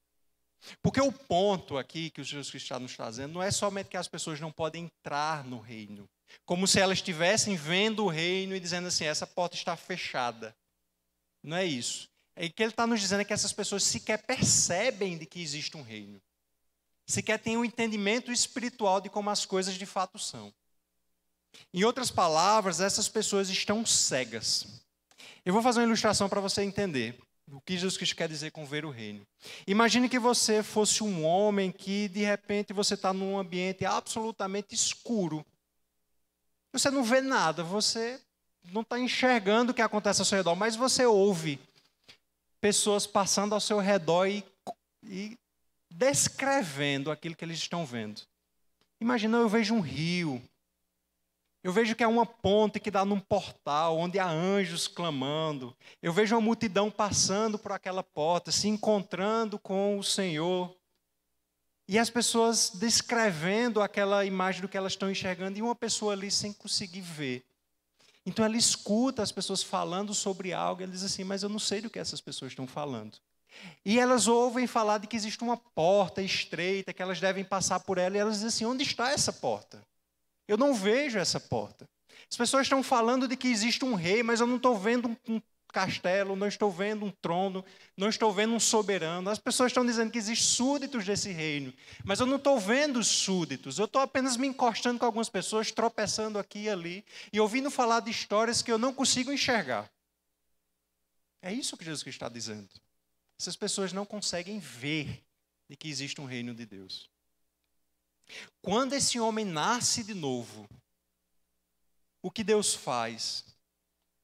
Porque 0.83 1.01
o 1.01 1.11
ponto 1.11 1.79
aqui 1.79 2.11
que 2.11 2.21
o 2.21 2.25
Jesus 2.25 2.51
Cristo 2.51 2.67
está 2.67 2.79
nos 2.79 2.95
trazendo 2.95 3.35
não 3.35 3.43
é 3.43 3.51
somente 3.51 3.89
que 3.89 3.97
as 3.97 4.09
pessoas 4.09 4.39
não 4.39 4.53
podem 4.53 4.85
entrar 4.85 5.43
no 5.45 5.59
reino, 5.59 6.07
como 6.45 6.67
se 6.67 6.79
elas 6.79 6.99
estivessem 6.99 7.57
vendo 7.57 8.05
o 8.05 8.09
reino 8.09 8.55
e 8.55 8.61
dizendo 8.61 8.89
assim: 8.89 9.05
essa 9.05 9.27
porta 9.27 9.57
está 9.57 9.75
fechada. 9.75 10.55
Não 11.43 11.57
é 11.57 11.65
isso. 11.65 12.11
É 12.37 12.49
que 12.49 12.63
ele 12.63 12.73
está 12.73 12.87
nos 12.87 13.01
dizendo 13.01 13.21
é 13.21 13.25
que 13.25 13.33
essas 13.33 13.53
pessoas 13.53 13.83
sequer 13.83 14.23
percebem 14.27 15.17
de 15.17 15.25
que 15.25 15.41
existe 15.41 15.77
um 15.77 15.83
reino 15.83 16.21
sequer 17.11 17.39
tem 17.39 17.57
um 17.57 17.65
entendimento 17.65 18.31
espiritual 18.31 19.01
de 19.01 19.09
como 19.09 19.31
as 19.31 19.45
coisas 19.45 19.75
de 19.75 19.87
fato 19.87 20.19
são. 20.19 20.53
Em 21.73 21.85
outras 21.85 22.11
palavras, 22.11 22.81
essas 22.81 23.09
pessoas 23.09 23.49
estão 23.49 23.85
cegas. 23.85 24.67
Eu 25.45 25.53
vou 25.53 25.63
fazer 25.63 25.81
uma 25.81 25.87
ilustração 25.87 26.29
para 26.29 26.41
você 26.41 26.63
entender 26.63 27.19
o 27.53 27.61
que 27.61 27.75
Jesus 27.75 27.97
Cristo 27.97 28.17
quer 28.17 28.29
dizer 28.29 28.53
com 28.53 28.65
ver 28.65 28.85
o 28.85 28.91
reino. 28.91 29.27
Imagine 29.67 30.09
que 30.09 30.19
você 30.19 30.63
fosse 30.63 31.03
um 31.03 31.25
homem 31.25 31.73
que 31.73 32.09
de 32.09 32.21
repente 32.21 32.73
você 32.73 32.95
está 32.95 33.13
num 33.13 33.39
ambiente 33.39 33.85
absolutamente 33.85 34.75
escuro. 34.75 35.45
Você 36.73 36.91
não 36.91 37.03
vê 37.03 37.21
nada, 37.21 37.65
você 37.65 38.21
não 38.73 38.83
está 38.83 38.99
enxergando 38.99 39.73
o 39.73 39.75
que 39.75 39.83
acontece 39.83 40.21
ao 40.21 40.25
seu 40.25 40.39
redor, 40.39 40.55
mas 40.55 40.77
você 40.77 41.05
ouve 41.05 41.59
pessoas 42.61 43.07
passando 43.07 43.55
ao 43.55 43.61
seu 43.61 43.79
redor 43.79 44.27
e, 44.27 44.45
e 45.03 45.39
descrevendo 45.91 47.11
aquilo 47.11 47.35
que 47.35 47.45
eles 47.45 47.59
estão 47.59 47.85
vendo. 47.85 48.23
Imagina, 49.01 49.39
eu 49.39 49.49
vejo 49.49 49.75
um 49.75 49.81
rio. 49.81 50.43
Eu 51.63 51.73
vejo 51.73 51.95
que 51.95 52.03
é 52.03 52.07
uma 52.07 52.25
ponte 52.25 52.81
que 52.81 52.91
dá 52.91 53.05
num 53.05 53.21
portal, 53.21 53.99
onde 53.99 54.19
há 54.19 54.27
anjos 54.27 54.89
clamando. 54.89 55.77
Eu 56.01 56.13
vejo 56.13 56.35
uma 56.35 56.41
multidão 56.41 56.91
passando 56.91 57.59
por 57.59 57.73
aquela 57.73 58.03
porta, 58.03 58.51
se 58.51 58.69
encontrando 58.69 59.59
com 59.59 59.99
o 59.99 60.05
Senhor. 60.05 60.75
E 61.87 61.99
as 61.99 62.09
pessoas 62.09 62.71
descrevendo 62.73 63.83
aquela 63.83 64.25
imagem 64.25 64.63
do 64.63 64.69
que 64.69 64.77
elas 64.77 64.93
estão 64.93 65.11
enxergando, 65.11 65.59
e 65.59 65.63
uma 65.63 65.75
pessoa 65.75 66.13
ali 66.13 66.31
sem 66.31 66.53
conseguir 66.53 67.03
ver. 67.03 67.45
Então 68.25 68.45
ela 68.45 68.57
escuta 68.57 69.23
as 69.23 69.33
pessoas 69.33 69.63
falando 69.63 70.15
sobre 70.15 70.53
algo, 70.53 70.81
e 70.81 70.85
ela 70.85 70.93
diz 70.93 71.03
assim: 71.03 71.25
Mas 71.25 71.43
eu 71.43 71.49
não 71.49 71.59
sei 71.59 71.81
do 71.81 71.91
que 71.91 71.99
essas 71.99 72.21
pessoas 72.21 72.53
estão 72.53 72.67
falando. 72.67 73.19
E 73.85 73.99
elas 73.99 74.29
ouvem 74.29 74.67
falar 74.67 74.99
de 74.99 75.07
que 75.07 75.17
existe 75.17 75.43
uma 75.43 75.57
porta 75.57 76.23
estreita, 76.23 76.93
que 76.93 77.03
elas 77.03 77.21
devem 77.21 77.45
passar 77.45 77.81
por 77.81 77.99
ela, 77.99 78.17
e 78.17 78.21
elas 78.21 78.35
dizem 78.35 78.49
assim: 78.49 78.65
onde 78.65 78.83
está 78.83 79.11
essa 79.11 79.33
porta? 79.33 79.81
Eu 80.47 80.57
não 80.57 80.75
vejo 80.75 81.19
essa 81.19 81.39
porta. 81.39 81.89
As 82.31 82.37
pessoas 82.37 82.63
estão 82.63 82.83
falando 82.83 83.27
de 83.27 83.37
que 83.37 83.49
existe 83.49 83.85
um 83.85 83.95
rei, 83.95 84.23
mas 84.23 84.41
eu 84.41 84.47
não 84.47 84.57
estou 84.57 84.77
vendo 84.79 85.17
um 85.29 85.41
castelo, 85.71 86.37
não 86.37 86.47
estou 86.47 86.71
vendo 86.71 87.05
um 87.05 87.11
trono, 87.11 87.65
não 87.97 88.09
estou 88.09 88.33
vendo 88.33 88.55
um 88.55 88.61
soberano. 88.61 89.31
As 89.31 89.39
pessoas 89.39 89.71
estão 89.71 89.87
dizendo 89.87 90.11
que 90.11 90.19
existem 90.19 90.45
súditos 90.45 91.05
desse 91.05 91.31
reino, 91.31 91.73
mas 92.05 92.21
eu 92.21 92.27
não 92.27 92.37
estou 92.37 92.59
vendo 92.59 92.99
os 92.99 93.07
súditos. 93.07 93.79
Eu 93.79 93.85
estou 93.87 94.03
apenas 94.03 94.37
me 94.37 94.47
encostando 94.47 94.99
com 94.99 95.07
algumas 95.07 95.29
pessoas, 95.29 95.71
tropeçando 95.71 96.39
aqui 96.39 96.65
e 96.65 96.71
ali, 96.71 97.05
e 97.33 97.41
ouvindo 97.41 97.71
falar 97.71 98.01
de 98.01 98.11
histórias 98.11 98.63
que 98.63 98.71
eu 98.71 98.79
não 98.79 98.93
consigo 98.93 99.33
enxergar. 99.33 99.91
É 101.43 101.53
isso 101.53 101.77
que 101.77 101.85
Jesus 101.85 102.07
está 102.07 102.29
dizendo. 102.29 102.69
Essas 103.41 103.57
pessoas 103.57 103.91
não 103.91 104.05
conseguem 104.05 104.59
ver 104.59 105.25
de 105.67 105.75
que 105.75 105.89
existe 105.89 106.21
um 106.21 106.27
reino 106.27 106.55
de 106.55 106.67
Deus. 106.67 107.09
Quando 108.61 108.93
esse 108.93 109.19
homem 109.19 109.47
nasce 109.47 110.05
de 110.05 110.13
novo, 110.13 110.69
o 112.21 112.31
que 112.31 112.45
Deus 112.45 112.75
faz? 112.75 113.47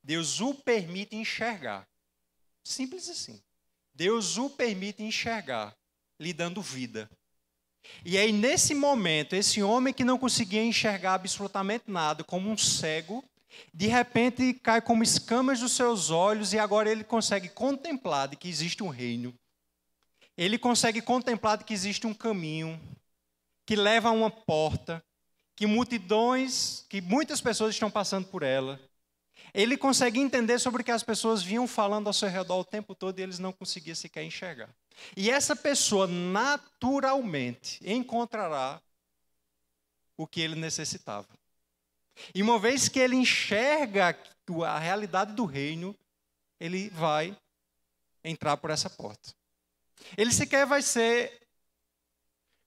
Deus 0.03 0.43
o 0.43 0.53
permite 0.53 1.17
enxergar. 1.17 1.89
Simples 2.63 3.09
assim. 3.09 3.43
Deus 3.95 4.37
o 4.37 4.51
permite 4.51 5.03
enxergar, 5.03 5.75
lhe 6.21 6.35
dando 6.35 6.61
vida. 6.61 7.11
E 8.05 8.19
aí, 8.19 8.33
nesse 8.33 8.75
momento, 8.75 9.35
esse 9.35 9.63
homem 9.63 9.95
que 9.95 10.05
não 10.05 10.19
conseguia 10.19 10.63
enxergar 10.63 11.15
absolutamente 11.15 11.91
nada, 11.91 12.23
como 12.23 12.51
um 12.51 12.59
cego, 12.59 13.25
de 13.73 13.87
repente 13.87 14.55
cai 14.55 14.81
como 14.81 15.03
escamas 15.03 15.61
dos 15.61 15.73
seus 15.73 16.11
olhos 16.11 16.53
e 16.53 16.59
agora 16.59 16.91
ele 16.91 17.05
consegue 17.05 17.49
contemplar 17.49 18.29
de 18.29 18.37
que 18.37 18.49
existe 18.49 18.83
um 18.83 18.89
reino. 18.89 19.35
Ele 20.37 20.59
consegue 20.59 21.01
contemplar 21.01 21.59
de 21.59 21.65
que 21.65 21.75
existe 21.75 22.07
um 22.07 22.15
caminho 22.15 22.81
que 23.65 23.75
leva 23.75 24.09
a 24.09 24.13
uma 24.13 24.31
porta, 24.31 25.03
que 25.55 25.67
multidões, 25.67 26.85
que 26.89 27.01
muitas 27.01 27.41
pessoas 27.41 27.75
estão 27.75 27.91
passando 27.91 28.27
por 28.29 28.43
ela. 28.43 28.81
Ele 29.53 29.77
consegue 29.77 30.21
entender 30.21 30.59
sobre 30.59 30.83
o 30.83 30.85
que 30.85 30.91
as 30.91 31.03
pessoas 31.03 31.43
vinham 31.43 31.67
falando 31.67 32.07
ao 32.07 32.13
seu 32.13 32.29
redor 32.29 32.61
o 32.61 32.65
tempo 32.65 32.95
todo 32.95 33.19
e 33.19 33.23
eles 33.23 33.39
não 33.39 33.53
conseguiam 33.53 33.95
sequer 33.95 34.23
enxergar. 34.23 34.69
E 35.17 35.31
essa 35.31 35.57
pessoa 35.57 36.07
naturalmente 36.07 37.81
encontrará 37.85 38.81
o 40.17 40.27
que 40.27 40.41
ele 40.41 40.57
necessitava. 40.57 41.29
E 42.35 42.43
uma 42.43 42.59
vez 42.59 42.89
que 42.89 42.99
ele 42.99 43.17
enxerga 43.17 44.19
a 44.65 44.79
realidade 44.79 45.33
do 45.33 45.45
reino, 45.45 45.97
ele 46.59 46.89
vai 46.91 47.37
entrar 48.25 48.57
por 48.57 48.71
essa 48.71 48.89
porta. 48.89 49.35
Ele 50.17 50.33
sequer 50.33 50.67
vai 50.67 50.83
ser 50.83 51.47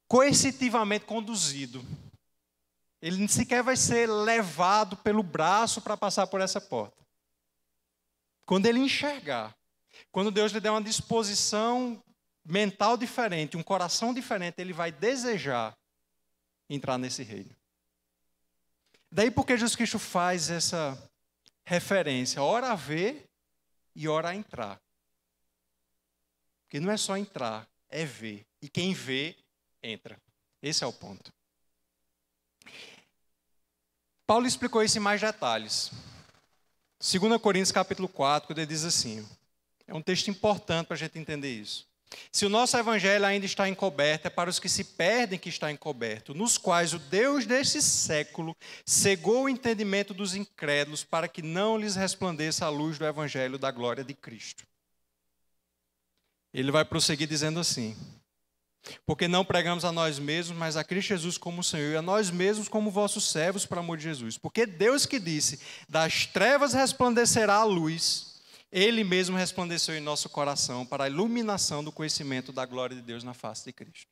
coercitivamente 0.07 1.05
conduzido. 1.05 1.85
Ele 3.01 3.27
sequer 3.27 3.63
vai 3.63 3.77
ser 3.77 4.09
levado 4.09 4.97
pelo 4.97 5.23
braço 5.23 5.81
para 5.81 5.95
passar 5.95 6.27
por 6.27 6.41
essa 6.41 6.59
porta. 6.59 6.97
Quando 8.45 8.65
ele 8.65 8.79
enxergar, 8.79 9.55
quando 10.11 10.31
Deus 10.31 10.51
lhe 10.51 10.59
der 10.59 10.71
uma 10.71 10.81
disposição 10.81 12.03
mental 12.43 12.97
diferente, 12.97 13.55
um 13.55 13.63
coração 13.63 14.13
diferente, 14.13 14.59
ele 14.59 14.73
vai 14.73 14.91
desejar 14.91 15.77
entrar 16.69 16.97
nesse 16.97 17.23
reino. 17.23 17.55
Daí 19.11 19.31
porque 19.31 19.57
Jesus 19.57 19.75
Cristo 19.75 19.97
faz 19.97 20.49
essa 20.49 20.97
referência, 21.65 22.41
ora 22.41 22.71
a 22.71 22.75
ver 22.75 23.27
e 23.95 24.07
ora 24.07 24.29
a 24.29 24.35
entrar. 24.35 24.79
Porque 26.63 26.79
não 26.79 26.91
é 26.91 26.97
só 26.97 27.17
entrar, 27.17 27.67
é 27.89 28.05
ver. 28.05 28.45
E 28.61 28.69
quem 28.69 28.93
vê, 28.93 29.35
entra. 29.81 30.21
Esse 30.61 30.83
é 30.83 30.87
o 30.87 30.93
ponto. 30.93 31.33
Paulo 34.27 34.45
explicou 34.45 34.83
isso 34.83 34.97
em 34.99 35.01
mais 35.01 35.19
detalhes. 35.19 35.91
2 36.99 37.41
Coríntios 37.41 37.71
capítulo 37.71 38.07
4, 38.07 38.53
ele 38.53 38.65
diz 38.67 38.83
assim, 38.83 39.27
é 39.87 39.93
um 39.93 40.03
texto 40.03 40.27
importante 40.27 40.85
para 40.85 40.93
a 40.93 40.99
gente 40.99 41.17
entender 41.17 41.51
isso. 41.51 41.88
Se 42.31 42.45
o 42.45 42.49
nosso 42.49 42.75
evangelho 42.77 43.25
ainda 43.25 43.45
está 43.45 43.69
encoberto, 43.69 44.25
é 44.25 44.29
para 44.29 44.49
os 44.49 44.59
que 44.59 44.67
se 44.67 44.83
perdem 44.83 45.37
que 45.37 45.49
está 45.49 45.71
encoberto, 45.71 46.33
nos 46.33 46.57
quais 46.57 46.93
o 46.93 46.99
Deus 46.99 47.45
deste 47.45 47.81
século 47.81 48.55
cegou 48.85 49.43
o 49.43 49.49
entendimento 49.49 50.13
dos 50.13 50.35
incrédulos 50.35 51.03
para 51.03 51.27
que 51.27 51.41
não 51.41 51.77
lhes 51.77 51.95
resplandeça 51.95 52.65
a 52.65 52.69
luz 52.69 52.97
do 52.97 53.05
evangelho 53.05 53.59
da 53.59 53.69
glória 53.69 54.03
de 54.03 54.13
Cristo. 54.13 54.65
Ele 56.53 56.71
vai 56.71 56.83
prosseguir 56.83 57.27
dizendo 57.27 57.59
assim: 57.59 57.95
Porque 59.05 59.27
não 59.27 59.45
pregamos 59.45 59.85
a 59.85 59.91
nós 59.91 60.17
mesmos, 60.17 60.57
mas 60.57 60.75
a 60.75 60.83
Cristo 60.83 61.09
Jesus 61.09 61.37
como 61.37 61.63
Senhor, 61.63 61.93
e 61.93 61.97
a 61.97 62.01
nós 62.01 62.31
mesmos 62.31 62.67
como 62.67 62.89
vossos 62.89 63.29
servos, 63.29 63.67
para 63.67 63.81
amor 63.81 63.97
de 63.97 64.03
Jesus. 64.03 64.35
Porque 64.35 64.65
Deus 64.65 65.05
que 65.05 65.19
disse: 65.19 65.59
Das 65.87 66.25
trevas 66.25 66.73
resplandecerá 66.73 67.55
a 67.55 67.63
luz, 67.63 68.28
Ele 68.71 69.03
mesmo 69.03 69.35
resplandeceu 69.35 69.95
em 69.95 69.99
nosso 69.99 70.29
coração 70.29 70.85
para 70.85 71.05
a 71.05 71.09
iluminação 71.09 71.83
do 71.83 71.91
conhecimento 71.91 72.51
da 72.51 72.65
glória 72.65 72.95
de 72.95 73.01
Deus 73.01 73.23
na 73.23 73.33
face 73.33 73.65
de 73.65 73.73
Cristo. 73.73 74.07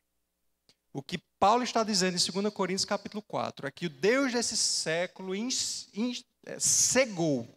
O 0.91 1.03
que 1.03 1.19
Paulo 1.39 1.63
está 1.63 1.83
dizendo 1.83 2.17
em 2.17 2.41
2 2.41 2.53
Coríntios 2.53 2.85
capítulo 2.85 3.21
4 3.21 3.67
é 3.67 3.71
que 3.71 3.85
o 3.85 3.89
Deus 3.89 4.33
desse 4.33 4.57
século 4.57 5.35
é, 5.35 6.59
cegou 6.59 7.47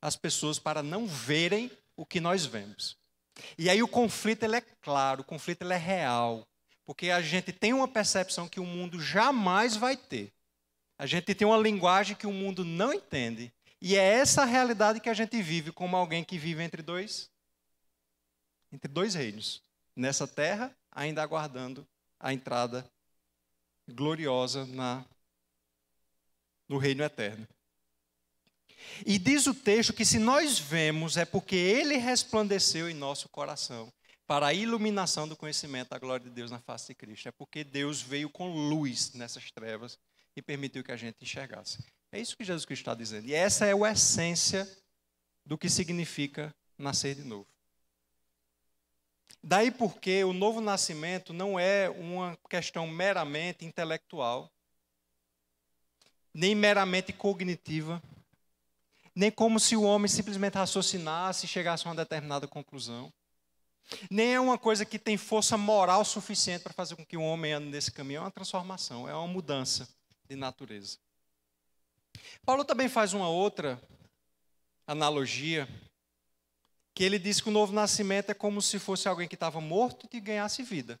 as 0.00 0.16
pessoas 0.16 0.58
para 0.58 0.82
não 0.82 1.06
verem 1.06 1.70
o 1.96 2.04
que 2.04 2.20
nós 2.20 2.44
vemos. 2.44 2.96
E 3.56 3.70
aí 3.70 3.80
o 3.80 3.88
conflito 3.88 4.42
ele 4.42 4.56
é 4.56 4.60
claro, 4.60 5.20
o 5.20 5.24
conflito 5.24 5.62
ele 5.62 5.74
é 5.74 5.76
real, 5.76 6.48
porque 6.84 7.10
a 7.10 7.20
gente 7.20 7.52
tem 7.52 7.72
uma 7.72 7.86
percepção 7.86 8.48
que 8.48 8.58
o 8.58 8.66
mundo 8.66 9.00
jamais 9.00 9.76
vai 9.76 9.96
ter. 9.96 10.32
A 10.98 11.06
gente 11.06 11.32
tem 11.34 11.46
uma 11.46 11.58
linguagem 11.58 12.16
que 12.16 12.26
o 12.26 12.32
mundo 12.32 12.64
não 12.64 12.92
entende, 12.92 13.52
e 13.80 13.96
é 13.96 14.02
essa 14.02 14.44
realidade 14.44 15.00
que 15.00 15.08
a 15.08 15.14
gente 15.14 15.40
vive 15.40 15.72
como 15.72 15.96
alguém 15.96 16.24
que 16.24 16.38
vive 16.38 16.62
entre 16.62 16.82
dois 16.82 17.30
entre 18.70 18.88
dois 18.88 19.14
reinos, 19.14 19.62
nessa 19.96 20.28
terra, 20.28 20.76
ainda 20.90 21.22
aguardando 21.22 21.88
a 22.20 22.32
entrada 22.32 22.88
gloriosa 23.88 24.66
na 24.66 25.04
no 26.68 26.76
reino 26.76 27.02
eterno. 27.02 27.48
E 29.06 29.18
diz 29.18 29.46
o 29.46 29.54
texto 29.54 29.92
que 29.92 30.04
se 30.04 30.18
nós 30.18 30.58
vemos 30.58 31.16
é 31.16 31.24
porque 31.24 31.56
ele 31.56 31.96
resplandeceu 31.96 32.90
em 32.90 32.94
nosso 32.94 33.28
coração 33.28 33.92
para 34.26 34.48
a 34.48 34.54
iluminação 34.54 35.26
do 35.26 35.36
conhecimento 35.36 35.88
da 35.88 35.98
glória 35.98 36.24
de 36.24 36.30
Deus 36.30 36.50
na 36.50 36.60
face 36.60 36.88
de 36.88 36.94
Cristo. 36.94 37.28
É 37.28 37.32
porque 37.32 37.64
Deus 37.64 38.02
veio 38.02 38.28
com 38.28 38.52
luz 38.52 39.14
nessas 39.14 39.50
trevas 39.50 39.98
e 40.36 40.42
permitiu 40.42 40.84
que 40.84 40.92
a 40.92 40.96
gente 40.96 41.16
enxergasse. 41.22 41.78
É 42.10 42.20
isso 42.20 42.36
que 42.36 42.44
Jesus 42.44 42.64
Cristo 42.64 42.82
está 42.82 42.94
dizendo. 42.94 43.26
E 43.26 43.34
essa 43.34 43.66
é 43.66 43.72
a 43.72 43.92
essência 43.92 44.68
do 45.44 45.58
que 45.58 45.68
significa 45.68 46.54
nascer 46.76 47.14
de 47.14 47.24
novo. 47.24 47.46
Daí 49.42 49.70
porque 49.70 50.24
o 50.24 50.32
novo 50.32 50.60
nascimento 50.60 51.32
não 51.32 51.58
é 51.58 51.88
uma 51.88 52.36
questão 52.48 52.86
meramente 52.86 53.64
intelectual, 53.64 54.50
nem 56.34 56.54
meramente 56.54 57.12
cognitiva, 57.12 58.02
nem 59.14 59.30
como 59.30 59.58
se 59.58 59.76
o 59.76 59.82
homem 59.82 60.08
simplesmente 60.08 60.54
raciocinasse 60.54 61.46
e 61.46 61.48
chegasse 61.48 61.86
a 61.86 61.90
uma 61.90 61.96
determinada 61.96 62.46
conclusão. 62.46 63.12
Nem 64.10 64.34
é 64.34 64.40
uma 64.40 64.58
coisa 64.58 64.84
que 64.84 64.98
tem 64.98 65.16
força 65.16 65.56
moral 65.56 66.04
suficiente 66.04 66.62
para 66.62 66.72
fazer 66.72 66.94
com 66.94 67.04
que 67.04 67.16
o 67.16 67.22
homem 67.22 67.52
ande 67.52 67.68
nesse 67.68 67.90
caminho. 67.90 68.18
É 68.18 68.20
uma 68.20 68.30
transformação, 68.30 69.08
é 69.08 69.14
uma 69.14 69.26
mudança 69.26 69.88
de 70.28 70.36
natureza. 70.36 70.98
Paulo 72.44 72.64
também 72.64 72.88
faz 72.88 73.12
uma 73.12 73.28
outra 73.28 73.80
analogia, 74.86 75.68
que 76.94 77.04
ele 77.04 77.18
diz 77.18 77.40
que 77.40 77.48
o 77.48 77.52
novo 77.52 77.72
nascimento 77.72 78.30
é 78.30 78.34
como 78.34 78.60
se 78.60 78.78
fosse 78.78 79.08
alguém 79.08 79.28
que 79.28 79.34
estava 79.34 79.60
morto 79.60 80.08
e 80.12 80.20
ganhasse 80.20 80.62
vida. 80.62 80.98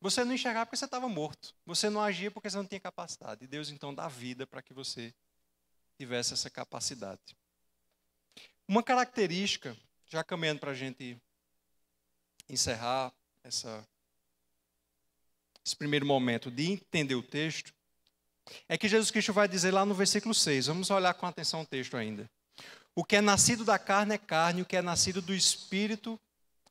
Você 0.00 0.24
não 0.24 0.34
enxergava 0.34 0.66
porque 0.66 0.76
você 0.76 0.84
estava 0.84 1.08
morto. 1.08 1.54
Você 1.64 1.88
não 1.88 2.02
agia 2.02 2.30
porque 2.30 2.50
você 2.50 2.56
não 2.56 2.66
tinha 2.66 2.80
capacidade. 2.80 3.44
E 3.44 3.48
Deus 3.48 3.70
então 3.70 3.94
dá 3.94 4.08
vida 4.08 4.46
para 4.46 4.62
que 4.62 4.74
você 4.74 5.14
tivesse 5.96 6.34
essa 6.34 6.50
capacidade. 6.50 7.36
Uma 8.68 8.82
característica, 8.82 9.76
já 10.06 10.22
caminhando 10.22 10.60
para 10.60 10.72
a 10.72 10.74
gente 10.74 11.16
encerrar 12.48 13.12
essa, 13.42 13.86
esse 15.64 15.74
primeiro 15.74 16.04
momento 16.04 16.50
de 16.50 16.72
entender 16.72 17.14
o 17.14 17.22
texto, 17.22 17.72
é 18.68 18.78
que 18.78 18.88
Jesus 18.88 19.10
Cristo 19.10 19.32
vai 19.32 19.48
dizer 19.48 19.70
lá 19.70 19.84
no 19.84 19.94
versículo 19.94 20.34
6, 20.34 20.66
vamos 20.66 20.90
olhar 20.90 21.14
com 21.14 21.26
atenção 21.26 21.62
o 21.62 21.66
texto 21.66 21.96
ainda. 21.96 22.28
O 22.94 23.04
que 23.04 23.16
é 23.16 23.20
nascido 23.20 23.64
da 23.64 23.78
carne 23.78 24.14
é 24.14 24.18
carne, 24.18 24.62
o 24.62 24.64
que 24.64 24.76
é 24.76 24.82
nascido 24.82 25.20
do 25.20 25.34
espírito 25.34 26.18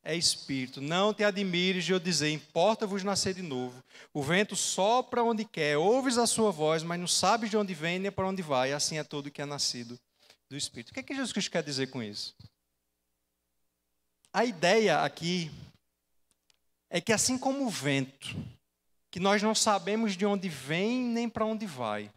é 0.06 0.16
espírito. 0.16 0.80
Não 0.80 1.14
te 1.14 1.24
admires 1.24 1.84
de 1.84 1.92
eu 1.92 2.00
dizer, 2.00 2.30
importa-vos 2.30 3.04
nascer 3.04 3.34
de 3.34 3.42
novo. 3.42 3.84
O 4.14 4.22
vento 4.22 4.56
sopra 4.56 5.24
onde 5.24 5.44
quer, 5.44 5.78
ouves 5.78 6.18
a 6.18 6.28
sua 6.28 6.52
voz, 6.52 6.84
mas 6.84 7.00
não 7.00 7.08
sabes 7.08 7.50
de 7.50 7.58
onde 7.58 7.74
vem 7.74 7.98
nem 8.00 8.12
para 8.12 8.28
onde 8.28 8.42
vai. 8.42 8.72
Assim 8.72 9.00
é 9.00 9.04
todo 9.04 9.32
que 9.32 9.42
é 9.42 9.46
nascido 9.46 10.00
do 10.48 10.56
espírito. 10.56 10.92
O 10.92 10.94
que 10.94 11.00
é 11.00 11.04
que 11.04 11.14
Jesus 11.14 11.34
Cristo 11.34 11.52
quer 11.52 11.64
dizer 11.64 11.88
com 11.88 12.02
isso? 12.04 12.36
A 14.32 14.46
ideia 14.46 15.02
aqui 15.02 15.52
é 16.90 17.02
que 17.02 17.12
assim 17.12 17.38
como 17.38 17.66
o 17.66 17.70
vento, 17.70 18.36
que 19.16 19.20
nós 19.22 19.42
não 19.42 19.56
sabemos 19.56 20.18
de 20.18 20.26
onde 20.26 20.50
vem 20.50 21.00
nem 21.00 21.30
para 21.30 21.46
onde 21.46 21.66
vai. 21.66 22.12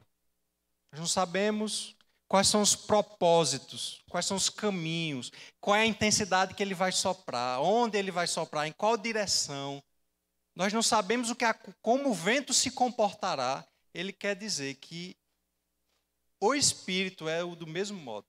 Nós 0.90 0.98
não 0.98 1.06
sabemos 1.06 1.94
quais 2.26 2.48
são 2.48 2.60
os 2.60 2.74
propósitos, 2.74 4.02
quais 4.10 4.26
são 4.26 4.36
os 4.36 4.50
caminhos, 4.50 5.30
qual 5.60 5.76
é 5.76 5.82
a 5.82 5.86
intensidade 5.86 6.54
que 6.54 6.60
ele 6.60 6.74
vai 6.74 6.90
soprar, 6.90 7.60
onde 7.60 7.96
ele 7.96 8.10
vai 8.10 8.26
soprar, 8.26 8.66
em 8.66 8.72
qual 8.72 8.96
direção. 8.96 9.80
Nós 10.56 10.72
não 10.72 10.82
sabemos 10.82 11.30
o 11.30 11.36
que 11.36 11.44
como 11.80 12.10
o 12.10 12.14
vento 12.14 12.52
se 12.52 12.68
comportará. 12.68 13.64
Ele 13.94 14.12
quer 14.12 14.34
dizer 14.34 14.74
que 14.74 15.16
o 16.40 16.52
espírito 16.52 17.28
é 17.28 17.44
o 17.44 17.54
do 17.54 17.64
mesmo 17.68 18.00
modo. 18.00 18.26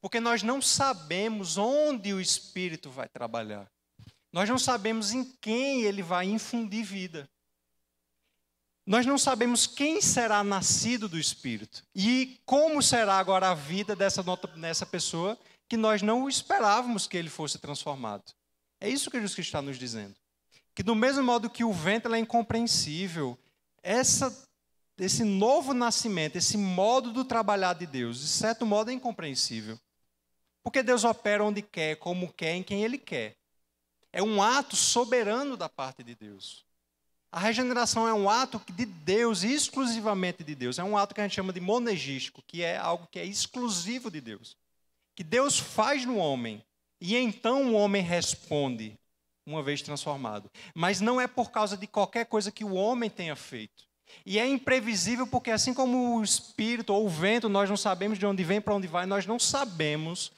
Porque 0.00 0.20
nós 0.20 0.44
não 0.44 0.62
sabemos 0.62 1.58
onde 1.58 2.14
o 2.14 2.20
espírito 2.20 2.88
vai 2.88 3.08
trabalhar. 3.08 3.68
Nós 4.32 4.48
não 4.48 4.60
sabemos 4.60 5.10
em 5.10 5.24
quem 5.40 5.82
ele 5.82 6.04
vai 6.04 6.26
infundir 6.26 6.84
vida. 6.84 7.28
Nós 8.86 9.04
não 9.04 9.18
sabemos 9.18 9.66
quem 9.66 10.00
será 10.00 10.44
nascido 10.44 11.08
do 11.08 11.18
Espírito 11.18 11.82
e 11.92 12.40
como 12.46 12.80
será 12.80 13.18
agora 13.18 13.50
a 13.50 13.54
vida 13.54 13.96
dessa, 13.96 14.22
dessa 14.56 14.86
pessoa 14.86 15.36
que 15.68 15.76
nós 15.76 16.02
não 16.02 16.28
esperávamos 16.28 17.08
que 17.08 17.16
ele 17.16 17.28
fosse 17.28 17.58
transformado. 17.58 18.32
É 18.80 18.88
isso 18.88 19.10
que 19.10 19.16
Jesus 19.16 19.34
Cristo 19.34 19.48
está 19.48 19.60
nos 19.60 19.76
dizendo. 19.76 20.14
Que 20.72 20.84
do 20.84 20.94
mesmo 20.94 21.24
modo 21.24 21.50
que 21.50 21.64
o 21.64 21.72
vento 21.72 22.14
é 22.14 22.18
incompreensível, 22.18 23.36
essa, 23.82 24.46
esse 24.98 25.24
novo 25.24 25.74
nascimento, 25.74 26.36
esse 26.36 26.56
modo 26.56 27.12
do 27.12 27.24
trabalhar 27.24 27.72
de 27.72 27.86
Deus, 27.86 28.20
de 28.20 28.28
certo 28.28 28.64
modo 28.64 28.90
é 28.90 28.94
incompreensível. 28.94 29.76
Porque 30.62 30.82
Deus 30.82 31.02
opera 31.02 31.44
onde 31.44 31.62
quer, 31.62 31.96
como 31.96 32.32
quer, 32.32 32.54
em 32.54 32.62
quem 32.62 32.84
Ele 32.84 32.98
quer. 32.98 33.36
É 34.12 34.22
um 34.22 34.40
ato 34.40 34.76
soberano 34.76 35.56
da 35.56 35.68
parte 35.68 36.04
de 36.04 36.14
Deus. 36.14 36.65
A 37.36 37.38
regeneração 37.38 38.08
é 38.08 38.14
um 38.14 38.30
ato 38.30 38.58
de 38.72 38.86
Deus, 38.86 39.44
exclusivamente 39.44 40.42
de 40.42 40.54
Deus. 40.54 40.78
É 40.78 40.82
um 40.82 40.96
ato 40.96 41.14
que 41.14 41.20
a 41.20 41.24
gente 41.24 41.34
chama 41.34 41.52
de 41.52 41.60
monegístico, 41.60 42.42
que 42.46 42.62
é 42.62 42.78
algo 42.78 43.06
que 43.12 43.18
é 43.18 43.26
exclusivo 43.26 44.10
de 44.10 44.22
Deus. 44.22 44.56
Que 45.14 45.22
Deus 45.22 45.58
faz 45.58 46.06
no 46.06 46.16
homem 46.16 46.64
e 46.98 47.14
então 47.14 47.66
o 47.66 47.74
homem 47.74 48.00
responde, 48.00 48.98
uma 49.44 49.62
vez 49.62 49.82
transformado. 49.82 50.50
Mas 50.74 51.02
não 51.02 51.20
é 51.20 51.26
por 51.26 51.50
causa 51.50 51.76
de 51.76 51.86
qualquer 51.86 52.24
coisa 52.24 52.50
que 52.50 52.64
o 52.64 52.72
homem 52.72 53.10
tenha 53.10 53.36
feito. 53.36 53.84
E 54.24 54.38
é 54.38 54.48
imprevisível 54.48 55.26
porque, 55.26 55.50
assim 55.50 55.74
como 55.74 56.16
o 56.16 56.24
espírito 56.24 56.94
ou 56.94 57.04
o 57.04 57.10
vento, 57.10 57.50
nós 57.50 57.68
não 57.68 57.76
sabemos 57.76 58.18
de 58.18 58.24
onde 58.24 58.42
vem, 58.44 58.62
para 58.62 58.74
onde 58.74 58.86
vai, 58.86 59.04
nós 59.04 59.26
não 59.26 59.38
sabemos 59.38 60.32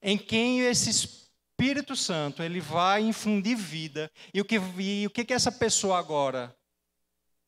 em 0.00 0.16
quem 0.16 0.60
esse 0.60 0.88
Espírito 0.88 1.23
Santo 1.96 2.42
ele 2.42 2.60
vai 2.60 3.02
infundir 3.02 3.56
vida. 3.56 4.10
E 4.32 4.40
o 4.40 4.44
que, 4.44 4.56
e 4.56 5.06
o 5.06 5.10
que, 5.10 5.24
que 5.24 5.32
essa 5.32 5.52
pessoa 5.52 5.98
agora, 5.98 6.54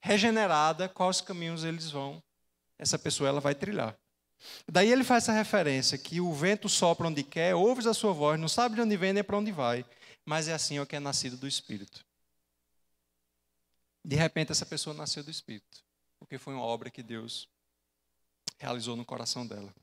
regenerada, 0.01 0.89
quais 0.89 1.21
caminhos 1.21 1.65
eles 1.65 1.91
vão, 1.91 2.23
essa 2.79 2.99
pessoa 2.99 3.29
ela 3.29 3.41
vai 3.41 3.55
trilhar. 3.55 3.97
Daí 4.71 4.91
ele 4.93 5.05
faz 5.05 5.25
essa 5.25 5.33
referência 5.33 5.99
que 5.99 6.21
o 6.21 6.33
vento 6.33 6.69
sopra 6.69 7.09
onde 7.09 7.23
quer, 7.23 7.55
ouves 7.55 7.87
a 7.87 7.95
sua 7.95 8.13
voz, 8.13 8.39
não 8.39 8.49
sabe 8.49 8.75
de 8.75 8.81
onde 8.81 8.97
vem 8.97 9.13
nem 9.13 9.25
para 9.25 9.39
onde 9.39 9.51
vai, 9.51 9.85
mas 10.25 10.49
é 10.49 10.53
assim 10.53 10.79
o 10.79 10.87
que 10.87 10.97
é 10.97 11.01
nascido 11.01 11.37
do 11.37 11.47
Espírito. 11.47 12.05
De 14.05 14.15
repente 14.15 14.53
essa 14.53 14.67
pessoa 14.67 14.95
nasceu 14.95 15.25
do 15.25 15.31
Espírito, 15.31 15.83
porque 16.19 16.39
foi 16.39 16.55
uma 16.55 16.65
obra 16.65 16.91
que 16.91 17.03
Deus 17.03 17.49
realizou 18.59 18.95
no 18.95 19.05
coração 19.05 19.47
dela. 19.47 19.75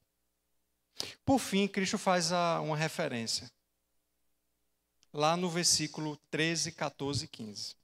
Por 1.25 1.39
fim, 1.39 1.67
Cristo 1.67 1.97
faz 1.97 2.31
uma 2.31 2.77
referência. 2.77 3.51
Lá 5.13 5.37
no 5.37 5.49
versículo 5.49 6.17
13, 6.31 6.71
14 6.71 7.25
e 7.25 7.27
15. 7.27 7.75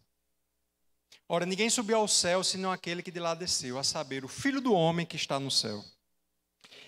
Ora, 1.28 1.46
ninguém 1.46 1.70
subiu 1.70 1.98
ao 1.98 2.08
céu 2.08 2.44
senão 2.44 2.72
aquele 2.72 3.04
que 3.04 3.12
de 3.12 3.20
lá 3.20 3.36
desceu, 3.36 3.78
a 3.78 3.84
saber, 3.84 4.26
o 4.26 4.28
Filho 4.28 4.60
do 4.60 4.74
homem 4.74 5.06
que 5.06 5.16
está 5.16 5.40
no 5.40 5.52
céu. 5.52 5.86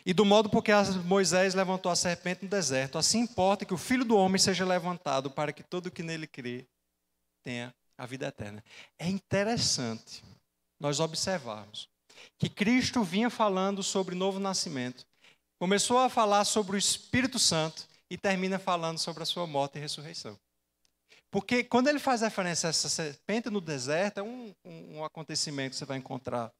E 0.04 0.14
do 0.14 0.26
modo 0.26 0.50
porque 0.50 0.72
Moisés 1.06 1.54
levantou 1.54 1.92
a 1.92 1.96
serpente 1.96 2.44
no 2.44 2.50
deserto, 2.50 2.98
assim 2.98 3.20
importa 3.20 3.66
que 3.66 3.74
o 3.74 3.78
Filho 3.78 4.04
do 4.04 4.18
homem 4.18 4.39
seja 4.39 4.66
levantado 4.66 5.30
para 5.30 5.54
que 5.54 5.62
todo 5.62 5.92
que 5.92 6.02
nele 6.02 6.26
crê 6.26 6.66
tenha 7.44 7.72
a 7.96 8.06
vida 8.08 8.28
eterna. 8.28 8.64
É 8.98 9.08
interessante 9.08 10.24
nós 10.80 11.00
observarmos 11.00 11.88
que 12.39 12.50
Cristo 12.50 13.04
vinha 13.04 13.30
falando 13.30 13.84
sobre 13.84 14.16
novo 14.16 14.39
nascimento, 14.39 15.06
começou 15.60 16.00
a 16.00 16.10
falar 16.10 16.46
sobre 16.46 16.76
o 16.76 16.80
Espírito 16.80 17.38
Santo 17.38 17.88
e 18.12 18.18
termina 18.18 18.59
falando 18.59 18.97
sobre 18.97 19.24
a 19.24 19.26
sua 19.26 19.47
morte 19.47 19.78
e 19.78 19.82
ressurreição. 19.82 20.38
Porque 21.32 21.64
quando 21.64 21.88
ele 21.88 21.97
faz 21.97 22.20
referência 22.20 22.68
a 22.68 22.72
essa 22.72 22.89
serpente 22.89 23.49
no 23.49 23.62
deserto, 23.62 24.18
é 24.18 24.22
um, 24.22 24.53
um, 24.66 25.05
acontecimento 25.05 25.70
que 25.70 25.78
você 25.78 25.86
vai 25.86 25.97
encontrar 25.97 26.51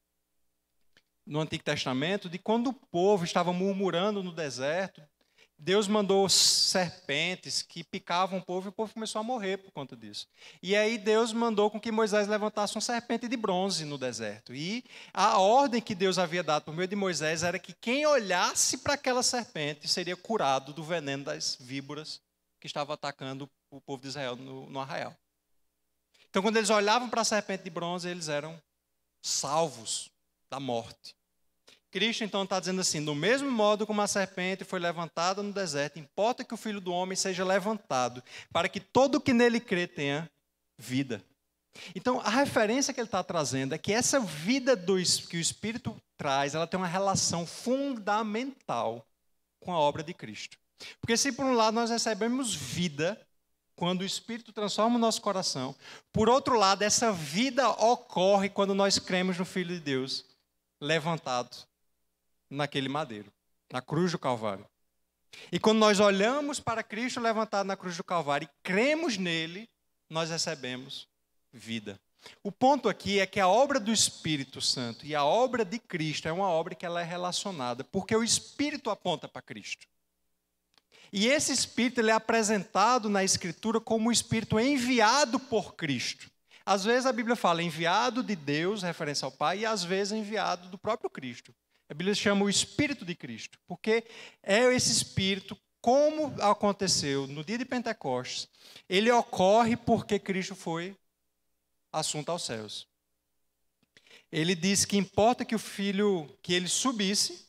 no 1.26 1.40
Antigo 1.40 1.62
Testamento, 1.62 2.30
de 2.30 2.38
quando 2.38 2.68
o 2.68 2.72
povo 2.72 3.24
estava 3.24 3.52
murmurando 3.52 4.22
no 4.22 4.32
deserto, 4.32 5.06
Deus 5.64 5.86
mandou 5.86 6.28
serpentes 6.28 7.62
que 7.62 7.84
picavam 7.84 8.40
o 8.40 8.42
povo 8.42 8.66
e 8.66 8.70
o 8.70 8.72
povo 8.72 8.92
começou 8.92 9.20
a 9.20 9.22
morrer 9.22 9.58
por 9.58 9.70
conta 9.70 9.96
disso. 9.96 10.26
E 10.60 10.74
aí 10.74 10.98
Deus 10.98 11.32
mandou 11.32 11.70
com 11.70 11.80
que 11.80 11.92
Moisés 11.92 12.26
levantasse 12.26 12.74
uma 12.74 12.80
serpente 12.80 13.28
de 13.28 13.36
bronze 13.36 13.84
no 13.84 13.96
deserto. 13.96 14.52
E 14.52 14.84
a 15.14 15.38
ordem 15.38 15.80
que 15.80 15.94
Deus 15.94 16.18
havia 16.18 16.42
dado 16.42 16.64
por 16.64 16.74
meio 16.74 16.88
de 16.88 16.96
Moisés 16.96 17.44
era 17.44 17.60
que 17.60 17.72
quem 17.72 18.04
olhasse 18.04 18.78
para 18.78 18.94
aquela 18.94 19.22
serpente 19.22 19.86
seria 19.86 20.16
curado 20.16 20.72
do 20.72 20.82
veneno 20.82 21.22
das 21.22 21.56
víboras 21.60 22.20
que 22.58 22.66
estava 22.66 22.94
atacando 22.94 23.48
o 23.70 23.80
povo 23.80 24.02
de 24.02 24.08
Israel 24.08 24.34
no, 24.34 24.68
no 24.68 24.80
arraial. 24.80 25.16
Então, 26.28 26.42
quando 26.42 26.56
eles 26.56 26.70
olhavam 26.70 27.08
para 27.08 27.20
a 27.20 27.24
serpente 27.24 27.62
de 27.62 27.70
bronze, 27.70 28.08
eles 28.08 28.26
eram 28.26 28.60
salvos 29.20 30.10
da 30.50 30.58
morte. 30.58 31.14
Cristo 31.92 32.24
então 32.24 32.42
está 32.42 32.58
dizendo 32.58 32.80
assim: 32.80 33.04
do 33.04 33.14
mesmo 33.14 33.50
modo 33.50 33.86
como 33.86 34.00
a 34.00 34.06
serpente 34.06 34.64
foi 34.64 34.80
levantada 34.80 35.42
no 35.42 35.52
deserto, 35.52 35.98
importa 35.98 36.42
que 36.42 36.54
o 36.54 36.56
filho 36.56 36.80
do 36.80 36.90
homem 36.90 37.14
seja 37.14 37.44
levantado, 37.44 38.22
para 38.50 38.68
que 38.68 38.80
todo 38.80 39.20
que 39.20 39.34
nele 39.34 39.60
crê 39.60 39.86
tenha 39.86 40.28
vida. 40.78 41.22
Então, 41.94 42.20
a 42.20 42.30
referência 42.30 42.92
que 42.92 43.00
ele 43.00 43.06
está 43.06 43.22
trazendo 43.22 43.74
é 43.74 43.78
que 43.78 43.92
essa 43.92 44.18
vida 44.20 44.74
do, 44.74 44.96
que 45.28 45.36
o 45.36 45.40
Espírito 45.40 45.94
traz, 46.16 46.54
ela 46.54 46.66
tem 46.66 46.78
uma 46.78 46.86
relação 46.86 47.46
fundamental 47.46 49.06
com 49.60 49.72
a 49.72 49.78
obra 49.78 50.02
de 50.02 50.14
Cristo. 50.14 50.58
Porque 51.00 51.16
se 51.16 51.30
por 51.30 51.44
um 51.44 51.54
lado 51.54 51.74
nós 51.74 51.90
recebemos 51.90 52.54
vida, 52.54 53.20
quando 53.76 54.00
o 54.00 54.06
Espírito 54.06 54.52
transforma 54.52 54.96
o 54.96 54.98
nosso 54.98 55.20
coração, 55.20 55.74
por 56.12 56.28
outro 56.28 56.58
lado, 56.58 56.82
essa 56.82 57.12
vida 57.12 57.68
ocorre 57.68 58.48
quando 58.48 58.74
nós 58.74 58.98
cremos 58.98 59.38
no 59.38 59.44
Filho 59.44 59.74
de 59.74 59.80
Deus, 59.80 60.24
levantado 60.80 61.70
naquele 62.56 62.88
madeiro, 62.88 63.32
na 63.72 63.80
cruz 63.80 64.12
do 64.12 64.18
Calvário. 64.18 64.66
E 65.50 65.58
quando 65.58 65.78
nós 65.78 65.98
olhamos 66.00 66.60
para 66.60 66.82
Cristo 66.82 67.20
levantado 67.20 67.66
na 67.66 67.76
cruz 67.76 67.96
do 67.96 68.04
Calvário 68.04 68.46
e 68.46 68.62
cremos 68.62 69.16
nele, 69.16 69.68
nós 70.08 70.30
recebemos 70.30 71.08
vida. 71.52 71.98
O 72.42 72.52
ponto 72.52 72.88
aqui 72.88 73.18
é 73.18 73.26
que 73.26 73.40
a 73.40 73.48
obra 73.48 73.80
do 73.80 73.92
Espírito 73.92 74.60
Santo 74.60 75.04
e 75.04 75.14
a 75.14 75.24
obra 75.24 75.64
de 75.64 75.78
Cristo 75.78 76.28
é 76.28 76.32
uma 76.32 76.48
obra 76.48 76.74
que 76.74 76.86
ela 76.86 77.00
é 77.00 77.04
relacionada, 77.04 77.82
porque 77.82 78.14
o 78.14 78.22
Espírito 78.22 78.90
aponta 78.90 79.26
para 79.26 79.42
Cristo. 79.42 79.86
E 81.12 81.26
esse 81.26 81.52
Espírito 81.52 82.00
ele 82.00 82.10
é 82.10 82.14
apresentado 82.14 83.08
na 83.08 83.24
Escritura 83.24 83.80
como 83.80 84.08
o 84.08 84.12
Espírito 84.12 84.60
enviado 84.60 85.38
por 85.38 85.74
Cristo. 85.74 86.30
Às 86.64 86.84
vezes 86.84 87.06
a 87.06 87.12
Bíblia 87.12 87.34
fala 87.34 87.62
enviado 87.62 88.22
de 88.22 88.36
Deus, 88.36 88.82
referência 88.82 89.26
ao 89.26 89.32
Pai, 89.32 89.60
e 89.60 89.66
às 89.66 89.82
vezes 89.82 90.12
enviado 90.12 90.68
do 90.68 90.78
próprio 90.78 91.10
Cristo. 91.10 91.52
A 91.92 91.94
Bíblia 91.94 92.14
chama 92.14 92.46
o 92.46 92.48
Espírito 92.48 93.04
de 93.04 93.14
Cristo, 93.14 93.58
porque 93.66 94.06
é 94.42 94.60
esse 94.74 94.90
Espírito, 94.90 95.54
como 95.78 96.34
aconteceu 96.40 97.26
no 97.26 97.44
dia 97.44 97.58
de 97.58 97.66
Pentecostes, 97.66 98.48
ele 98.88 99.10
ocorre 99.10 99.76
porque 99.76 100.18
Cristo 100.18 100.54
foi 100.54 100.96
assunto 101.92 102.30
aos 102.30 102.44
céus. 102.44 102.88
Ele 104.32 104.54
disse 104.54 104.86
que 104.86 104.96
importa 104.96 105.44
que 105.44 105.54
o 105.54 105.58
Filho, 105.58 106.34
que 106.40 106.54
ele 106.54 106.66
subisse, 106.66 107.46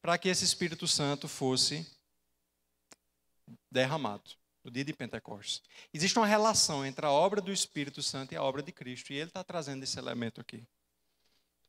para 0.00 0.16
que 0.16 0.30
esse 0.30 0.42
Espírito 0.42 0.88
Santo 0.88 1.28
fosse 1.28 1.86
derramado 3.70 4.30
no 4.64 4.70
dia 4.70 4.86
de 4.86 4.94
Pentecostes. 4.94 5.62
Existe 5.92 6.18
uma 6.18 6.26
relação 6.26 6.82
entre 6.82 7.04
a 7.04 7.10
obra 7.10 7.42
do 7.42 7.52
Espírito 7.52 8.02
Santo 8.02 8.32
e 8.32 8.38
a 8.38 8.42
obra 8.42 8.62
de 8.62 8.72
Cristo, 8.72 9.12
e 9.12 9.16
ele 9.16 9.28
está 9.28 9.44
trazendo 9.44 9.82
esse 9.82 9.98
elemento 9.98 10.40
aqui. 10.40 10.66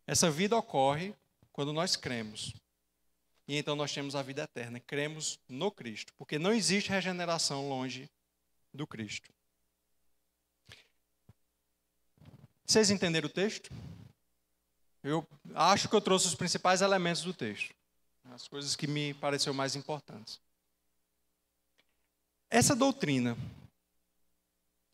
Essa 0.08 0.32
vida 0.32 0.56
ocorre 0.56 1.14
quando 1.52 1.74
nós 1.74 1.96
cremos. 1.96 2.54
E 3.48 3.58
então 3.58 3.76
nós 3.76 3.94
temos 3.94 4.16
a 4.16 4.22
vida 4.22 4.44
eterna. 4.44 4.80
Cremos 4.80 5.40
no 5.48 5.72
Cristo. 5.72 6.14
Porque 6.18 6.40
não 6.40 6.54
existe 6.54 6.90
regeneração 6.90 7.68
longe 7.68 8.10
do 8.74 8.88
Cristo. 8.88 9.30
Vocês 12.66 12.90
entenderam 12.90 13.28
o 13.28 13.30
texto? 13.30 13.70
Eu 15.04 15.28
acho 15.56 15.90
que 15.90 15.96
eu 15.96 16.02
trouxe 16.02 16.28
os 16.28 16.36
principais 16.36 16.82
elementos 16.82 17.24
do 17.24 17.34
texto. 17.34 17.76
As 18.32 18.48
coisas 18.48 18.76
que 18.76 18.88
me 18.88 19.14
pareceram 19.16 19.54
mais 19.54 19.76
importantes. 19.76 20.40
Essa 22.50 22.76
doutrina, 22.76 23.36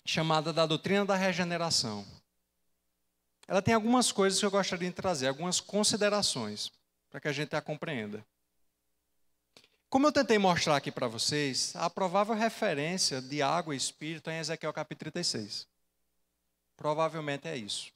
chamada 0.05 0.51
da 0.51 0.65
doutrina 0.65 1.05
da 1.05 1.15
regeneração, 1.15 2.05
ela 3.47 3.61
tem 3.61 3.73
algumas 3.73 4.11
coisas 4.11 4.39
que 4.39 4.45
eu 4.45 4.51
gostaria 4.51 4.89
de 4.89 4.95
trazer, 4.95 5.27
algumas 5.27 5.59
considerações, 5.59 6.71
para 7.09 7.21
que 7.21 7.27
a 7.27 7.31
gente 7.31 7.55
a 7.55 7.61
compreenda. 7.61 8.25
Como 9.89 10.05
eu 10.05 10.11
tentei 10.11 10.37
mostrar 10.37 10.75
aqui 10.75 10.91
para 10.91 11.07
vocês, 11.07 11.73
a 11.75 11.89
provável 11.89 12.35
referência 12.35 13.21
de 13.21 13.41
água 13.41 13.73
e 13.73 13.77
espírito 13.77 14.29
é 14.29 14.35
em 14.35 14.39
Ezequiel 14.39 14.73
capítulo 14.73 15.11
36. 15.11 15.65
Provavelmente 16.75 17.47
é 17.47 17.55
isso. 17.55 17.91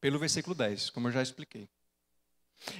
Pelo 0.00 0.18
versículo 0.18 0.54
10, 0.54 0.90
como 0.90 1.08
eu 1.08 1.12
já 1.12 1.22
expliquei. 1.22 1.68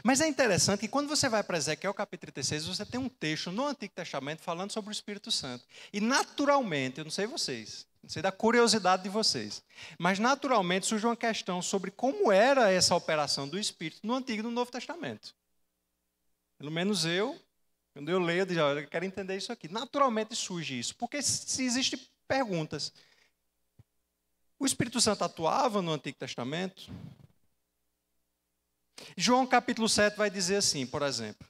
Mas 0.02 0.22
é 0.22 0.26
interessante 0.26 0.80
que 0.80 0.88
quando 0.88 1.08
você 1.08 1.28
vai 1.28 1.42
para 1.42 1.58
Ezequiel 1.58 1.92
capítulo 1.92 2.32
36, 2.32 2.64
você 2.66 2.86
tem 2.86 2.98
um 2.98 3.10
texto 3.10 3.52
no 3.52 3.66
Antigo 3.66 3.92
Testamento 3.94 4.40
falando 4.40 4.72
sobre 4.72 4.90
o 4.90 4.92
Espírito 4.92 5.30
Santo. 5.30 5.66
E 5.92 6.00
naturalmente, 6.00 6.98
eu 6.98 7.04
não 7.04 7.10
sei 7.10 7.26
vocês, 7.26 7.86
não 8.06 8.10
sei 8.10 8.22
da 8.22 8.30
curiosidade 8.30 9.02
de 9.02 9.08
vocês. 9.08 9.64
Mas 9.98 10.20
naturalmente 10.20 10.86
surge 10.86 11.04
uma 11.04 11.16
questão 11.16 11.60
sobre 11.60 11.90
como 11.90 12.30
era 12.30 12.70
essa 12.70 12.94
operação 12.94 13.48
do 13.48 13.58
Espírito 13.58 14.06
no 14.06 14.14
Antigo 14.14 14.38
e 14.38 14.42
no 14.44 14.50
Novo 14.52 14.70
Testamento. 14.70 15.34
Pelo 16.56 16.70
menos 16.70 17.04
eu, 17.04 17.36
quando 17.92 18.08
eu 18.08 18.20
leio, 18.20 18.42
eu 18.42 18.46
digo, 18.46 18.60
eu 18.60 18.86
quero 18.86 19.04
entender 19.04 19.36
isso 19.36 19.50
aqui. 19.50 19.66
Naturalmente 19.68 20.36
surge 20.36 20.78
isso, 20.78 20.94
porque 20.94 21.20
se 21.20 21.64
existem 21.64 22.00
perguntas. 22.28 22.92
O 24.56 24.64
Espírito 24.64 25.00
Santo 25.00 25.24
atuava 25.24 25.82
no 25.82 25.92
Antigo 25.92 26.16
Testamento? 26.16 26.88
João 29.16 29.44
capítulo 29.48 29.88
7 29.88 30.16
vai 30.16 30.30
dizer 30.30 30.58
assim, 30.58 30.86
por 30.86 31.02
exemplo: 31.02 31.44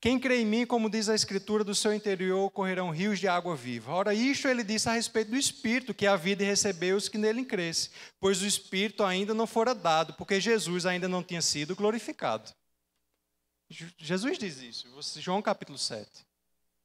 quem 0.00 0.18
crê 0.18 0.42
em 0.42 0.46
mim, 0.46 0.64
como 0.64 0.88
diz 0.88 1.08
a 1.08 1.14
Escritura, 1.14 1.64
do 1.64 1.74
seu 1.74 1.92
interior 1.92 2.48
correrão 2.50 2.90
rios 2.90 3.18
de 3.18 3.26
água 3.26 3.56
viva. 3.56 3.92
Ora, 3.92 4.14
isto 4.14 4.46
ele 4.46 4.62
disse 4.62 4.88
a 4.88 4.92
respeito 4.92 5.32
do 5.32 5.36
Espírito, 5.36 5.92
que 5.92 6.06
é 6.06 6.08
a 6.08 6.14
vida 6.14 6.44
recebeu 6.44 6.96
os 6.96 7.08
que 7.08 7.18
nele 7.18 7.44
crescem, 7.44 7.90
pois 8.20 8.40
o 8.40 8.46
Espírito 8.46 9.02
ainda 9.02 9.34
não 9.34 9.46
fora 9.46 9.74
dado, 9.74 10.14
porque 10.14 10.40
Jesus 10.40 10.86
ainda 10.86 11.08
não 11.08 11.22
tinha 11.22 11.42
sido 11.42 11.74
glorificado. 11.74 12.52
Jesus 13.98 14.38
diz 14.38 14.62
isso, 14.62 14.86
João 15.20 15.42
capítulo 15.42 15.76
7. 15.76 16.08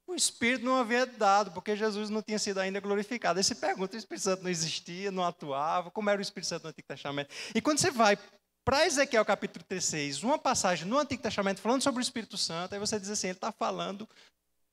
O 0.08 0.16
Espírito 0.16 0.66
não 0.66 0.76
havia 0.76 1.06
dado, 1.06 1.52
porque 1.52 1.76
Jesus 1.76 2.10
não 2.10 2.22
tinha 2.22 2.38
sido 2.38 2.60
ainda 2.60 2.80
glorificado. 2.80 3.40
Aí 3.40 3.44
se 3.44 3.56
pergunta: 3.56 3.96
o 3.96 4.00
Espírito 4.00 4.24
Santo 4.24 4.44
não 4.44 4.50
existia, 4.50 5.12
não 5.12 5.24
atuava, 5.24 5.90
como 5.90 6.10
era 6.10 6.20
o 6.20 6.22
Espírito 6.22 6.50
Santo 6.50 6.64
no 6.64 6.70
Antigo 6.70 6.88
Testamento? 6.88 7.34
E 7.56 7.62
quando 7.62 7.78
você 7.78 7.90
vai 7.90 8.18
para 8.66 8.86
Ezequiel 8.86 9.26
capítulo 9.26 9.66
36, 9.66 10.24
uma 10.24 10.40
passagem 10.40 10.88
no 10.88 10.98
Antigo 10.98 11.22
Testamento 11.22 11.62
falando 11.62 11.82
sobre 11.82 12.02
o 12.02 12.02
Espírito 12.02 12.38
Santo, 12.38 12.74
aí 12.74 12.80
você 12.80 13.00
diz 13.00 13.10
assim: 13.10 13.28
ele 13.28 13.38
está 13.38 13.52
falando 13.52 14.08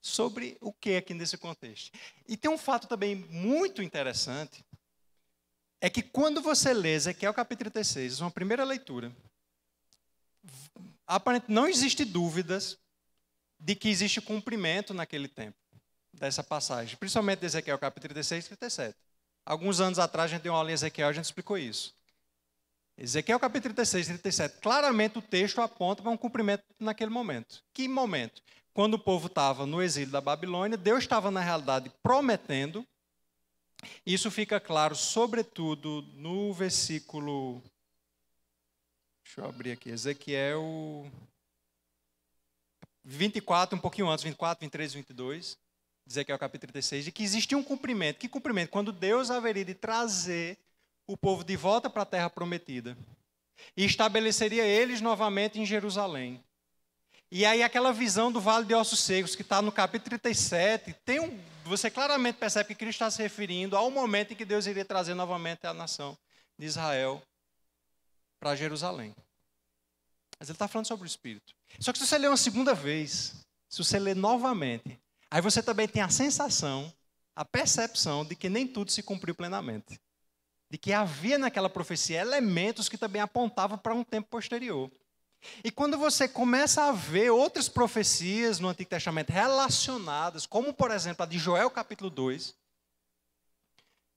sobre 0.01 0.57
o 0.61 0.73
que 0.73 0.97
aqui 0.97 1.13
nesse 1.13 1.37
contexto? 1.37 1.91
E 2.29 2.37
tem 2.37 2.51
um 2.51 2.59
fato 2.59 2.87
também 2.87 3.17
muito 3.17 3.83
interessante, 3.83 4.65
é 5.81 5.91
que 5.91 6.03
quando 6.03 6.41
você 6.41 6.73
lê 6.73 6.95
Ezequiel 6.95 7.35
capítulo 7.35 7.71
36, 7.71 8.21
uma 8.21 8.31
primeira 8.31 8.65
leitura, 8.65 9.13
aparentemente 11.07 11.53
não 11.53 11.69
existe 11.69 12.05
dúvidas 12.05 12.79
de 13.59 13.75
que 13.75 13.89
existe 13.89 14.21
cumprimento 14.21 14.95
naquele 14.95 15.29
tempo 15.29 15.57
dessa 16.13 16.43
passagem, 16.43 16.97
principalmente 16.97 17.41
de 17.41 17.47
Ezequiel 17.47 17.79
capítulo 17.79 18.15
36 18.15 18.45
e 18.45 18.49
37. 18.49 18.97
Alguns 19.45 19.81
anos 19.81 19.99
atrás 19.99 20.31
a 20.31 20.35
gente 20.35 20.43
deu 20.43 20.53
uma 20.53 20.59
aula 20.59 20.71
em 20.71 20.75
Ezequiel, 20.75 21.09
a 21.09 21.13
gente 21.13 21.25
explicou 21.25 21.59
isso. 21.59 21.95
Ezequiel 22.97 23.41
capítulo 23.41 23.75
36 23.75 24.07
e 24.07 24.11
37, 24.11 24.61
claramente 24.61 25.19
o 25.19 25.23
texto 25.23 25.61
aponta 25.61 26.03
para 26.03 26.13
um 26.13 26.17
cumprimento 26.17 26.65
naquele 26.79 27.11
momento. 27.11 27.63
Que 27.73 27.89
momento? 27.89 28.43
Quando 28.73 28.95
o 28.95 28.99
povo 28.99 29.27
estava 29.27 29.67
no 29.67 29.83
exílio 29.83 30.11
da 30.11 30.21
Babilônia, 30.21 30.77
Deus 30.77 31.01
estava, 31.01 31.31
na 31.31 31.41
realidade, 31.41 31.91
prometendo. 32.03 32.87
Isso 34.05 34.31
fica 34.31 34.61
claro, 34.61 34.95
sobretudo, 34.95 36.03
no 36.15 36.53
versículo. 36.53 37.63
Deixa 39.25 39.41
eu 39.41 39.45
abrir 39.47 39.73
aqui. 39.73 39.91
Ezequiel 39.91 41.11
24, 43.05 43.77
um 43.77 43.81
pouquinho 43.81 44.09
antes, 44.09 44.25
24, 44.25 44.61
23, 44.61 44.95
22. 44.95 45.59
Ezequiel 46.07 46.39
capítulo 46.39 46.73
36, 46.73 47.05
de 47.07 47.13
que 47.13 47.23
existia 47.23 47.57
um 47.57 47.63
cumprimento. 47.63 48.19
Que 48.19 48.29
cumprimento? 48.29 48.71
Quando 48.71 48.93
Deus 48.93 49.31
haveria 49.31 49.65
de 49.65 49.75
trazer 49.75 50.59
o 51.13 51.17
povo 51.17 51.43
de 51.43 51.57
volta 51.57 51.91
para 51.91 52.03
a 52.03 52.07
terra 52.07 52.31
prometida 52.31 52.97
e 53.77 53.85
estabeleceria 53.85 54.65
eles 54.65 55.01
novamente 55.01 55.59
em 55.59 55.67
Jerusalém. 55.67 56.43
E 57.33 57.45
aí 57.45 57.65
aquela 57.65 57.93
visão 57.93 58.31
do 58.31 58.41
vale 58.41 58.65
de 58.65 58.75
ossos 58.75 59.01
secos, 59.01 59.35
que 59.35 59.43
está 59.43 59.61
no 59.61 59.73
capítulo 59.73 60.19
37, 60.19 60.95
tem 61.05 61.19
um, 61.19 61.37
você 61.65 61.91
claramente 61.91 62.37
percebe 62.37 62.69
que 62.69 62.75
Cristo 62.77 63.03
está 63.03 63.11
se 63.11 63.23
referindo 63.23 63.77
ao 63.77 63.91
momento 63.91 64.33
em 64.33 64.37
que 64.37 64.45
Deus 64.45 64.67
iria 64.67 64.85
trazer 64.85 65.15
novamente 65.15 65.67
a 65.67 65.75
nação 65.75 66.17
de 66.57 66.67
Israel 66.67 67.21
para 68.39 68.55
Jerusalém. 68.55 69.13
Mas 70.39 70.49
ele 70.49 70.55
está 70.55 70.69
falando 70.69 70.87
sobre 70.87 71.05
o 71.05 71.07
Espírito. 71.07 71.55
Só 71.81 71.93
que 71.93 71.99
se 71.99 72.07
você 72.07 72.19
ler 72.19 72.29
uma 72.29 72.37
segunda 72.37 72.73
vez, 72.73 73.35
se 73.69 73.79
você 73.83 73.99
ler 73.99 74.15
novamente, 74.15 74.99
aí 75.29 75.41
você 75.41 75.61
também 75.61 75.89
tem 75.89 76.03
a 76.03 76.09
sensação, 76.09 76.93
a 77.35 77.45
percepção 77.45 78.25
de 78.25 78.37
que 78.37 78.49
nem 78.49 78.67
tudo 78.67 78.93
se 78.93 79.03
cumpriu 79.03 79.35
plenamente. 79.35 80.01
De 80.71 80.79
que 80.79 80.93
havia 80.93 81.37
naquela 81.37 81.69
profecia 81.69 82.21
elementos 82.21 82.89
que 82.89 82.97
também 82.97 83.21
apontavam 83.21 83.77
para 83.77 83.95
um 83.95 84.05
tempo 84.05 84.29
posterior. 84.29 84.91
E 85.65 85.71
quando 85.71 85.99
você 85.99 86.29
começa 86.29 86.85
a 86.85 86.93
ver 86.93 87.31
outras 87.31 87.69
profecias 87.69 88.61
no 88.61 88.69
Antigo 88.69 88.91
Testamento 88.91 89.31
relacionadas, 89.31 90.47
como 90.47 90.73
por 90.73 90.91
exemplo 90.91 91.23
a 91.23 91.27
de 91.27 91.39
Joel 91.39 91.71
capítulo 91.71 92.11
2, 92.11 92.55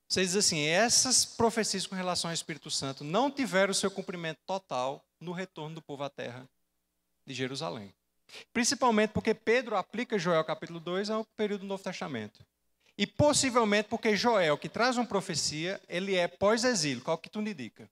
você 0.08 0.22
diz 0.22 0.36
assim: 0.36 0.60
essas 0.66 1.26
profecias 1.26 1.88
com 1.88 1.96
relação 1.96 2.30
ao 2.30 2.34
Espírito 2.34 2.70
Santo 2.70 3.04
não 3.04 3.32
tiveram 3.32 3.74
seu 3.74 3.90
cumprimento 3.90 4.40
total 4.46 5.04
no 5.20 5.32
retorno 5.32 5.76
do 5.76 5.82
povo 5.82 6.04
à 6.04 6.10
terra 6.10 6.48
de 7.26 7.34
Jerusalém. 7.34 7.94
Principalmente 8.52 9.12
porque 9.12 9.34
Pedro 9.34 9.76
aplica 9.76 10.20
Joel 10.20 10.44
capítulo 10.44 10.80
2 10.80 11.10
ao 11.10 11.26
período 11.38 11.62
do 11.62 11.68
Novo 11.68 11.84
Testamento. 11.84 12.46
E 12.98 13.08
possivelmente 13.08 13.90
porque 13.90 14.16
Joel, 14.16 14.58
que 14.58 14.70
traz 14.70 14.98
uma 14.98 15.06
profecia, 15.06 15.82
ele 15.90 16.16
é 16.16 16.28
pós-exílio. 16.28 17.04
Qual 17.04 17.18
que 17.18 17.30
tu 17.30 17.42
indica? 17.42 17.90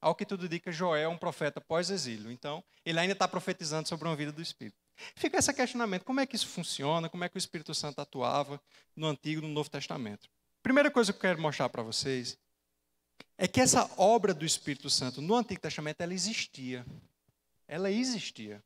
Ao 0.00 0.14
que 0.14 0.24
tudo 0.24 0.46
indica, 0.46 0.72
Joel 0.72 1.02
é 1.02 1.08
um 1.08 1.18
profeta 1.18 1.60
pós-exílio. 1.60 2.30
Então, 2.30 2.64
ele 2.84 2.98
ainda 2.98 3.12
está 3.12 3.28
profetizando 3.28 3.86
sobre 3.86 4.08
uma 4.08 4.16
vida 4.16 4.32
do 4.32 4.40
Espírito. 4.40 4.78
Fica 5.14 5.38
esse 5.38 5.52
questionamento: 5.52 6.04
como 6.04 6.20
é 6.20 6.26
que 6.26 6.36
isso 6.36 6.48
funciona? 6.48 7.08
Como 7.08 7.22
é 7.22 7.28
que 7.28 7.36
o 7.36 7.38
Espírito 7.38 7.74
Santo 7.74 8.00
atuava 8.00 8.60
no 8.96 9.06
Antigo 9.06 9.42
e 9.42 9.46
no 9.46 9.52
Novo 9.52 9.68
Testamento? 9.68 10.28
Primeira 10.62 10.90
coisa 10.90 11.12
que 11.12 11.18
eu 11.18 11.20
quero 11.20 11.40
mostrar 11.40 11.68
para 11.68 11.82
vocês 11.82 12.38
é 13.36 13.46
que 13.46 13.60
essa 13.60 13.90
obra 13.96 14.32
do 14.32 14.44
Espírito 14.44 14.88
Santo 14.88 15.20
no 15.20 15.34
Antigo 15.34 15.60
Testamento 15.60 16.00
ela 16.00 16.14
existia. 16.14 16.84
Ela 17.68 17.90
existia. 17.90 18.62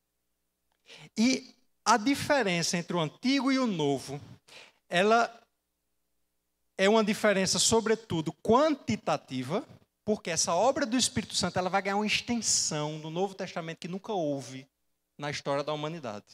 E 1.16 1.54
a 1.84 1.96
diferença 1.96 2.76
entre 2.76 2.96
o 2.96 3.00
Antigo 3.00 3.52
e 3.52 3.58
o 3.58 3.66
Novo, 3.66 4.20
ela 4.88 5.43
é 6.76 6.88
uma 6.88 7.04
diferença, 7.04 7.58
sobretudo, 7.58 8.32
quantitativa 8.42 9.64
porque 10.04 10.30
essa 10.30 10.54
obra 10.54 10.84
do 10.84 10.96
Espírito 10.96 11.34
Santo 11.34 11.58
ela 11.58 11.70
vai 11.70 11.80
ganhar 11.80 11.96
uma 11.96 12.06
extensão 12.06 12.98
no 12.98 13.10
Novo 13.10 13.34
Testamento 13.34 13.78
que 13.78 13.88
nunca 13.88 14.12
houve 14.12 14.68
na 15.16 15.30
história 15.30 15.64
da 15.64 15.72
humanidade. 15.72 16.26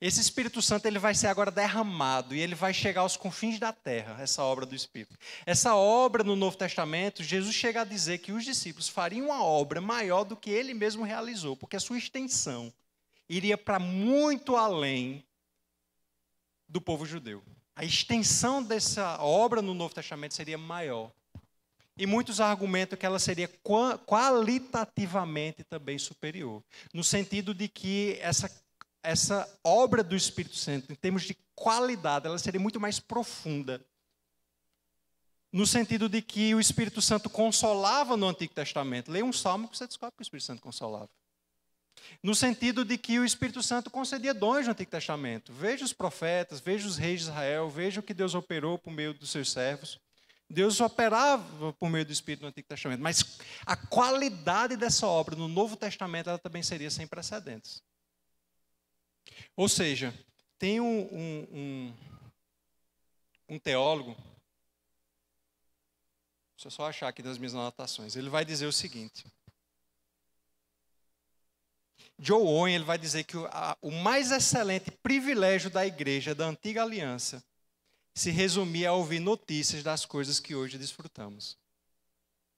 Esse 0.00 0.18
Espírito 0.18 0.62
Santo 0.62 0.86
ele 0.86 0.98
vai 0.98 1.14
ser 1.14 1.28
agora 1.28 1.50
derramado 1.50 2.34
e 2.34 2.40
ele 2.40 2.54
vai 2.54 2.72
chegar 2.72 3.02
aos 3.02 3.16
confins 3.16 3.58
da 3.60 3.72
terra, 3.72 4.20
essa 4.20 4.42
obra 4.42 4.64
do 4.66 4.74
Espírito. 4.74 5.16
Essa 5.44 5.76
obra 5.76 6.24
no 6.24 6.34
Novo 6.34 6.56
Testamento, 6.56 7.22
Jesus 7.22 7.54
chega 7.54 7.82
a 7.82 7.84
dizer 7.84 8.18
que 8.18 8.32
os 8.32 8.44
discípulos 8.44 8.88
fariam 8.88 9.26
uma 9.26 9.44
obra 9.44 9.80
maior 9.80 10.24
do 10.24 10.36
que 10.36 10.50
ele 10.50 10.74
mesmo 10.74 11.04
realizou, 11.04 11.54
porque 11.54 11.76
a 11.76 11.80
sua 11.80 11.98
extensão 11.98 12.72
iria 13.28 13.58
para 13.58 13.78
muito 13.78 14.56
além 14.56 15.22
do 16.66 16.80
povo 16.80 17.04
judeu. 17.04 17.42
A 17.76 17.84
extensão 17.84 18.62
dessa 18.62 19.20
obra 19.20 19.60
no 19.60 19.74
Novo 19.74 19.94
Testamento 19.94 20.34
seria 20.34 20.56
maior 20.56 21.10
e 21.96 22.06
muitos 22.06 22.40
argumentam 22.40 22.98
que 22.98 23.06
ela 23.06 23.18
seria 23.18 23.48
qualitativamente 24.06 25.62
também 25.62 25.98
superior, 25.98 26.62
no 26.92 27.04
sentido 27.04 27.54
de 27.54 27.68
que 27.68 28.18
essa, 28.20 28.50
essa 29.02 29.48
obra 29.62 30.02
do 30.02 30.16
Espírito 30.16 30.56
Santo, 30.56 30.92
em 30.92 30.96
termos 30.96 31.22
de 31.22 31.36
qualidade, 31.54 32.26
ela 32.26 32.38
seria 32.38 32.60
muito 32.60 32.80
mais 32.80 32.98
profunda. 32.98 33.80
No 35.52 35.64
sentido 35.66 36.08
de 36.08 36.20
que 36.20 36.52
o 36.52 36.58
Espírito 36.58 37.00
Santo 37.00 37.30
consolava 37.30 38.16
no 38.16 38.28
Antigo 38.28 38.52
Testamento. 38.52 39.12
Leia 39.12 39.24
um 39.24 39.32
salmo 39.32 39.68
que 39.68 39.78
você 39.78 39.86
descobre 39.86 40.16
que 40.16 40.22
o 40.22 40.24
Espírito 40.24 40.46
Santo 40.46 40.60
consolava. 40.60 41.08
No 42.22 42.34
sentido 42.34 42.84
de 42.84 42.96
que 42.96 43.18
o 43.18 43.24
Espírito 43.24 43.62
Santo 43.62 43.90
concedia 43.90 44.32
dons 44.32 44.66
no 44.66 44.72
Antigo 44.72 44.90
Testamento. 44.90 45.52
Veja 45.52 45.84
os 45.84 45.92
profetas, 45.92 46.60
veja 46.60 46.86
os 46.86 46.96
reis 46.96 47.20
de 47.20 47.26
Israel, 47.28 47.68
veja 47.68 48.00
o 48.00 48.02
que 48.02 48.14
Deus 48.14 48.34
operou 48.34 48.78
por 48.78 48.92
meio 48.92 49.14
dos 49.14 49.30
seus 49.30 49.50
servos. 49.50 50.00
Deus 50.48 50.80
operava 50.80 51.72
por 51.74 51.88
meio 51.88 52.04
do 52.04 52.12
Espírito 52.12 52.42
no 52.42 52.48
Antigo 52.48 52.68
Testamento, 52.68 53.00
mas 53.00 53.38
a 53.66 53.76
qualidade 53.76 54.76
dessa 54.76 55.06
obra 55.06 55.34
no 55.34 55.48
Novo 55.48 55.76
Testamento 55.76 56.28
ela 56.28 56.38
também 56.38 56.62
seria 56.62 56.90
sem 56.90 57.06
precedentes. 57.06 57.82
Ou 59.56 59.68
seja, 59.68 60.14
tem 60.58 60.80
um, 60.80 61.00
um, 61.12 61.48
um, 61.52 61.94
um 63.50 63.58
teólogo, 63.58 64.14
deixa 66.56 66.66
eu 66.66 66.70
só 66.70 66.88
achar 66.88 67.08
aqui 67.08 67.22
nas 67.22 67.38
minhas 67.38 67.54
anotações, 67.54 68.14
ele 68.14 68.28
vai 68.28 68.44
dizer 68.44 68.66
o 68.66 68.72
seguinte. 68.72 69.24
Joe 72.18 72.42
Owen 72.42 72.74
ele 72.74 72.84
vai 72.84 72.98
dizer 72.98 73.24
que 73.24 73.36
o, 73.36 73.46
a, 73.46 73.76
o 73.82 73.90
mais 73.90 74.30
excelente 74.30 74.90
privilégio 75.02 75.70
da 75.70 75.86
igreja 75.86 76.34
da 76.34 76.46
antiga 76.46 76.82
aliança 76.82 77.42
se 78.14 78.30
resumia 78.30 78.90
a 78.90 78.92
ouvir 78.92 79.18
notícias 79.18 79.82
das 79.82 80.06
coisas 80.06 80.38
que 80.38 80.54
hoje 80.54 80.78
desfrutamos. 80.78 81.58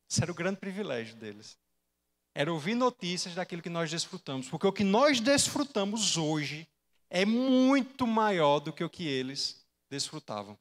Isso 0.09 0.23
era 0.23 0.31
o 0.31 0.35
grande 0.35 0.59
privilégio 0.59 1.17
deles. 1.17 1.57
Era 2.35 2.53
ouvir 2.53 2.75
notícias 2.75 3.35
daquilo 3.35 3.63
que 3.63 3.71
nós 3.71 3.91
desfrutamos. 3.91 4.49
Porque 4.49 4.67
o 4.67 4.73
que 4.73 4.85
nós 4.85 5.21
desfrutamos 5.21 6.19
hoje 6.19 6.69
é 7.09 7.25
muito 7.25 8.07
maior 8.07 8.61
do 8.61 8.73
que 8.73 8.85
o 8.85 8.91
que 8.91 9.07
eles 9.07 9.65
desfrutavam. 9.89 10.59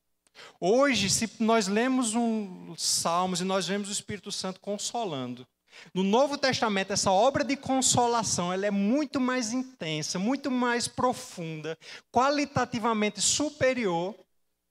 Hoje, 0.60 1.10
se 1.10 1.30
nós 1.40 1.68
lemos 1.68 2.14
um 2.16 2.76
Salmos 2.78 3.42
e 3.42 3.44
nós 3.44 3.68
vemos 3.68 3.90
o 3.90 3.92
Espírito 3.92 4.32
Santo 4.32 4.60
consolando, 4.60 5.46
no 5.94 6.04
Novo 6.04 6.38
Testamento, 6.38 6.92
essa 6.92 7.12
obra 7.12 7.44
de 7.44 7.56
consolação 7.56 8.52
ela 8.52 8.66
é 8.66 8.72
muito 8.72 9.20
mais 9.20 9.54
intensa, 9.54 10.20
muito 10.20 10.52
mais 10.52 10.88
profunda, 10.88 11.78
qualitativamente 12.12 13.22
superior 13.22 14.16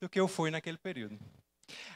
do 0.01 0.09
que 0.09 0.21
eu 0.21 0.29
fui 0.29 0.51
naquele 0.51 0.79
período. 0.79 1.19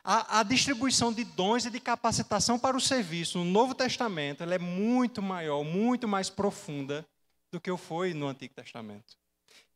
A, 0.03 0.41
a, 0.41 0.43
distribuição 0.43 1.13
de 1.13 1.25
dons 1.25 1.67
e 1.67 1.71
de 1.71 1.79
capacitação 1.79 2.59
para 2.59 2.77
o 2.77 2.81
serviço 2.81 3.39
no 3.39 3.45
Novo 3.45 3.75
Testamento 3.75 4.43
ela 4.43 4.55
é 4.55 4.59
muito 4.59 5.21
maior, 5.21 5.63
muito 5.63 6.09
mais 6.09 6.31
profunda 6.31 7.07
do 7.53 7.61
que 7.61 7.69
eu 7.69 7.77
fui 7.77 8.15
no 8.15 8.29
Antigo 8.29 8.55
Testamento. 8.55 9.17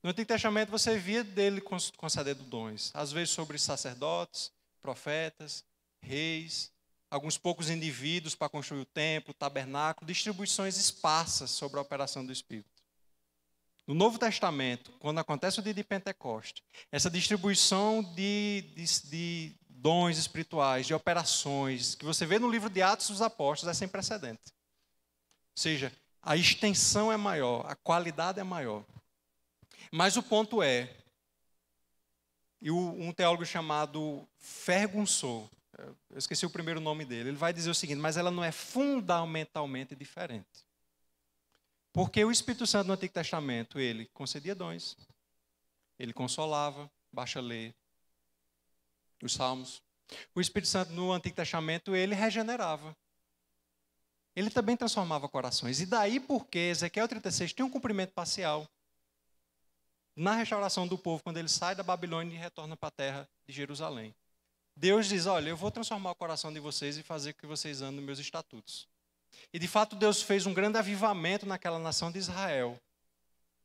No 0.02 0.10
Antigo 0.10 0.26
Testamento 0.26 0.70
você 0.70 0.96
via 0.96 1.22
dele 1.22 1.62
concedendo 1.96 2.42
dons, 2.44 2.90
às 2.94 3.12
vezes 3.12 3.30
sobre 3.30 3.58
sacerdotes, 3.58 4.50
profetas, 4.80 5.64
reis, 6.00 6.72
alguns 7.12 7.36
poucos 7.36 7.68
indivíduos 7.68 8.34
para 8.34 8.48
construir 8.48 8.80
o 8.80 8.86
templo, 8.86 9.32
o 9.32 9.34
tabernáculo, 9.34 10.06
distribuições 10.06 10.78
esparsas 10.78 11.50
sobre 11.50 11.78
a 11.78 11.82
operação 11.82 12.24
do 12.24 12.32
Espírito. 12.32 12.70
No 13.86 13.94
Novo 13.94 14.18
Testamento, 14.18 14.90
quando 14.92 15.18
acontece 15.18 15.60
o 15.60 15.62
dia 15.62 15.74
de 15.74 15.84
Pentecoste, 15.84 16.64
essa 16.90 17.10
distribuição 17.10 18.02
de, 18.14 18.64
de, 18.74 19.10
de 19.10 19.56
dons 19.68 20.16
espirituais, 20.16 20.86
de 20.86 20.94
operações, 20.94 21.94
que 21.94 22.04
você 22.04 22.24
vê 22.24 22.38
no 22.38 22.50
livro 22.50 22.70
de 22.70 22.80
Atos 22.80 23.08
dos 23.08 23.20
Apóstolos, 23.20 23.76
é 23.76 23.78
sem 23.78 23.88
precedente. 23.88 24.40
Ou 24.46 25.56
seja, 25.62 25.92
a 26.22 26.34
extensão 26.34 27.12
é 27.12 27.16
maior, 27.18 27.66
a 27.68 27.76
qualidade 27.76 28.40
é 28.40 28.44
maior. 28.44 28.86
Mas 29.90 30.16
o 30.16 30.22
ponto 30.22 30.62
é, 30.62 30.96
e 32.58 32.70
um 32.70 33.12
teólogo 33.12 33.44
chamado 33.44 34.26
Ferguson, 34.38 35.46
eu 36.10 36.18
esqueci 36.18 36.46
o 36.46 36.50
primeiro 36.50 36.80
nome 36.80 37.04
dele, 37.04 37.30
ele 37.30 37.36
vai 37.36 37.52
dizer 37.52 37.70
o 37.70 37.74
seguinte, 37.74 37.98
mas 37.98 38.16
ela 38.16 38.30
não 38.30 38.44
é 38.44 38.52
fundamentalmente 38.52 39.96
diferente. 39.96 40.64
Porque 41.92 42.24
o 42.24 42.30
Espírito 42.30 42.66
Santo 42.66 42.86
no 42.86 42.94
Antigo 42.94 43.12
Testamento, 43.12 43.78
ele 43.78 44.06
concedia 44.14 44.54
dons, 44.54 44.96
ele 45.98 46.12
consolava, 46.12 46.90
baixa 47.12 47.40
ler 47.40 47.74
os 49.22 49.34
salmos. 49.34 49.82
O 50.34 50.40
Espírito 50.40 50.68
Santo 50.68 50.92
no 50.92 51.12
Antigo 51.12 51.36
Testamento, 51.36 51.94
ele 51.94 52.14
regenerava. 52.14 52.96
Ele 54.34 54.50
também 54.50 54.76
transformava 54.76 55.28
corações. 55.28 55.80
E 55.80 55.86
daí 55.86 56.18
porque 56.18 56.58
Ezequiel 56.58 57.06
36 57.06 57.52
tem 57.52 57.64
um 57.64 57.70
cumprimento 57.70 58.12
parcial 58.12 58.66
na 60.16 60.34
restauração 60.34 60.86
do 60.86 60.98
povo, 60.98 61.22
quando 61.22 61.38
ele 61.38 61.48
sai 61.48 61.74
da 61.74 61.82
Babilônia 61.82 62.34
e 62.34 62.38
retorna 62.38 62.76
para 62.76 62.88
a 62.88 62.92
terra 62.92 63.28
de 63.46 63.52
Jerusalém. 63.52 64.14
Deus 64.76 65.06
diz: 65.06 65.26
Olha, 65.26 65.50
eu 65.50 65.56
vou 65.56 65.70
transformar 65.70 66.12
o 66.12 66.14
coração 66.14 66.52
de 66.52 66.60
vocês 66.60 66.96
e 66.96 67.02
fazer 67.02 67.32
com 67.32 67.40
que 67.40 67.46
vocês 67.46 67.82
andem 67.82 67.96
nos 67.96 68.04
meus 68.04 68.18
estatutos. 68.18 68.88
E 69.52 69.58
de 69.58 69.68
fato, 69.68 69.96
Deus 69.96 70.22
fez 70.22 70.46
um 70.46 70.54
grande 70.54 70.78
avivamento 70.78 71.46
naquela 71.46 71.78
nação 71.78 72.10
de 72.10 72.18
Israel, 72.18 72.78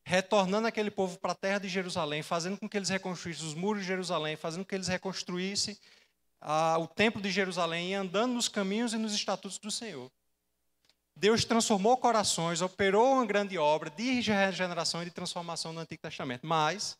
retornando 0.03 0.67
aquele 0.67 0.91
povo 0.91 1.17
para 1.17 1.31
a 1.31 1.35
terra 1.35 1.59
de 1.59 1.69
Jerusalém, 1.69 2.21
fazendo 2.21 2.57
com 2.57 2.67
que 2.67 2.77
eles 2.77 2.89
reconstruíssem 2.89 3.47
os 3.47 3.53
muros 3.53 3.81
de 3.81 3.87
Jerusalém, 3.87 4.35
fazendo 4.35 4.63
com 4.63 4.69
que 4.69 4.75
eles 4.75 4.87
reconstruíssem 4.87 5.77
ah, 6.39 6.77
o 6.79 6.87
templo 6.87 7.21
de 7.21 7.31
Jerusalém 7.31 7.91
e 7.91 7.93
andando 7.93 8.33
nos 8.33 8.47
caminhos 8.47 8.93
e 8.93 8.97
nos 8.97 9.13
estatutos 9.13 9.57
do 9.57 9.71
Senhor. 9.71 10.11
Deus 11.15 11.43
transformou 11.43 11.97
corações, 11.97 12.61
operou 12.61 13.13
uma 13.13 13.25
grande 13.25 13.57
obra 13.57 13.89
de 13.89 14.21
regeneração 14.21 15.01
e 15.01 15.05
de 15.05 15.11
transformação 15.11 15.73
no 15.73 15.79
Antigo 15.79 16.01
Testamento, 16.01 16.45
mas 16.45 16.97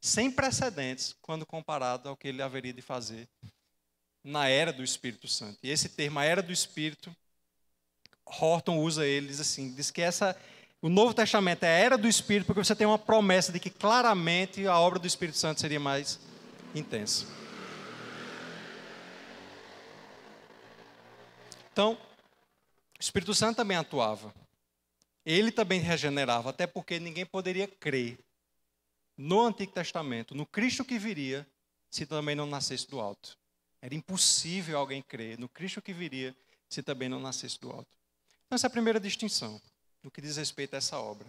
sem 0.00 0.30
precedentes 0.30 1.14
quando 1.20 1.46
comparado 1.46 2.08
ao 2.08 2.16
que 2.16 2.28
ele 2.28 2.42
haveria 2.42 2.72
de 2.72 2.82
fazer 2.82 3.28
na 4.22 4.48
era 4.48 4.72
do 4.72 4.82
Espírito 4.82 5.28
Santo. 5.28 5.58
E 5.62 5.70
esse 5.70 5.88
termo, 5.88 6.18
a 6.18 6.24
era 6.24 6.42
do 6.42 6.52
Espírito, 6.52 7.14
Horton 8.24 8.78
usa 8.78 9.06
ele, 9.06 9.28
diz 9.28 9.40
assim, 9.40 9.72
diz 9.72 9.90
que 9.90 10.02
essa 10.02 10.36
o 10.82 10.88
Novo 10.88 11.14
Testamento 11.14 11.64
é 11.64 11.68
a 11.68 11.78
era 11.78 11.98
do 11.98 12.06
Espírito 12.06 12.46
porque 12.46 12.62
você 12.62 12.76
tem 12.76 12.86
uma 12.86 12.98
promessa 12.98 13.50
de 13.50 13.58
que 13.58 13.70
claramente 13.70 14.66
a 14.66 14.78
obra 14.78 14.98
do 14.98 15.06
Espírito 15.06 15.38
Santo 15.38 15.60
seria 15.60 15.80
mais 15.80 16.20
intensa. 16.74 17.26
Então, 21.72 21.94
o 21.94 23.00
Espírito 23.00 23.34
Santo 23.34 23.56
também 23.56 23.76
atuava. 23.76 24.34
Ele 25.24 25.50
também 25.50 25.80
regenerava, 25.80 26.50
até 26.50 26.66
porque 26.66 27.00
ninguém 27.00 27.26
poderia 27.26 27.66
crer 27.66 28.18
no 29.16 29.46
Antigo 29.46 29.72
Testamento, 29.72 30.34
no 30.34 30.46
Cristo 30.46 30.84
que 30.84 30.98
viria, 30.98 31.46
se 31.90 32.04
também 32.04 32.34
não 32.34 32.46
nascesse 32.46 32.88
do 32.88 33.00
alto. 33.00 33.38
Era 33.80 33.94
impossível 33.94 34.78
alguém 34.78 35.02
crer 35.02 35.38
no 35.38 35.48
Cristo 35.48 35.80
que 35.80 35.92
viria 35.92 36.36
se 36.68 36.82
também 36.82 37.08
não 37.08 37.20
nascesse 37.20 37.60
do 37.60 37.70
alto. 37.70 37.88
Então, 38.46 38.56
essa 38.56 38.66
é 38.66 38.68
a 38.68 38.70
primeira 38.70 39.00
distinção 39.00 39.60
no 40.02 40.10
que 40.10 40.20
diz 40.20 40.36
respeito 40.36 40.74
a 40.74 40.78
essa 40.78 40.98
obra. 40.98 41.26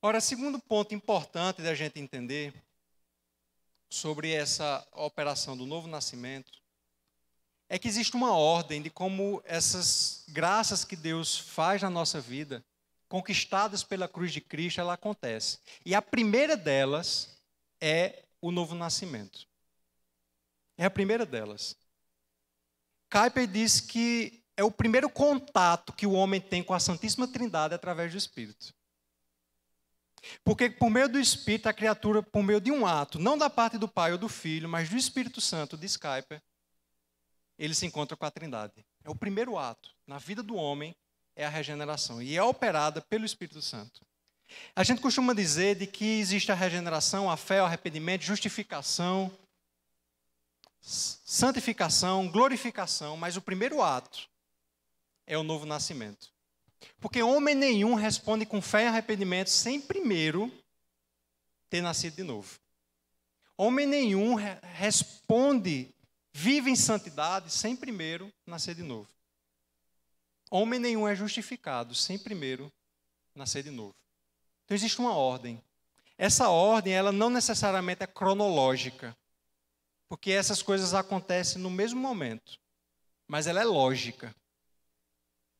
Ora, 0.00 0.20
segundo 0.20 0.58
ponto 0.60 0.94
importante 0.94 1.60
da 1.60 1.74
gente 1.74 1.98
entender 1.98 2.54
sobre 3.90 4.30
essa 4.32 4.86
operação 4.92 5.56
do 5.56 5.66
novo 5.66 5.88
nascimento 5.88 6.52
é 7.68 7.78
que 7.78 7.88
existe 7.88 8.14
uma 8.14 8.32
ordem 8.32 8.80
de 8.80 8.90
como 8.90 9.42
essas 9.44 10.24
graças 10.28 10.84
que 10.84 10.96
Deus 10.96 11.38
faz 11.38 11.82
na 11.82 11.90
nossa 11.90 12.20
vida, 12.20 12.64
conquistadas 13.08 13.82
pela 13.82 14.06
cruz 14.06 14.32
de 14.32 14.40
Cristo, 14.40 14.80
ela 14.80 14.94
acontece. 14.94 15.58
E 15.84 15.94
a 15.94 16.02
primeira 16.02 16.56
delas 16.56 17.36
é 17.80 18.24
o 18.40 18.50
novo 18.50 18.74
nascimento. 18.74 19.46
É 20.76 20.84
a 20.84 20.90
primeira 20.90 21.24
delas. 21.24 21.76
Kuyper 23.10 23.46
diz 23.46 23.80
que 23.80 24.44
é 24.56 24.62
o 24.62 24.70
primeiro 24.70 25.08
contato 25.08 25.92
que 25.92 26.06
o 26.06 26.12
homem 26.12 26.40
tem 26.40 26.62
com 26.62 26.74
a 26.74 26.80
Santíssima 26.80 27.26
Trindade 27.26 27.74
através 27.74 28.12
do 28.12 28.18
Espírito. 28.18 28.74
Porque 30.44 30.68
por 30.68 30.90
meio 30.90 31.08
do 31.08 31.18
Espírito, 31.18 31.68
a 31.68 31.72
criatura, 31.72 32.22
por 32.22 32.42
meio 32.42 32.60
de 32.60 32.70
um 32.70 32.84
ato, 32.84 33.18
não 33.18 33.38
da 33.38 33.48
parte 33.48 33.78
do 33.78 33.88
Pai 33.88 34.12
ou 34.12 34.18
do 34.18 34.28
Filho, 34.28 34.68
mas 34.68 34.88
do 34.88 34.96
Espírito 34.96 35.40
Santo, 35.40 35.76
de 35.76 35.86
Skype, 35.86 36.40
ele 37.58 37.74
se 37.74 37.86
encontra 37.86 38.16
com 38.16 38.24
a 38.24 38.30
Trindade. 38.30 38.84
É 39.04 39.10
o 39.10 39.14
primeiro 39.14 39.56
ato 39.56 39.90
na 40.06 40.18
vida 40.18 40.42
do 40.42 40.54
homem 40.54 40.94
é 41.38 41.46
a 41.46 41.48
regeneração 41.48 42.20
e 42.20 42.36
é 42.36 42.42
operada 42.42 43.00
pelo 43.00 43.24
Espírito 43.24 43.62
Santo. 43.62 44.04
A 44.74 44.82
gente 44.82 45.00
costuma 45.00 45.32
dizer 45.32 45.76
de 45.76 45.86
que 45.86 46.18
existe 46.18 46.50
a 46.50 46.54
regeneração, 46.54 47.30
a 47.30 47.36
fé, 47.36 47.62
o 47.62 47.64
arrependimento, 47.64 48.24
justificação, 48.24 49.30
santificação, 50.80 52.28
glorificação, 52.28 53.16
mas 53.16 53.36
o 53.36 53.40
primeiro 53.40 53.80
ato 53.80 54.28
é 55.28 55.38
o 55.38 55.44
novo 55.44 55.64
nascimento. 55.64 56.28
Porque 56.98 57.22
homem 57.22 57.54
nenhum 57.54 57.94
responde 57.94 58.44
com 58.44 58.60
fé 58.60 58.84
e 58.84 58.86
arrependimento 58.88 59.48
sem 59.48 59.80
primeiro 59.80 60.52
ter 61.70 61.80
nascido 61.80 62.16
de 62.16 62.24
novo. 62.24 62.58
Homem 63.56 63.86
nenhum 63.86 64.34
responde 64.34 65.94
vive 66.32 66.68
em 66.68 66.76
santidade 66.76 67.52
sem 67.52 67.76
primeiro 67.76 68.32
nascer 68.44 68.74
de 68.74 68.82
novo. 68.82 69.08
Homem 70.50 70.80
nenhum 70.80 71.06
é 71.06 71.14
justificado 71.14 71.94
sem 71.94 72.18
primeiro 72.18 72.72
nascer 73.34 73.62
de 73.62 73.70
novo. 73.70 73.94
Então 74.64 74.74
existe 74.74 74.98
uma 74.98 75.14
ordem. 75.14 75.62
Essa 76.16 76.48
ordem, 76.48 76.92
ela 76.92 77.12
não 77.12 77.30
necessariamente 77.30 78.02
é 78.02 78.06
cronológica, 78.06 79.16
porque 80.08 80.32
essas 80.32 80.62
coisas 80.62 80.94
acontecem 80.94 81.60
no 81.60 81.70
mesmo 81.70 82.00
momento, 82.00 82.58
mas 83.26 83.46
ela 83.46 83.60
é 83.60 83.64
lógica. 83.64 84.34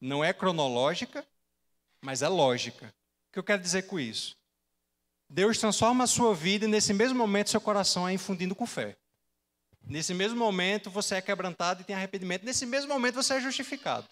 Não 0.01 0.24
é 0.24 0.32
cronológica, 0.32 1.26
mas 2.01 2.22
é 2.22 2.28
lógica. 2.28 2.93
O 3.28 3.32
que 3.32 3.39
eu 3.39 3.45
quero 3.45 3.62
dizer 3.62 3.82
com 3.82 4.01
isso? 4.01 4.36
Deus 5.28 5.59
transforma 5.59 6.05
a 6.05 6.09
sua 6.09 6.34
vida 6.34 6.64
e 6.64 6.68
nesse 6.68 6.95
mesmo 6.95 7.18
momento 7.18 7.51
seu 7.51 7.61
coração 7.61 8.09
é 8.09 8.12
infundindo 8.12 8.55
com 8.55 8.66
fé. 8.66 8.97
Nesse 9.86 10.14
mesmo 10.14 10.39
momento 10.39 10.91
você 10.91 11.16
é 11.16 11.22
quebrantado 11.22 11.82
e 11.82 11.84
tem 11.84 11.95
arrependimento. 11.95 12.45
Nesse 12.45 12.64
mesmo 12.64 12.93
momento 12.93 13.16
você 13.16 13.34
é 13.34 13.41
justificado. 13.41 14.09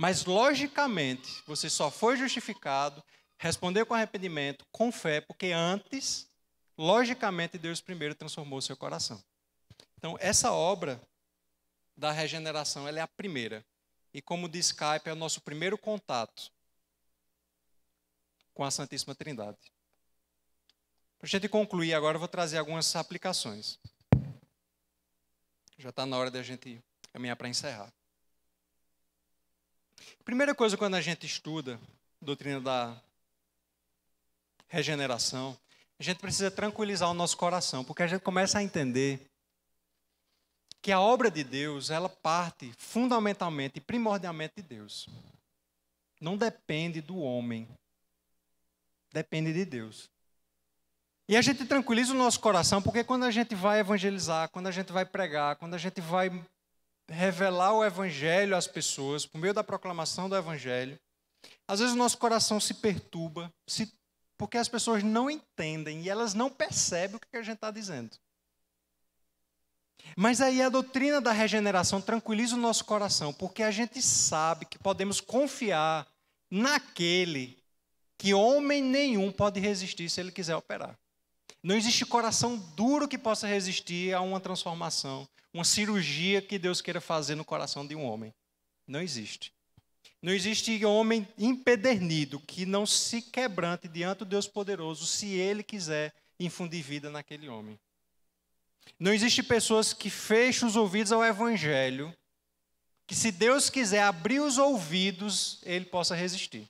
Mas 0.00 0.24
logicamente 0.24 1.42
você 1.44 1.68
só 1.68 1.90
foi 1.90 2.16
justificado, 2.16 3.02
respondeu 3.36 3.84
com 3.84 3.94
arrependimento, 3.94 4.64
com 4.70 4.92
fé, 4.92 5.20
porque 5.20 5.46
antes, 5.46 6.30
logicamente, 6.78 7.58
Deus 7.58 7.80
primeiro 7.80 8.14
transformou 8.14 8.62
seu 8.62 8.76
coração. 8.76 9.20
Então 9.96 10.16
essa 10.20 10.52
obra 10.52 11.02
da 11.96 12.12
regeneração 12.12 12.86
ela 12.86 13.00
é 13.00 13.02
a 13.02 13.08
primeira. 13.08 13.66
E 14.14 14.22
como 14.22 14.48
diz 14.48 14.66
Skype, 14.66 15.08
é 15.08 15.12
o 15.12 15.16
nosso 15.16 15.40
primeiro 15.40 15.76
contato 15.76 16.52
com 18.54 18.62
a 18.62 18.70
Santíssima 18.70 19.16
Trindade. 19.16 19.58
Para 21.18 21.26
a 21.26 21.28
gente 21.28 21.48
concluir 21.48 21.92
agora, 21.92 22.14
eu 22.14 22.20
vou 22.20 22.28
trazer 22.28 22.58
algumas 22.58 22.94
aplicações. 22.94 23.80
Já 25.76 25.88
está 25.88 26.06
na 26.06 26.16
hora 26.16 26.30
da 26.30 26.40
gente 26.40 26.80
caminhar 27.12 27.34
para 27.34 27.48
encerrar. 27.48 27.92
Primeira 30.24 30.54
coisa, 30.54 30.76
quando 30.76 30.94
a 30.94 31.00
gente 31.00 31.26
estuda 31.26 31.80
a 32.20 32.24
doutrina 32.24 32.60
da 32.60 32.96
regeneração, 34.68 35.56
a 35.98 36.02
gente 36.02 36.18
precisa 36.18 36.50
tranquilizar 36.50 37.10
o 37.10 37.14
nosso 37.14 37.36
coração, 37.36 37.84
porque 37.84 38.02
a 38.02 38.06
gente 38.06 38.22
começa 38.22 38.58
a 38.58 38.62
entender 38.62 39.20
que 40.80 40.92
a 40.92 41.00
obra 41.00 41.30
de 41.30 41.42
Deus, 41.42 41.90
ela 41.90 42.08
parte 42.08 42.72
fundamentalmente 42.78 43.78
e 43.78 43.80
primordialmente 43.80 44.54
de 44.56 44.62
Deus. 44.62 45.08
Não 46.20 46.36
depende 46.36 47.00
do 47.00 47.18
homem. 47.18 47.68
Depende 49.12 49.52
de 49.52 49.64
Deus. 49.64 50.08
E 51.28 51.36
a 51.36 51.42
gente 51.42 51.64
tranquiliza 51.66 52.12
o 52.12 52.16
nosso 52.16 52.40
coração, 52.40 52.80
porque 52.80 53.04
quando 53.04 53.24
a 53.24 53.30
gente 53.30 53.54
vai 53.54 53.80
evangelizar, 53.80 54.48
quando 54.48 54.66
a 54.66 54.70
gente 54.70 54.92
vai 54.92 55.04
pregar, 55.04 55.56
quando 55.56 55.74
a 55.74 55.78
gente 55.78 56.00
vai 56.00 56.30
revelar 57.08 57.72
o 57.72 57.84
evangelho 57.84 58.56
às 58.56 58.66
pessoas, 58.66 59.24
por 59.24 59.38
meio 59.38 59.54
da 59.54 59.64
proclamação 59.64 60.28
do 60.28 60.36
evangelho, 60.36 60.98
às 61.66 61.80
vezes 61.80 61.94
o 61.94 61.98
nosso 61.98 62.18
coração 62.18 62.60
se 62.60 62.74
perturba, 62.74 63.52
se, 63.66 63.92
porque 64.36 64.58
as 64.58 64.68
pessoas 64.68 65.02
não 65.02 65.30
entendem 65.30 66.02
e 66.02 66.08
elas 66.08 66.34
não 66.34 66.50
percebem 66.50 67.16
o 67.16 67.20
que 67.20 67.36
a 67.36 67.42
gente 67.42 67.56
está 67.56 67.70
dizendo. 67.70 68.16
Mas 70.16 70.40
aí 70.40 70.62
a 70.62 70.68
doutrina 70.68 71.20
da 71.20 71.32
regeneração 71.32 72.00
tranquiliza 72.00 72.54
o 72.54 72.58
nosso 72.58 72.84
coração, 72.84 73.32
porque 73.32 73.62
a 73.62 73.70
gente 73.70 74.00
sabe 74.00 74.64
que 74.64 74.78
podemos 74.78 75.20
confiar 75.20 76.06
naquele 76.50 77.58
que 78.16 78.34
homem 78.34 78.82
nenhum 78.82 79.30
pode 79.30 79.60
resistir 79.60 80.08
se 80.08 80.20
ele 80.20 80.32
quiser 80.32 80.56
operar. 80.56 80.98
Não 81.62 81.76
existe 81.76 82.06
coração 82.06 82.56
duro 82.74 83.08
que 83.08 83.18
possa 83.18 83.46
resistir 83.46 84.14
a 84.14 84.20
uma 84.20 84.40
transformação, 84.40 85.28
uma 85.58 85.64
cirurgia 85.64 86.40
que 86.40 86.56
Deus 86.56 86.80
queira 86.80 87.00
fazer 87.00 87.34
no 87.34 87.44
coração 87.44 87.84
de 87.84 87.96
um 87.96 88.04
homem. 88.04 88.32
Não 88.86 89.00
existe. 89.00 89.52
Não 90.22 90.32
existe 90.32 90.84
homem 90.84 91.26
empedernido 91.36 92.38
que 92.38 92.64
não 92.64 92.86
se 92.86 93.20
quebrante 93.20 93.88
diante 93.88 94.20
do 94.20 94.24
Deus 94.24 94.46
poderoso 94.46 95.04
se 95.04 95.26
ele 95.26 95.64
quiser 95.64 96.14
infundir 96.38 96.82
vida 96.84 97.10
naquele 97.10 97.48
homem. 97.48 97.76
Não 99.00 99.12
existe 99.12 99.42
pessoas 99.42 99.92
que 99.92 100.08
fecham 100.08 100.68
os 100.68 100.76
ouvidos 100.76 101.10
ao 101.10 101.24
evangelho, 101.24 102.14
que 103.04 103.14
se 103.14 103.32
Deus 103.32 103.68
quiser 103.68 104.02
abrir 104.02 104.38
os 104.38 104.58
ouvidos, 104.58 105.60
ele 105.64 105.86
possa 105.86 106.14
resistir. 106.14 106.68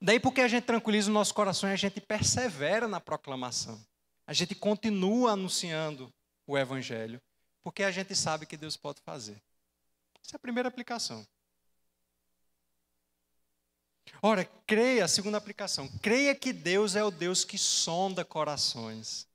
Daí 0.00 0.20
porque 0.20 0.42
a 0.42 0.48
gente 0.48 0.64
tranquiliza 0.64 1.10
o 1.10 1.14
nosso 1.14 1.32
coração 1.32 1.70
e 1.70 1.72
a 1.72 1.76
gente 1.76 2.02
persevera 2.02 2.86
na 2.86 3.00
proclamação. 3.00 3.82
A 4.26 4.34
gente 4.34 4.54
continua 4.54 5.32
anunciando 5.32 6.12
o 6.46 6.56
evangelho, 6.58 7.20
porque 7.62 7.82
a 7.82 7.90
gente 7.90 8.14
sabe 8.14 8.46
que 8.46 8.56
Deus 8.56 8.76
pode 8.76 9.00
fazer. 9.00 9.40
Essa 10.22 10.34
é 10.34 10.36
a 10.36 10.40
primeira 10.40 10.68
aplicação. 10.68 11.26
Ora, 14.20 14.44
creia, 14.66 15.04
a 15.04 15.08
segunda 15.08 15.38
aplicação, 15.38 15.88
creia 16.00 16.34
que 16.34 16.52
Deus 16.52 16.96
é 16.96 17.02
o 17.04 17.10
Deus 17.10 17.44
que 17.44 17.58
sonda 17.58 18.24
corações. 18.24 19.26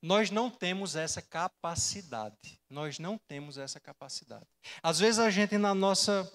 Nós 0.00 0.30
não 0.30 0.48
temos 0.48 0.94
essa 0.94 1.20
capacidade. 1.20 2.60
Nós 2.70 2.98
não 2.98 3.18
temos 3.18 3.58
essa 3.58 3.80
capacidade. 3.80 4.46
Às 4.82 5.00
vezes 5.00 5.18
a 5.18 5.30
gente, 5.30 5.58
na 5.58 5.74
nossa 5.74 6.30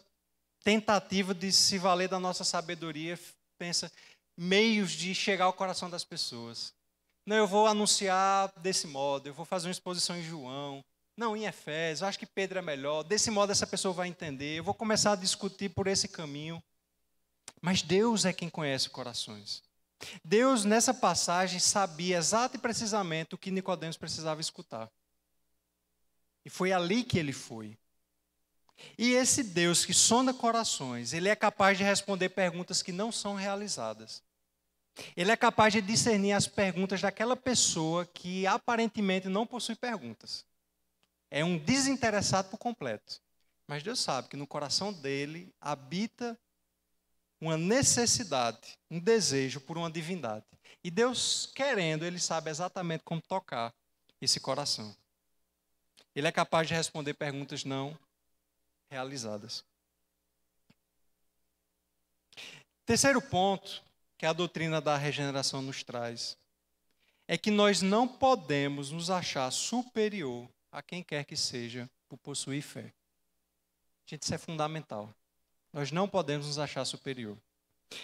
tentativa 0.63 1.33
de 1.33 1.51
se 1.51 1.77
valer 1.77 2.09
da 2.09 2.19
nossa 2.19 2.43
sabedoria, 2.43 3.17
pensa 3.57 3.91
meios 4.35 4.91
de 4.91 5.13
chegar 5.15 5.45
ao 5.45 5.53
coração 5.53 5.89
das 5.89 6.03
pessoas. 6.03 6.73
Não, 7.25 7.35
eu 7.37 7.47
vou 7.47 7.67
anunciar 7.67 8.51
desse 8.59 8.85
modo, 8.85 9.27
eu 9.27 9.33
vou 9.33 9.45
fazer 9.45 9.67
uma 9.67 9.71
exposição 9.71 10.17
em 10.17 10.23
João. 10.23 10.83
Não, 11.15 11.37
em 11.37 11.45
Efésios, 11.45 12.03
acho 12.03 12.19
que 12.19 12.25
Pedro 12.25 12.59
é 12.59 12.61
melhor. 12.61 13.03
Desse 13.03 13.29
modo 13.29 13.51
essa 13.51 13.67
pessoa 13.67 13.93
vai 13.93 14.07
entender. 14.07 14.57
Eu 14.57 14.63
vou 14.63 14.73
começar 14.73 15.13
a 15.13 15.15
discutir 15.15 15.69
por 15.69 15.87
esse 15.87 16.07
caminho. 16.07 16.61
Mas 17.61 17.81
Deus 17.81 18.25
é 18.25 18.33
quem 18.33 18.49
conhece 18.49 18.89
corações. 18.89 19.63
Deus, 20.23 20.65
nessa 20.65 20.93
passagem, 20.93 21.59
sabia 21.59 22.17
exato 22.17 22.57
e 22.57 22.59
precisamente 22.59 23.35
o 23.35 23.37
que 23.37 23.51
Nicodemos 23.51 23.95
precisava 23.95 24.41
escutar. 24.41 24.91
E 26.43 26.49
foi 26.49 26.73
ali 26.73 27.03
que 27.03 27.17
ele 27.17 27.31
foi. 27.31 27.77
E 28.97 29.13
esse 29.13 29.43
Deus 29.43 29.85
que 29.85 29.93
sonda 29.93 30.33
corações, 30.33 31.13
ele 31.13 31.29
é 31.29 31.35
capaz 31.35 31.77
de 31.77 31.83
responder 31.83 32.29
perguntas 32.29 32.81
que 32.81 32.91
não 32.91 33.11
são 33.11 33.35
realizadas. 33.35 34.21
Ele 35.15 35.31
é 35.31 35.37
capaz 35.37 35.73
de 35.73 35.81
discernir 35.81 36.33
as 36.33 36.47
perguntas 36.47 37.01
daquela 37.01 37.35
pessoa 37.35 38.05
que 38.05 38.45
aparentemente 38.45 39.27
não 39.27 39.45
possui 39.45 39.75
perguntas. 39.75 40.45
É 41.31 41.43
um 41.43 41.57
desinteressado 41.57 42.49
por 42.49 42.57
completo. 42.57 43.19
Mas 43.67 43.81
Deus 43.81 43.99
sabe 43.99 44.27
que 44.27 44.37
no 44.37 44.45
coração 44.45 44.93
dele 44.93 45.53
habita 45.59 46.37
uma 47.41 47.57
necessidade, 47.57 48.77
um 48.89 48.99
desejo 48.99 49.59
por 49.59 49.77
uma 49.77 49.89
divindade. 49.89 50.45
E 50.83 50.91
Deus, 50.91 51.51
querendo, 51.55 52.05
ele 52.05 52.19
sabe 52.19 52.49
exatamente 52.49 53.03
como 53.03 53.21
tocar 53.21 53.73
esse 54.21 54.39
coração. 54.39 54.95
Ele 56.15 56.27
é 56.27 56.31
capaz 56.31 56.67
de 56.67 56.73
responder 56.73 57.13
perguntas 57.15 57.63
não 57.63 57.97
realizadas. 58.89 59.63
Terceiro 62.85 63.21
ponto 63.21 63.83
que 64.23 64.27
a 64.27 64.31
doutrina 64.31 64.79
da 64.79 64.95
regeneração 64.95 65.61
nos 65.61 65.83
traz 65.83 66.37
é 67.27 67.37
que 67.37 67.51
nós 67.51 67.81
não 67.81 68.07
podemos 68.07 68.89
nos 68.89 69.09
achar 69.09 69.51
superior 69.51 70.47
a 70.71 70.81
quem 70.81 71.03
quer 71.03 71.25
que 71.25 71.35
seja 71.35 71.89
por 72.07 72.15
possuir 72.15 72.63
fé. 72.63 72.93
Gente, 74.05 74.23
isso 74.23 74.33
é 74.33 74.37
fundamental. 74.37 75.13
Nós 75.73 75.91
não 75.91 76.07
podemos 76.07 76.47
nos 76.47 76.57
achar 76.57 76.85
superior, 76.85 77.37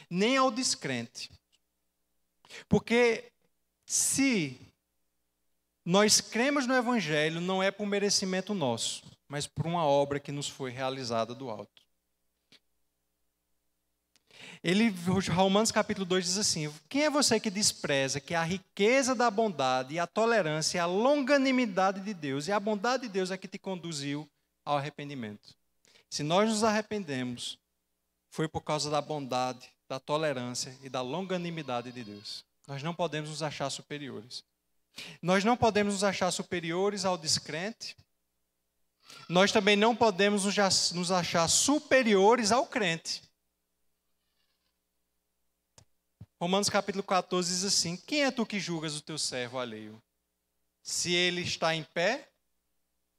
nem 0.10 0.36
ao 0.36 0.52
descrente. 0.52 1.32
Porque 2.68 3.32
se 3.86 4.60
nós 5.86 6.20
cremos 6.20 6.68
no 6.68 6.76
Evangelho, 6.76 7.40
não 7.40 7.64
é 7.64 7.72
por 7.72 7.88
merecimento 7.88 8.54
nosso, 8.54 9.06
mas 9.26 9.48
por 9.48 9.66
uma 9.66 9.86
obra 9.86 10.20
que 10.20 10.34
nos 10.34 10.50
foi 10.50 10.70
realizada 10.70 11.34
do 11.34 11.50
alto. 11.50 11.79
Ele, 14.62 14.94
Romanos 15.32 15.72
capítulo 15.72 16.06
2 16.06 16.26
diz 16.26 16.38
assim: 16.38 16.74
Quem 16.90 17.06
é 17.06 17.10
você 17.10 17.40
que 17.40 17.50
despreza 17.50 18.20
que 18.20 18.36
a 18.36 18.44
riqueza 18.44 19.16
da 19.16 19.32
bondade 19.32 19.94
e 19.94 20.00
a 20.00 20.06
tolerância 20.06 20.78
e 20.78 20.82
a 20.82 20.86
longanimidade 20.86 22.02
de 22.02 22.14
Deus 22.14 22.48
e 22.48 22.52
a 22.52 22.60
bondade 22.60 23.04
de 23.04 23.10
Deus 23.10 23.32
é 23.32 23.38
que 23.38 23.48
te 23.48 23.58
conduziu 23.58 24.30
ao 24.66 24.78
arrependimento? 24.78 25.56
Se 26.10 26.24
nós 26.24 26.50
nos 26.50 26.64
arrependemos, 26.64 27.58
foi 28.30 28.50
por 28.50 28.62
causa 28.62 28.90
da 28.90 29.02
bondade, 29.02 29.70
da 29.88 29.98
tolerância 29.98 30.76
e 30.84 30.90
da 30.90 31.02
longanimidade 31.02 31.92
de 31.94 32.04
Deus. 32.04 32.44
Nós 32.68 32.84
não 32.84 32.94
podemos 32.94 33.30
nos 33.30 33.42
achar 33.42 33.70
superiores. 33.70 34.44
Nós 35.22 35.46
não 35.46 35.56
podemos 35.56 35.94
nos 35.94 36.04
achar 36.04 36.32
superiores 36.32 37.06
ao 37.06 37.18
descrente. 37.18 37.96
Nós 39.30 39.54
também 39.54 39.78
não 39.78 39.96
podemos 39.96 40.44
nos 40.92 41.12
achar 41.12 41.48
superiores 41.48 42.52
ao 42.52 42.66
crente. 42.66 43.29
Romanos 46.40 46.70
capítulo 46.70 47.04
14 47.04 47.52
diz 47.54 47.64
assim: 47.66 47.98
Quem 47.98 48.24
é 48.24 48.32
tu 48.32 48.46
que 48.46 48.62
julgas 48.62 48.96
o 48.96 49.02
teu 49.02 49.18
servo 49.18 49.60
alheio? 49.60 50.02
Se 50.82 51.14
ele 51.14 51.42
está 51.42 51.76
em 51.76 51.84
pé, 51.84 52.30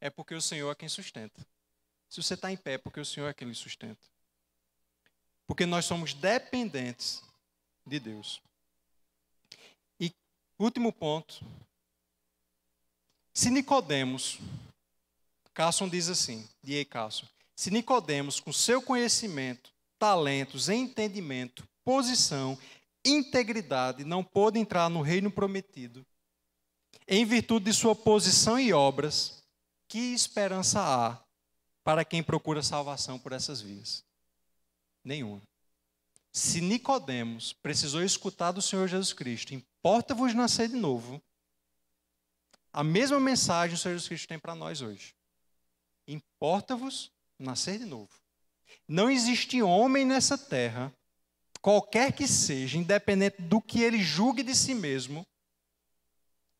é 0.00 0.08
porque 0.08 0.34
o 0.34 0.40
Senhor 0.40 0.70
é 0.70 0.74
quem 0.74 0.88
sustenta. 0.88 1.46
Se 2.08 2.22
você 2.22 2.32
está 2.32 2.50
em 2.50 2.56
pé, 2.56 2.72
é 2.74 2.78
porque 2.78 2.98
o 2.98 3.04
Senhor 3.04 3.28
é 3.28 3.34
quem 3.34 3.46
lhe 3.46 3.54
sustenta. 3.54 4.00
Porque 5.46 5.66
nós 5.66 5.84
somos 5.84 6.14
dependentes 6.14 7.22
de 7.86 8.00
Deus. 8.00 8.40
E 10.00 10.14
último 10.58 10.90
ponto. 10.90 11.44
Se 13.34 13.50
Nicodemos, 13.50 14.38
Carson 15.52 15.88
diz 15.88 16.08
assim, 16.08 16.48
D.A. 16.62 16.84
Carson, 16.86 17.26
se 17.54 17.70
Nicodemos, 17.70 18.40
com 18.40 18.52
seu 18.52 18.80
conhecimento, 18.80 19.70
talentos, 19.98 20.70
entendimento, 20.70 21.68
posição, 21.84 22.58
integridade, 23.04 24.04
não 24.04 24.22
pôde 24.22 24.58
entrar 24.58 24.88
no 24.88 25.02
reino 25.02 25.30
prometido, 25.30 26.04
em 27.06 27.24
virtude 27.24 27.66
de 27.66 27.72
sua 27.72 27.94
posição 27.94 28.58
e 28.58 28.72
obras, 28.72 29.42
que 29.88 29.98
esperança 30.14 30.80
há 30.80 31.20
para 31.82 32.04
quem 32.04 32.22
procura 32.22 32.62
salvação 32.62 33.18
por 33.18 33.32
essas 33.32 33.60
vias? 33.60 34.04
Nenhuma. 35.02 35.42
Se 36.32 36.60
Nicodemos 36.60 37.52
precisou 37.52 38.02
escutar 38.04 38.52
do 38.52 38.62
Senhor 38.62 38.86
Jesus 38.86 39.12
Cristo, 39.12 39.54
importa-vos 39.54 40.32
nascer 40.32 40.68
de 40.68 40.76
novo, 40.76 41.20
a 42.72 42.84
mesma 42.84 43.18
mensagem 43.18 43.74
o 43.74 43.78
Senhor 43.78 43.94
Jesus 43.94 44.08
Cristo 44.08 44.28
tem 44.28 44.38
para 44.38 44.54
nós 44.54 44.80
hoje. 44.80 45.14
Importa-vos 46.06 47.10
nascer 47.38 47.78
de 47.78 47.84
novo. 47.84 48.10
Não 48.86 49.10
existe 49.10 49.60
homem 49.60 50.04
nessa 50.04 50.38
terra, 50.38 50.94
qualquer 51.60 52.12
que 52.12 52.26
seja, 52.26 52.78
independente 52.78 53.40
do 53.42 53.60
que 53.60 53.82
ele 53.82 54.02
julgue 54.02 54.42
de 54.42 54.54
si 54.54 54.74
mesmo, 54.74 55.26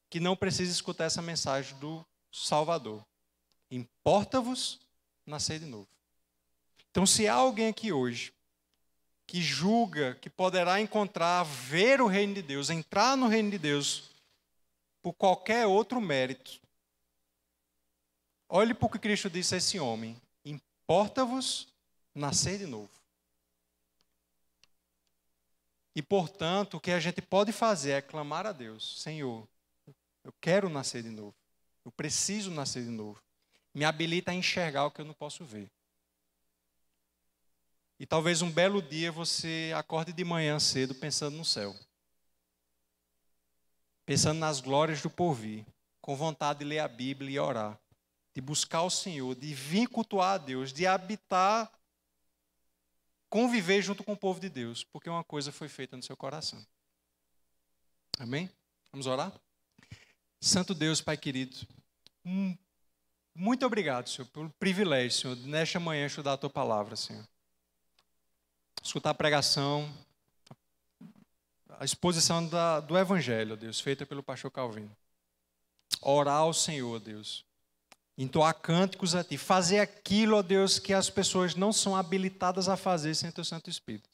que 0.08 0.20
não 0.20 0.36
precise 0.36 0.72
escutar 0.72 1.04
essa 1.04 1.22
mensagem 1.22 1.78
do 1.78 2.04
Salvador. 2.32 3.04
Importa-vos 3.70 4.80
nascer 5.24 5.60
de 5.60 5.66
novo. 5.66 5.88
Então, 6.90 7.06
se 7.06 7.28
há 7.28 7.34
alguém 7.34 7.68
aqui 7.68 7.92
hoje 7.92 8.32
que 9.26 9.40
julga 9.40 10.16
que 10.16 10.28
poderá 10.28 10.80
encontrar, 10.80 11.44
ver 11.44 12.00
o 12.00 12.08
reino 12.08 12.34
de 12.34 12.42
Deus, 12.42 12.68
entrar 12.68 13.16
no 13.16 13.28
reino 13.28 13.50
de 13.50 13.58
Deus 13.58 14.10
por 15.00 15.12
qualquer 15.12 15.66
outro 15.66 16.00
mérito, 16.00 16.60
olhe 18.48 18.74
para 18.74 18.86
o 18.86 18.90
que 18.90 18.98
Cristo 18.98 19.30
disse 19.30 19.54
a 19.54 19.58
esse 19.58 19.78
homem: 19.78 20.20
importa-vos 20.44 21.68
nascer 22.12 22.58
de 22.58 22.66
novo. 22.66 22.99
E, 26.00 26.02
portanto, 26.02 26.78
o 26.78 26.80
que 26.80 26.90
a 26.90 26.98
gente 26.98 27.20
pode 27.20 27.52
fazer 27.52 27.90
é 27.90 28.00
clamar 28.00 28.46
a 28.46 28.52
Deus: 28.52 29.02
Senhor, 29.02 29.46
eu 30.24 30.32
quero 30.40 30.70
nascer 30.70 31.02
de 31.02 31.10
novo. 31.10 31.34
Eu 31.84 31.92
preciso 31.92 32.50
nascer 32.50 32.82
de 32.82 32.90
novo 32.90 33.22
me 33.74 33.84
habilita 33.84 34.30
a 34.30 34.34
enxergar 34.34 34.86
o 34.86 34.90
que 34.90 35.00
eu 35.00 35.04
não 35.04 35.14
posso 35.14 35.44
ver. 35.44 35.70
E 37.98 38.06
talvez 38.06 38.42
um 38.42 38.50
belo 38.50 38.80
dia 38.80 39.12
você 39.12 39.72
acorde 39.76 40.12
de 40.12 40.24
manhã 40.24 40.58
cedo 40.58 40.94
pensando 40.94 41.36
no 41.36 41.44
céu. 41.44 41.74
Pensando 44.06 44.38
nas 44.38 44.60
glórias 44.60 45.02
do 45.02 45.10
porvir, 45.10 45.64
com 46.00 46.16
vontade 46.16 46.60
de 46.60 46.64
ler 46.64 46.80
a 46.80 46.88
Bíblia 46.88 47.30
e 47.30 47.38
orar, 47.38 47.78
de 48.34 48.40
buscar 48.40 48.82
o 48.82 48.90
Senhor, 48.90 49.34
de 49.34 49.54
vir 49.54 49.86
cultuar 49.86 50.34
a 50.34 50.38
Deus, 50.38 50.72
de 50.72 50.86
habitar 50.86 51.70
conviver 53.30 53.80
junto 53.80 54.02
com 54.02 54.12
o 54.12 54.16
povo 54.16 54.40
de 54.40 54.50
Deus, 54.50 54.82
porque 54.84 55.08
uma 55.08 55.24
coisa 55.24 55.52
foi 55.52 55.68
feita 55.68 55.96
no 55.96 56.02
seu 56.02 56.16
coração. 56.16 56.60
Amém? 58.18 58.50
Vamos 58.92 59.06
orar? 59.06 59.32
Santo 60.40 60.74
Deus, 60.74 61.00
Pai 61.00 61.16
querido, 61.16 61.56
hum, 62.24 62.56
muito 63.34 63.64
obrigado, 63.64 64.08
Senhor, 64.08 64.26
pelo 64.28 64.50
privilégio, 64.58 65.20
Senhor, 65.20 65.36
nesta 65.46 65.78
manhã 65.78 66.06
estudar 66.06 66.32
a 66.32 66.36
tua 66.36 66.50
palavra, 66.50 66.96
Senhor. 66.96 67.26
Escutar 68.82 69.10
a 69.10 69.14
pregação, 69.14 69.90
a 71.78 71.84
exposição 71.84 72.46
da, 72.46 72.80
do 72.80 72.98
Evangelho, 72.98 73.56
Deus, 73.56 73.80
feita 73.80 74.04
pelo 74.04 74.22
pastor 74.22 74.50
Calvino. 74.50 74.94
Orar 76.02 76.38
ao 76.38 76.52
Senhor, 76.52 76.98
Deus. 76.98 77.44
Entoar 78.16 78.54
cânticos 78.54 79.14
a 79.14 79.24
Ti. 79.24 79.38
Fazer 79.38 79.80
aquilo, 79.80 80.36
ó 80.36 80.42
Deus, 80.42 80.78
que 80.78 80.92
as 80.92 81.08
pessoas 81.08 81.54
não 81.54 81.72
são 81.72 81.96
habilitadas 81.96 82.68
a 82.68 82.76
fazer 82.76 83.14
sem 83.14 83.30
Teu 83.30 83.44
Santo 83.44 83.70
Espírito. 83.70 84.08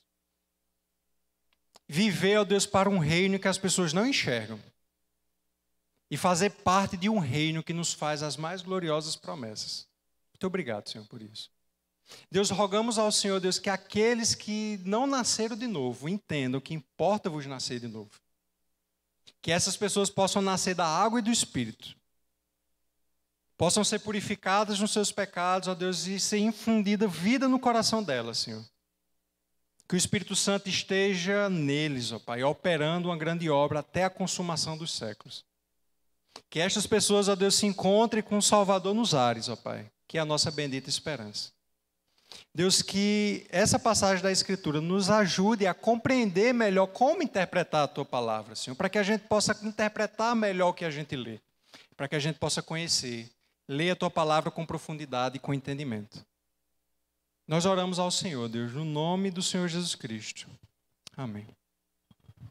Viver, 1.88 2.38
ó 2.38 2.44
Deus, 2.44 2.66
para 2.66 2.88
um 2.88 2.98
reino 2.98 3.38
que 3.38 3.48
as 3.48 3.58
pessoas 3.58 3.92
não 3.92 4.06
enxergam 4.06 4.60
e 6.10 6.16
fazer 6.16 6.50
parte 6.50 6.96
de 6.96 7.08
um 7.08 7.18
reino 7.18 7.62
que 7.62 7.72
nos 7.72 7.92
faz 7.92 8.22
as 8.22 8.36
mais 8.36 8.62
gloriosas 8.62 9.16
promessas. 9.16 9.86
Muito 10.32 10.46
obrigado, 10.46 10.88
Senhor, 10.88 11.06
por 11.06 11.20
isso. 11.20 11.50
Deus, 12.30 12.50
rogamos 12.50 12.98
ao 12.98 13.10
Senhor, 13.10 13.40
Deus, 13.40 13.58
que 13.58 13.68
aqueles 13.68 14.34
que 14.34 14.80
não 14.84 15.06
nasceram 15.06 15.56
de 15.56 15.66
novo 15.66 16.08
entendam 16.08 16.60
que 16.60 16.74
importa 16.74 17.28
vos 17.28 17.46
nascer 17.46 17.80
de 17.80 17.88
novo. 17.88 18.10
Que 19.42 19.50
essas 19.50 19.76
pessoas 19.76 20.08
possam 20.08 20.40
nascer 20.40 20.74
da 20.74 20.86
água 20.86 21.18
e 21.18 21.22
do 21.22 21.30
Espírito. 21.30 21.96
Possam 23.56 23.82
ser 23.82 24.00
purificadas 24.00 24.78
nos 24.80 24.92
seus 24.92 25.10
pecados, 25.10 25.68
ó 25.68 25.74
Deus, 25.74 26.06
e 26.06 26.20
ser 26.20 26.38
infundida 26.38 27.08
vida 27.08 27.48
no 27.48 27.58
coração 27.58 28.02
delas, 28.02 28.38
Senhor. 28.38 28.62
Que 29.88 29.94
o 29.94 29.96
Espírito 29.96 30.36
Santo 30.36 30.68
esteja 30.68 31.48
neles, 31.48 32.12
ó 32.12 32.18
Pai, 32.18 32.42
operando 32.42 33.08
uma 33.08 33.16
grande 33.16 33.48
obra 33.48 33.80
até 33.80 34.04
a 34.04 34.10
consumação 34.10 34.76
dos 34.76 34.92
séculos. 34.92 35.44
Que 36.50 36.60
estas 36.60 36.86
pessoas, 36.86 37.28
ó 37.28 37.34
Deus, 37.34 37.54
se 37.54 37.66
encontrem 37.66 38.22
com 38.22 38.36
o 38.36 38.42
Salvador 38.42 38.94
nos 38.94 39.14
ares, 39.14 39.48
ó 39.48 39.56
Pai, 39.56 39.90
que 40.06 40.18
é 40.18 40.20
a 40.20 40.24
nossa 40.24 40.50
bendita 40.50 40.90
esperança. 40.90 41.50
Deus, 42.54 42.82
que 42.82 43.46
essa 43.48 43.78
passagem 43.78 44.22
da 44.22 44.32
Escritura 44.32 44.80
nos 44.80 45.08
ajude 45.08 45.66
a 45.66 45.72
compreender 45.72 46.52
melhor 46.52 46.88
como 46.88 47.22
interpretar 47.22 47.84
a 47.84 47.88
tua 47.88 48.04
palavra, 48.04 48.54
Senhor, 48.54 48.74
para 48.76 48.88
que 48.88 48.98
a 48.98 49.02
gente 49.02 49.22
possa 49.22 49.56
interpretar 49.62 50.34
melhor 50.34 50.70
o 50.70 50.74
que 50.74 50.84
a 50.84 50.90
gente 50.90 51.14
lê, 51.16 51.40
para 51.96 52.08
que 52.08 52.16
a 52.16 52.18
gente 52.18 52.38
possa 52.38 52.60
conhecer, 52.60 53.30
ler 53.68 53.90
a 53.90 53.96
tua 53.96 54.10
palavra 54.10 54.50
com 54.50 54.64
profundidade 54.64 55.36
e 55.36 55.40
com 55.40 55.54
entendimento. 55.54 56.24
Nós 57.46 57.64
oramos 57.64 57.98
ao 57.98 58.10
Senhor, 58.10 58.48
Deus, 58.48 58.72
no 58.72 58.84
nome 58.84 59.30
do 59.30 59.42
Senhor 59.42 59.68
Jesus 59.68 59.94
Cristo. 59.94 60.48
Amém. 61.16 61.46